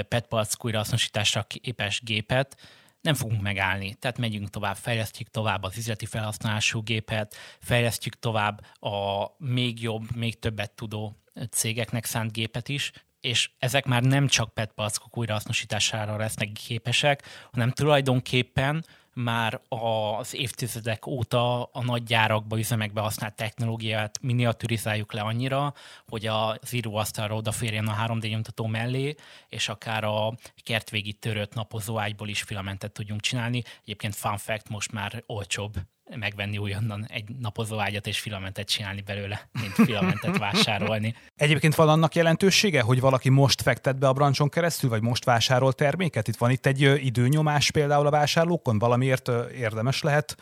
petpalck 0.08 0.64
újrahasznosításra 0.64 1.42
képes 1.42 2.00
gépet, 2.04 2.56
nem 3.00 3.14
fogunk 3.14 3.42
megállni. 3.42 3.94
Tehát 3.94 4.18
megyünk 4.18 4.50
tovább, 4.50 4.76
fejlesztjük 4.76 5.28
tovább 5.28 5.62
az 5.62 5.76
üzleti 5.76 6.06
felhasználású 6.06 6.82
gépet, 6.82 7.36
fejlesztjük 7.60 8.18
tovább 8.18 8.60
a 8.74 9.26
még 9.38 9.82
jobb, 9.82 10.16
még 10.16 10.38
többet 10.38 10.72
tudó 10.72 11.22
cégeknek 11.50 12.04
szánt 12.04 12.32
gépet 12.32 12.68
is, 12.68 12.92
és 13.20 13.50
ezek 13.58 13.84
már 13.84 14.02
nem 14.02 14.26
csak 14.26 14.54
PET 14.54 14.72
palackok 14.72 15.16
újrahasznosítására 15.16 16.16
lesznek 16.16 16.52
képesek, 16.52 17.22
hanem 17.52 17.70
tulajdonképpen 17.70 18.84
már 19.22 19.60
az 19.68 20.34
évtizedek 20.34 21.06
óta 21.06 21.62
a 21.62 21.84
nagy 21.84 22.02
gyárakba, 22.02 22.58
üzemekbe 22.58 23.00
használt 23.00 23.34
technológiát 23.34 24.18
miniaturizáljuk 24.22 25.12
le 25.12 25.20
annyira, 25.20 25.74
hogy 26.08 26.26
az 26.26 26.72
íróasztalra 26.72 27.34
odaférjen 27.34 27.86
a 27.86 28.06
3D 28.06 28.28
nyomtató 28.28 28.66
mellé, 28.66 29.14
és 29.48 29.68
akár 29.68 30.04
a 30.04 30.34
kertvégi 30.64 31.12
törött 31.12 31.54
napozóágyból 31.54 32.28
is 32.28 32.42
filamentet 32.42 32.92
tudjunk 32.92 33.20
csinálni. 33.20 33.62
Egyébként 33.82 34.14
fun 34.14 34.36
fact, 34.36 34.68
most 34.68 34.92
már 34.92 35.22
olcsóbb 35.26 35.74
megvenni 36.16 36.58
újonnan 36.58 37.06
egy 37.08 37.28
napozóágyat 37.40 38.06
és 38.06 38.20
filamentet 38.20 38.68
csinálni 38.68 39.00
belőle, 39.00 39.48
mint 39.60 39.72
filamentet 39.72 40.38
vásárolni. 40.48 41.14
Egyébként 41.36 41.74
van 41.74 41.88
annak 41.88 42.14
jelentősége, 42.14 42.80
hogy 42.80 43.00
valaki 43.00 43.28
most 43.28 43.62
fektet 43.62 43.98
be 43.98 44.08
a 44.08 44.12
brancson 44.12 44.48
keresztül, 44.48 44.90
vagy 44.90 45.02
most 45.02 45.24
vásárol 45.24 45.72
terméket? 45.72 46.28
Itt 46.28 46.36
van 46.36 46.50
itt 46.50 46.66
egy 46.66 46.80
időnyomás 47.04 47.70
például 47.70 48.06
a 48.06 48.10
vásárlókon? 48.10 48.78
Valamiért 48.78 49.30
érdemes 49.54 50.02
lehet 50.02 50.36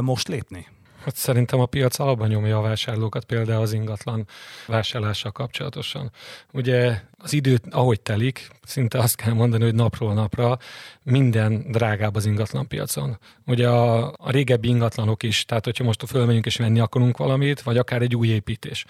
most 0.00 0.28
lépni? 0.28 0.66
Hát 1.04 1.16
szerintem 1.16 1.60
a 1.60 1.66
piac 1.66 1.98
alba 1.98 2.26
nyomja 2.26 2.58
a 2.58 2.62
vásárlókat 2.62 3.24
például 3.24 3.62
az 3.62 3.72
ingatlan 3.72 4.26
vásárlással 4.66 5.32
kapcsolatosan. 5.32 6.12
Ugye 6.52 7.00
az 7.22 7.32
idő, 7.32 7.58
ahogy 7.70 8.00
telik, 8.00 8.50
szinte 8.70 8.98
azt 8.98 9.16
kell 9.16 9.32
mondani, 9.32 9.64
hogy 9.64 9.74
napról 9.74 10.14
napra 10.14 10.58
minden 11.02 11.64
drágább 11.70 12.14
az 12.14 12.26
ingatlan 12.26 12.68
piacon. 12.68 13.18
Ugye 13.46 13.68
a, 13.68 14.06
a 14.06 14.30
régebbi 14.30 14.68
ingatlanok 14.68 15.22
is, 15.22 15.44
tehát 15.44 15.64
hogyha 15.64 15.84
most 15.84 16.04
fölmegyünk 16.06 16.46
és 16.46 16.56
venni 16.56 16.80
akarunk 16.80 17.16
valamit, 17.16 17.60
vagy 17.60 17.78
akár 17.78 18.02
egy 18.02 18.16
új 18.16 18.28
építés. 18.28 18.84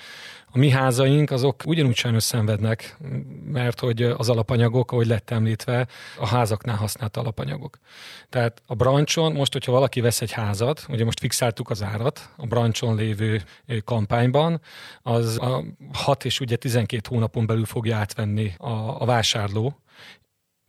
A 0.52 0.58
mi 0.58 0.70
házaink 0.70 1.30
azok 1.30 1.62
ugyanúgy 1.66 1.96
sajnos 1.96 2.22
szenvednek, 2.22 2.96
mert 3.44 3.80
hogy 3.80 4.02
az 4.02 4.28
alapanyagok, 4.28 4.92
ahogy 4.92 5.06
lett 5.06 5.30
említve, 5.30 5.86
a 6.18 6.26
házaknál 6.26 6.76
használt 6.76 7.16
alapanyagok. 7.16 7.78
Tehát 8.28 8.62
a 8.66 8.74
brancson, 8.74 9.32
most, 9.32 9.52
hogyha 9.52 9.72
valaki 9.72 10.00
vesz 10.00 10.20
egy 10.20 10.32
házat, 10.32 10.86
ugye 10.88 11.04
most 11.04 11.20
fixáltuk 11.20 11.70
az 11.70 11.82
árat 11.82 12.30
a 12.36 12.46
brancson 12.46 12.96
lévő 12.96 13.42
kampányban, 13.84 14.60
az 15.02 15.38
a 15.38 15.64
6 15.92 16.24
és 16.24 16.40
ugye 16.40 16.56
12 16.56 17.08
hónapon 17.08 17.46
belül 17.46 17.64
fogja 17.64 17.96
átvenni 17.96 18.19
a, 18.58 19.02
a 19.02 19.04
vásárló, 19.04 19.80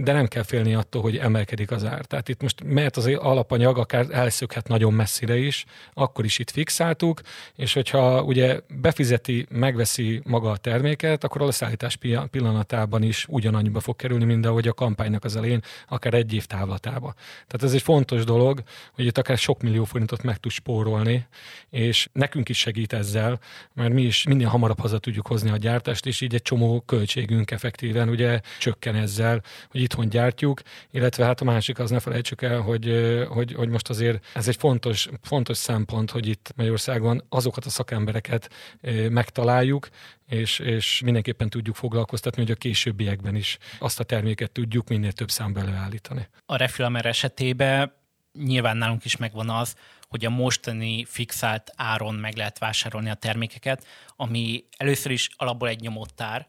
de 0.04 0.14
nem 0.14 0.28
kell 0.28 0.44
félni 0.44 0.74
attól, 0.74 1.02
hogy 1.02 1.18
emelkedik 1.18 1.72
az 1.72 1.86
ár. 1.86 2.06
Tehát 2.06 2.30
itt 2.30 2.42
most 2.42 2.64
mert 2.64 2.98
az 2.98 3.06
alapanyag 3.06 3.78
akár 3.78 4.06
elszökhet 4.10 4.68
nagyon 4.68 4.94
messzire 4.94 5.38
is, 5.38 5.66
akkor 5.94 6.26
is 6.26 6.40
itt 6.40 6.52
fixáltuk, 6.52 7.22
és 7.56 7.74
hogyha 7.74 8.24
ugye 8.24 8.60
befizeti, 8.82 9.46
megveszi 9.50 10.22
maga 10.26 10.50
a 10.52 10.58
terméket, 10.58 11.24
akkor 11.24 11.42
a 11.42 11.46
leszállítás 11.46 11.98
pillanatában 12.32 13.04
is 13.04 13.26
ugyanannyiba 13.30 13.80
fog 13.80 13.96
kerülni, 13.96 14.26
mint 14.26 14.46
ahogy 14.46 14.68
a 14.68 14.74
kampánynak 14.74 15.24
az 15.24 15.36
elején, 15.36 15.62
akár 15.88 16.14
egy 16.14 16.34
év 16.34 16.46
távlatába. 16.46 17.14
Tehát 17.48 17.64
ez 17.64 17.74
egy 17.74 17.82
fontos 17.82 18.24
dolog, 18.24 18.64
hogy 18.94 19.06
itt 19.06 19.18
akár 19.18 19.38
sok 19.38 19.62
millió 19.62 19.84
forintot 19.84 20.24
meg 20.24 20.38
tud 20.38 20.52
spórolni, 20.52 21.28
és 21.70 22.08
nekünk 22.14 22.50
is 22.50 22.58
segít 22.58 22.94
ezzel, 22.94 23.40
mert 23.74 23.94
mi 23.94 24.02
is 24.02 24.24
minél 24.24 24.48
hamarabb 24.48 24.80
haza 24.80 25.00
tudjuk 25.00 25.28
hozni 25.28 25.50
a 25.50 25.58
gyártást, 25.58 26.06
és 26.06 26.22
így 26.22 26.34
egy 26.34 26.42
csomó 26.42 26.82
költségünk 26.82 27.52
effektíven 27.52 28.10
ugye 28.10 28.40
csökken 28.60 28.96
ezzel, 28.96 29.42
hogy 29.70 29.82
itt 29.82 29.91
itthon 29.92 30.10
gyártjuk, 30.10 30.62
illetve 30.92 31.26
hát 31.26 31.42
a 31.42 31.44
másik 31.44 31.80
az 31.80 31.90
ne 31.90 32.00
felejtsük 32.00 32.42
el, 32.42 32.60
hogy, 32.60 32.92
hogy, 33.30 33.54
hogy 33.54 33.70
most 33.70 33.90
azért 33.90 34.26
ez 34.34 34.48
egy 34.48 34.56
fontos, 34.56 35.10
fontos 35.22 35.58
szempont, 35.58 36.12
hogy 36.12 36.28
itt 36.28 36.54
Magyarországon 36.56 37.24
azokat 37.30 37.66
a 37.66 37.70
szakembereket 37.70 38.50
megtaláljuk, 39.10 39.90
és, 40.28 40.60
és 40.60 41.02
mindenképpen 41.06 41.50
tudjuk 41.50 41.76
foglalkoztatni, 41.76 42.42
hogy 42.42 42.52
a 42.52 42.56
későbbiekben 42.56 43.36
is 43.36 43.58
azt 43.80 44.00
a 44.00 44.04
terméket 44.04 44.52
tudjuk 44.52 44.88
minél 44.88 45.12
több 45.12 45.32
számba 45.32 45.60
előállítani. 45.60 46.28
A 46.46 46.56
Refilamer 46.56 47.06
esetében 47.06 47.94
nyilván 48.34 48.78
nálunk 48.78 49.06
is 49.06 49.18
megvan 49.18 49.50
az, 49.50 49.76
hogy 50.10 50.26
a 50.26 50.30
mostani 50.30 51.06
fixált 51.06 51.72
áron 51.76 52.16
meg 52.16 52.36
lehet 52.36 52.60
vásárolni 52.60 53.10
a 53.10 53.14
termékeket, 53.14 53.86
ami 54.16 54.64
először 54.78 55.12
is 55.12 55.30
alapból 55.36 55.68
egy 55.68 55.80
nyomottár, 55.80 56.48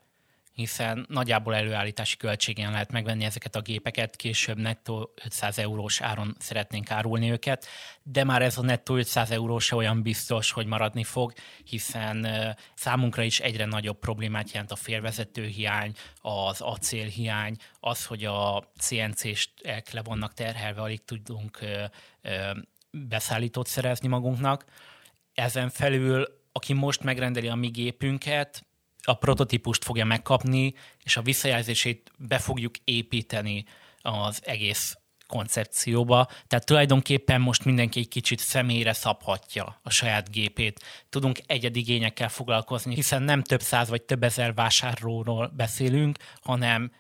hiszen 0.53 1.07
nagyjából 1.09 1.55
előállítási 1.55 2.17
költségen 2.17 2.71
lehet 2.71 2.93
megvenni 2.93 3.25
ezeket 3.25 3.57
a 3.57 3.61
gépeket, 3.61 4.17
később 4.17 4.59
nettó 4.59 5.13
500 5.25 5.59
eurós 5.59 6.01
áron 6.01 6.37
szeretnénk 6.39 6.91
árulni 6.91 7.31
őket, 7.31 7.67
de 8.03 8.25
már 8.25 8.43
ez 8.43 8.59
a 8.59 8.63
nettó 8.63 8.97
500 8.97 9.31
eurós 9.31 9.65
se 9.65 9.77
olyan 9.77 10.03
biztos, 10.03 10.51
hogy 10.51 10.67
maradni 10.67 11.05
fog, 11.05 11.33
hiszen 11.65 12.27
számunkra 12.75 13.23
is 13.23 13.41
egyre 13.41 13.65
nagyobb 13.65 13.99
problémát 13.99 14.51
jelent 14.51 14.73
a 14.73 14.77
félvezető 14.77 15.47
hiány, 15.47 15.93
az 16.21 16.61
acél 16.61 17.07
hiány, 17.07 17.57
az, 17.81 18.07
hogy 18.07 18.25
a 18.25 18.73
CNC-ek 18.79 19.91
le 19.91 20.03
vannak 20.03 20.35
terhelve, 20.35 20.81
alig 20.81 21.05
tudunk 21.05 21.59
beszállítót 22.91 23.67
szerezni 23.67 24.09
magunknak. 24.09 24.65
Ezen 25.35 25.69
felül, 25.69 26.41
aki 26.53 26.73
most 26.73 27.03
megrendeli 27.03 27.49
a 27.49 27.55
mi 27.55 27.69
gépünket, 27.69 28.65
a 29.03 29.15
prototípust 29.15 29.85
fogja 29.85 30.05
megkapni, 30.05 30.75
és 31.05 31.17
a 31.17 31.23
visszajelzését 31.23 32.13
be 32.17 32.39
fogjuk 32.39 32.75
építeni 32.85 33.65
az 34.03 34.41
egész 34.45 34.97
koncepcióba. 35.27 36.29
Tehát 36.47 36.67
tulajdonképpen 36.67 37.41
most 37.41 37.65
mindenki 37.65 37.99
egy 37.99 38.09
kicsit 38.09 38.39
személyre 38.39 38.93
szabhatja 38.93 39.81
a 39.83 39.91
saját 39.91 40.31
gépét. 40.31 40.81
Tudunk 41.09 41.41
egyedi 41.47 41.79
igényekkel 41.79 42.29
foglalkozni, 42.29 42.95
hiszen 42.95 43.23
nem 43.23 43.43
több 43.43 43.61
száz 43.61 43.89
vagy 43.89 44.03
több 44.03 44.23
ezer 44.23 44.55
vásárlóról 44.55 45.53
beszélünk, 45.57 46.19
hanem 46.43 46.93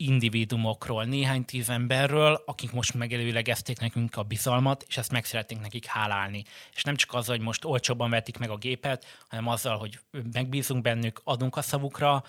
individumokról, 0.00 1.04
néhány 1.04 1.44
tíz 1.44 1.68
emberről, 1.68 2.42
akik 2.46 2.72
most 2.72 2.94
megelőlegezték 2.94 3.78
nekünk 3.80 4.16
a 4.16 4.22
bizalmat, 4.22 4.84
és 4.88 4.96
ezt 4.96 5.12
meg 5.12 5.24
szeretnénk 5.24 5.60
nekik 5.60 5.86
hálálni. 5.86 6.44
És 6.74 6.82
nem 6.82 6.96
csak 6.96 7.14
azzal, 7.14 7.36
hogy 7.36 7.44
most 7.44 7.64
olcsóbban 7.64 8.10
vetik 8.10 8.38
meg 8.38 8.50
a 8.50 8.56
gépet, 8.56 9.18
hanem 9.28 9.48
azzal, 9.48 9.78
hogy 9.78 9.98
megbízunk 10.32 10.82
bennük, 10.82 11.20
adunk 11.24 11.56
a 11.56 11.62
szavukra, 11.62 12.24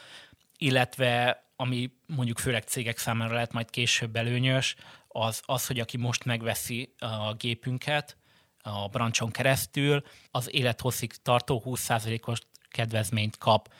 illetve 0.58 1.44
ami 1.56 1.92
mondjuk 2.06 2.40
főleg 2.40 2.64
cégek 2.64 2.98
számára 2.98 3.34
lehet 3.34 3.54
majd 3.54 3.70
később 3.70 4.16
előnyös, 4.16 4.76
az, 5.08 5.42
az, 5.46 5.68
hogy 5.68 5.80
aki 5.80 5.98
most 5.98 6.26
megveszi 6.26 6.94
a 6.98 7.34
gépünket 7.34 8.18
a 8.62 8.88
brancson 8.88 9.32
keresztül, 9.32 10.04
az 10.32 10.54
élethosszig 10.54 11.12
tartó 11.22 11.64
20%-os 11.66 12.40
kedvezményt 12.70 13.38
kap 13.38 13.74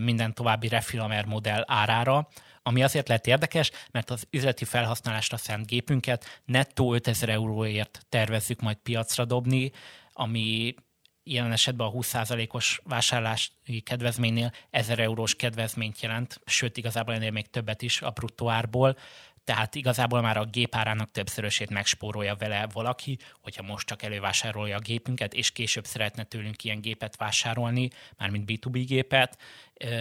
minden 0.00 0.34
további 0.34 0.68
Refilamer 0.68 1.24
modell 1.24 1.64
árára, 1.66 2.28
ami 2.66 2.82
azért 2.82 3.08
lehet 3.08 3.26
érdekes, 3.26 3.70
mert 3.90 4.10
az 4.10 4.26
üzleti 4.30 4.64
felhasználásra 4.64 5.36
szánt 5.36 5.66
gépünket 5.66 6.42
nettó 6.44 6.94
5000 6.94 7.28
euróért 7.28 8.06
tervezzük 8.08 8.60
majd 8.60 8.76
piacra 8.76 9.24
dobni, 9.24 9.72
ami 10.12 10.74
ilyen 11.22 11.52
esetben 11.52 11.86
a 11.86 11.90
20%-os 11.92 12.80
vásárlási 12.84 13.80
kedvezménynél 13.82 14.52
1000 14.70 14.98
eurós 14.98 15.34
kedvezményt 15.34 16.00
jelent, 16.00 16.40
sőt 16.44 16.76
igazából 16.76 17.14
ennél 17.14 17.30
még 17.30 17.50
többet 17.50 17.82
is 17.82 18.02
a 18.02 18.10
bruttó 18.10 18.48
árból, 18.48 18.96
tehát 19.44 19.74
igazából 19.74 20.20
már 20.20 20.36
a 20.36 20.44
gépárának 20.44 21.10
többszörösét 21.10 21.70
megspórolja 21.70 22.34
vele 22.34 22.68
valaki, 22.72 23.18
hogyha 23.42 23.62
most 23.62 23.86
csak 23.86 24.02
elővásárolja 24.02 24.76
a 24.76 24.80
gépünket, 24.80 25.34
és 25.34 25.50
később 25.50 25.84
szeretne 25.84 26.24
tőlünk 26.24 26.64
ilyen 26.64 26.80
gépet 26.80 27.16
vásárolni, 27.16 27.90
mármint 28.18 28.50
B2B 28.50 28.84
gépet, 28.86 29.38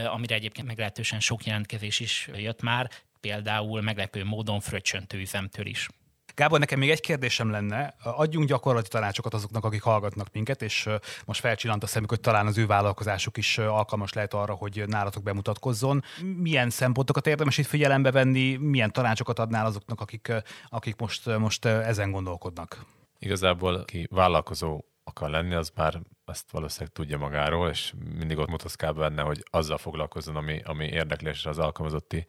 amire 0.06 0.36
egyébként 0.36 0.68
meglehetősen 0.68 1.20
sok 1.20 1.46
jelentkezés 1.46 2.00
is 2.00 2.30
jött 2.36 2.62
már, 2.62 2.90
például 3.20 3.82
meglepő 3.82 4.24
módon 4.24 4.60
fröccsöntő 4.60 5.20
üzemtől 5.20 5.66
is. 5.66 5.88
Gábor, 6.36 6.60
nekem 6.60 6.80
még 6.80 6.90
egy 6.90 7.02
kérdésem 7.02 7.50
lenne. 7.50 7.96
Adjunk 8.04 8.48
gyakorlati 8.48 8.90
tanácsokat 8.90 9.34
azoknak, 9.34 9.66
akik 9.66 9.82
hallgatnak 9.82 10.28
minket, 10.32 10.62
és 10.62 10.90
most 11.26 11.40
felcsillant 11.40 11.84
a 11.84 11.88
szemük, 11.88 12.10
hogy 12.10 12.20
talán 12.20 12.48
az 12.48 12.58
ő 12.58 12.66
vállalkozásuk 12.66 13.38
is 13.38 13.58
alkalmas 13.58 14.14
lehet 14.14 14.34
arra, 14.34 14.54
hogy 14.54 14.84
nálatok 14.88 15.24
bemutatkozzon. 15.24 16.04
Milyen 16.38 16.70
szempontokat 16.70 17.28
érdemes 17.28 17.58
itt 17.58 17.66
figyelembe 17.66 18.12
venni, 18.12 18.56
milyen 18.56 18.92
tanácsokat 18.92 19.40
adnál 19.40 19.66
azoknak, 19.66 20.02
akik, 20.02 20.32
akik 20.70 20.96
most, 20.96 21.38
most 21.38 21.66
ezen 21.66 22.12
gondolkodnak? 22.12 22.86
Igazából, 23.20 23.76
aki 23.76 24.08
vállalkozó 24.12 24.84
akar 25.04 25.30
lenni, 25.30 25.54
az 25.54 25.72
már 25.76 26.02
ezt 26.26 26.52
valószínűleg 26.52 26.94
tudja 26.94 27.18
magáról, 27.18 27.70
és 27.70 27.94
mindig 28.18 28.38
ott 28.38 28.50
motoszkál 28.50 28.94
benne, 28.94 29.22
hogy 29.22 29.44
azzal 29.52 29.78
foglalkozzon, 29.78 30.36
ami, 30.36 30.62
ami 30.66 30.86
érdekli, 30.86 31.30
és 31.30 31.46
az 31.46 31.60
alkalmazotti 31.60 32.26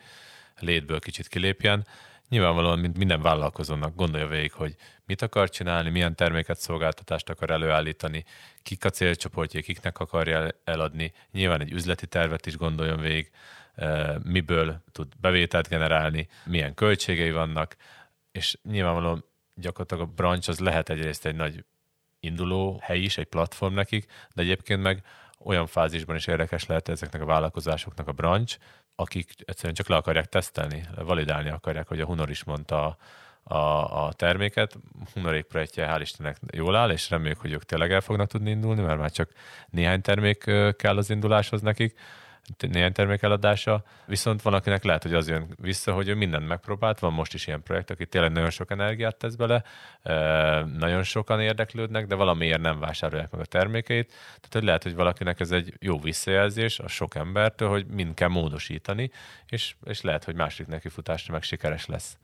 létből 0.59 0.99
kicsit 0.99 1.29
kilépjen 1.29 1.87
nyilvánvalóan, 2.29 2.79
mint 2.79 2.99
minden 2.99 3.23
vállalkozónak 3.23 3.95
gondolja 3.95 4.27
végig, 4.27 4.53
hogy 4.53 4.77
mit 5.07 5.23
akar 5.23 5.51
csinálni, 5.51 5.91
milyen 5.91 6.15
terméket, 6.15 6.59
szolgáltatást 6.59 7.29
akar 7.29 7.51
előállítani, 7.51 8.25
kik 8.63 8.85
a 8.85 8.91
célcsoportjai, 8.91 9.63
kiknek 9.63 9.99
akarja 9.99 10.49
eladni. 10.65 11.13
Nyilván 11.33 11.61
egy 11.61 11.73
üzleti 11.73 12.07
tervet 12.07 12.47
is 12.47 12.57
gondoljon 12.57 13.01
végig, 13.01 13.31
eh, 13.75 14.15
miből 14.23 14.83
tud 14.93 15.09
bevételt 15.21 15.69
generálni, 15.69 16.29
milyen 16.45 16.75
költségei 16.75 17.31
vannak, 17.31 17.77
és 18.33 18.59
nyilvánvalóan 18.63 19.25
gyakorlatilag 19.55 20.09
a 20.09 20.13
branch 20.15 20.49
az 20.49 20.59
lehet 20.59 20.89
egyrészt 20.89 21.27
egy 21.27 21.35
nagy 21.37 21.65
induló 22.21 22.79
hely 22.83 23.01
is, 23.01 23.19
egy 23.19 23.27
platform 23.27 23.75
nekik, 23.75 24.07
de 24.35 24.43
egyébként 24.43 24.83
meg 24.83 25.03
olyan 25.39 25.67
fázisban 25.67 26.17
is 26.17 26.27
érdekes 26.27 26.67
lehet 26.67 26.89
ezeknek 26.89 27.23
a 27.23 27.25
vállalkozásoknak 27.25 28.09
a 28.09 28.13
branch, 28.13 28.59
akik 28.97 29.35
egyszerűen 29.45 29.75
csak 29.75 29.89
le 29.89 29.97
akarják 29.97 30.27
tesztelni, 30.27 30.85
validálni 30.97 31.51
akarják, 31.51 31.89
hogy 31.89 32.01
a 32.01 32.07
Hunor 32.07 32.31
is 32.31 32.45
mondta 32.45 32.97
a, 33.43 33.57
a 34.07 34.13
terméket. 34.13 34.77
Hunorék 35.15 35.45
projektje 35.45 35.87
hál' 35.87 36.01
Istennek 36.01 36.37
jól 36.53 36.77
áll, 36.77 36.91
és 36.91 37.11
reméljük, 37.11 37.41
hogy 37.41 37.53
ők 37.53 37.65
tényleg 37.65 37.93
el 37.93 38.01
fognak 38.01 38.29
tudni 38.29 38.51
indulni, 38.51 38.83
mert 38.83 38.99
már 38.99 39.11
csak 39.11 39.31
néhány 39.71 40.01
termék 40.01 40.39
kell 40.77 40.97
az 40.97 41.11
induláshoz 41.11 41.61
nekik 41.61 41.99
néhány 42.59 42.93
termék 42.93 43.23
eladása, 43.23 43.85
viszont 44.07 44.43
van, 44.43 44.55
akinek 44.55 44.85
lehet, 44.85 45.03
hogy 45.03 45.15
az 45.15 45.29
jön 45.29 45.55
vissza, 45.61 45.93
hogy 45.93 46.09
ő 46.09 46.15
mindent 46.15 46.49
megpróbált, 46.49 46.99
van 46.99 47.13
most 47.13 47.35
is 47.35 47.47
ilyen 47.47 47.63
projekt, 47.63 47.91
aki 47.91 48.07
tényleg 48.07 48.33
nagyon 48.33 48.51
sok 48.51 48.71
energiát 48.71 49.17
tesz 49.17 49.35
bele, 49.35 49.63
nagyon 50.79 51.03
sokan 51.03 51.41
érdeklődnek, 51.41 52.07
de 52.07 52.15
valamiért 52.15 52.61
nem 52.61 52.81
vásárolják 52.81 53.31
meg 53.31 53.41
a 53.41 53.45
termékeit, 53.45 54.09
tehát 54.09 54.49
hogy 54.51 54.65
lehet, 54.65 54.83
hogy 54.83 54.95
valakinek 54.95 55.41
ez 55.41 55.51
egy 55.51 55.75
jó 55.81 55.99
visszajelzés 55.99 56.79
a 56.79 56.89
sok 56.89 57.15
embertől, 57.15 57.69
hogy 57.69 57.87
mind 57.87 58.15
kell 58.15 58.29
módosítani, 58.29 59.11
és, 59.47 59.75
és 59.85 60.01
lehet, 60.01 60.25
hogy 60.25 60.35
másik 60.35 60.67
neki 60.67 60.89
futásra 60.89 61.33
meg 61.33 61.43
sikeres 61.43 61.87
lesz. 61.87 62.17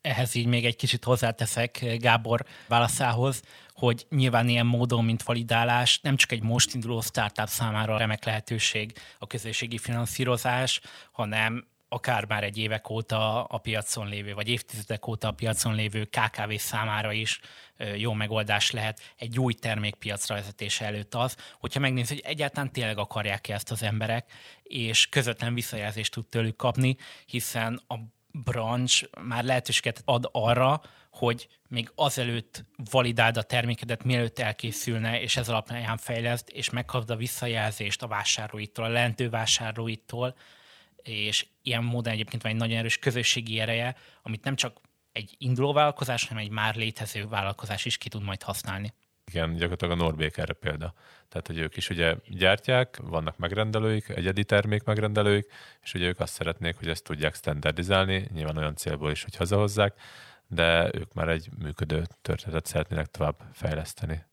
Ehhez 0.00 0.34
így 0.34 0.46
még 0.46 0.64
egy 0.64 0.76
kicsit 0.76 1.04
hozzáteszek 1.04 1.84
Gábor 1.98 2.44
válaszához, 2.68 3.42
hogy 3.78 4.06
nyilván 4.10 4.48
ilyen 4.48 4.66
módon, 4.66 5.04
mint 5.04 5.22
validálás, 5.22 6.00
nem 6.00 6.16
csak 6.16 6.32
egy 6.32 6.42
most 6.42 6.74
induló 6.74 7.00
startup 7.00 7.48
számára 7.48 7.96
remek 7.96 8.24
lehetőség 8.24 8.92
a 9.18 9.26
közösségi 9.26 9.78
finanszírozás, 9.78 10.80
hanem 11.12 11.66
akár 11.88 12.24
már 12.24 12.44
egy 12.44 12.58
évek 12.58 12.90
óta 12.90 13.44
a 13.44 13.58
piacon 13.58 14.08
lévő, 14.08 14.34
vagy 14.34 14.48
évtizedek 14.48 15.06
óta 15.06 15.28
a 15.28 15.32
piacon 15.32 15.74
lévő 15.74 16.04
KKV 16.04 16.54
számára 16.56 17.12
is 17.12 17.40
jó 17.96 18.12
megoldás 18.12 18.70
lehet 18.70 19.14
egy 19.16 19.38
új 19.38 19.52
termékpiacra 19.52 20.34
vezetése 20.34 20.84
előtt 20.84 21.14
az, 21.14 21.36
hogyha 21.58 21.80
megnézzük, 21.80 22.20
hogy 22.20 22.30
egyáltalán 22.30 22.72
tényleg 22.72 22.98
akarják-e 22.98 23.54
ezt 23.54 23.70
az 23.70 23.82
emberek, 23.82 24.32
és 24.62 25.06
közvetlen 25.06 25.54
visszajelzést 25.54 26.12
tud 26.12 26.26
tőlük 26.26 26.56
kapni, 26.56 26.96
hiszen 27.26 27.80
a 27.88 27.94
branch 28.32 29.08
már 29.20 29.44
lehetőséget 29.44 30.02
ad 30.04 30.28
arra, 30.32 30.80
hogy 31.10 31.48
még 31.68 31.92
azelőtt 31.94 32.64
validáld 32.90 33.36
a 33.36 33.42
termékedet, 33.42 34.04
mielőtt 34.04 34.38
elkészülne, 34.38 35.20
és 35.20 35.36
ez 35.36 35.48
alapján 35.48 35.96
fejleszt, 35.96 36.48
és 36.48 36.70
megkapd 36.70 37.10
a 37.10 37.16
visszajelzést 37.16 38.02
a 38.02 38.06
vásárlóitól, 38.06 38.84
a 38.84 38.88
lentő 38.88 39.30
vásárlóitól, 39.30 40.36
és 41.02 41.46
ilyen 41.62 41.84
módon 41.84 42.12
egyébként 42.12 42.42
van 42.42 42.52
egy 42.52 42.58
nagyon 42.58 42.76
erős 42.76 42.98
közösségi 42.98 43.60
ereje, 43.60 43.96
amit 44.22 44.44
nem 44.44 44.56
csak 44.56 44.80
egy 45.12 45.34
induló 45.38 45.72
vállalkozás, 45.72 46.28
hanem 46.28 46.42
egy 46.42 46.50
már 46.50 46.74
létező 46.74 47.28
vállalkozás 47.28 47.84
is 47.84 47.98
ki 47.98 48.08
tud 48.08 48.22
majd 48.22 48.42
használni. 48.42 48.92
Igen, 49.28 49.52
gyakorlatilag 49.52 49.98
a 49.98 50.02
Norbék 50.02 50.36
erre 50.36 50.52
példa. 50.52 50.94
Tehát, 51.28 51.46
hogy 51.46 51.58
ők 51.58 51.76
is 51.76 51.90
ugye 51.90 52.14
gyártják, 52.28 52.98
vannak 53.02 53.36
megrendelőik, 53.36 54.08
egyedi 54.08 54.44
termék 54.44 54.84
megrendelőik, 54.84 55.52
és 55.82 55.94
ugye 55.94 56.06
ők 56.06 56.20
azt 56.20 56.32
szeretnék, 56.32 56.76
hogy 56.76 56.88
ezt 56.88 57.04
tudják 57.04 57.34
standardizálni, 57.34 58.28
nyilván 58.32 58.56
olyan 58.56 58.76
célból 58.76 59.10
is, 59.10 59.22
hogy 59.22 59.36
hazahozzák, 59.36 60.00
de 60.46 60.90
ők 60.94 61.14
már 61.14 61.28
egy 61.28 61.48
működő 61.58 62.02
történetet 62.22 62.66
szeretnének 62.66 63.06
tovább 63.06 63.36
fejleszteni. 63.52 64.27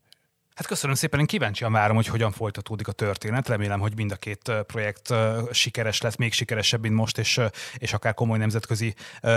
Hát 0.56 0.68
köszönöm 0.68 0.96
szépen, 0.96 1.20
én 1.20 1.26
kíváncsian 1.26 1.72
várom, 1.72 1.96
hogy 1.96 2.08
hogyan 2.08 2.32
folytatódik 2.32 2.88
a 2.88 2.92
történet. 2.92 3.48
Remélem, 3.48 3.80
hogy 3.80 3.96
mind 3.96 4.12
a 4.12 4.16
két 4.16 4.52
projekt 4.68 5.14
sikeres 5.52 6.02
lesz, 6.02 6.16
még 6.16 6.34
sikeresebb, 6.34 6.82
mint 6.82 6.96
most, 6.96 7.18
és, 7.18 7.40
és 7.78 7.94
akár 7.94 8.14
komoly 8.14 8.38
nemzetközi 8.38 8.94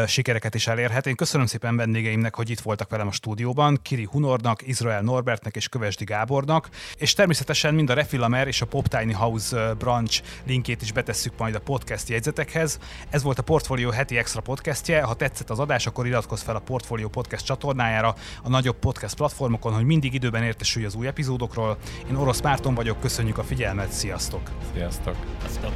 sikereket 0.07 0.55
is 0.55 0.67
elérhet. 0.67 1.07
Én 1.07 1.15
köszönöm 1.15 1.47
szépen 1.47 1.77
vendégeimnek, 1.77 2.35
hogy 2.35 2.51
itt 2.51 2.61
voltak 2.61 2.91
velem 2.91 3.07
a 3.07 3.13
stúdióban, 3.13 3.79
Kiri 3.83 4.05
Hunornak, 4.11 4.67
Izrael 4.67 5.03
Norbertnek 5.03 5.57
és 5.57 5.69
Kövesdi 5.69 6.05
Gábornak, 6.05 6.69
és 6.97 7.13
természetesen 7.13 7.75
mind 7.75 7.91
a 7.91 7.95
Refilamer 7.95 8.47
és 8.47 8.61
a 8.61 8.67
Pop 8.67 8.89
Tiny 8.89 9.15
House 9.15 9.75
branch 9.75 10.23
linkét 10.47 10.83
is 10.83 10.93
betesszük 10.93 11.33
majd 11.39 11.55
a 11.55 11.61
podcast 11.61 12.09
jegyzetekhez. 12.09 12.79
Ez 13.11 13.23
volt 13.23 13.39
a 13.39 13.43
Portfolio 13.43 13.91
heti 13.91 14.17
extra 14.17 14.41
podcastje. 14.41 15.03
Ha 15.03 15.15
tetszett 15.15 15.51
az 15.51 15.59
adás, 15.59 15.87
akkor 15.87 16.07
iratkozz 16.07 16.43
fel 16.43 16.57
a 16.57 16.61
Portfolio 16.61 17.09
podcast 17.09 17.45
csatornájára 17.45 18.15
a 18.43 18.49
nagyobb 18.49 18.79
podcast 18.79 19.17
platformokon, 19.17 19.75
hogy 19.75 19.85
mindig 19.85 20.15
időben 20.15 20.43
értesülj 20.43 20.85
az 20.85 20.95
új 20.95 21.07
epizódokról. 21.09 21.77
Én 22.11 22.17
Orosz 22.17 22.41
Márton 22.41 22.75
vagyok, 22.75 23.01
köszönjük 23.01 23.39
a 23.39 23.43
figyelmet, 23.43 23.93
sziasztok! 23.93 24.51
Sziasztok! 24.73 25.17
sziasztok. 25.41 25.73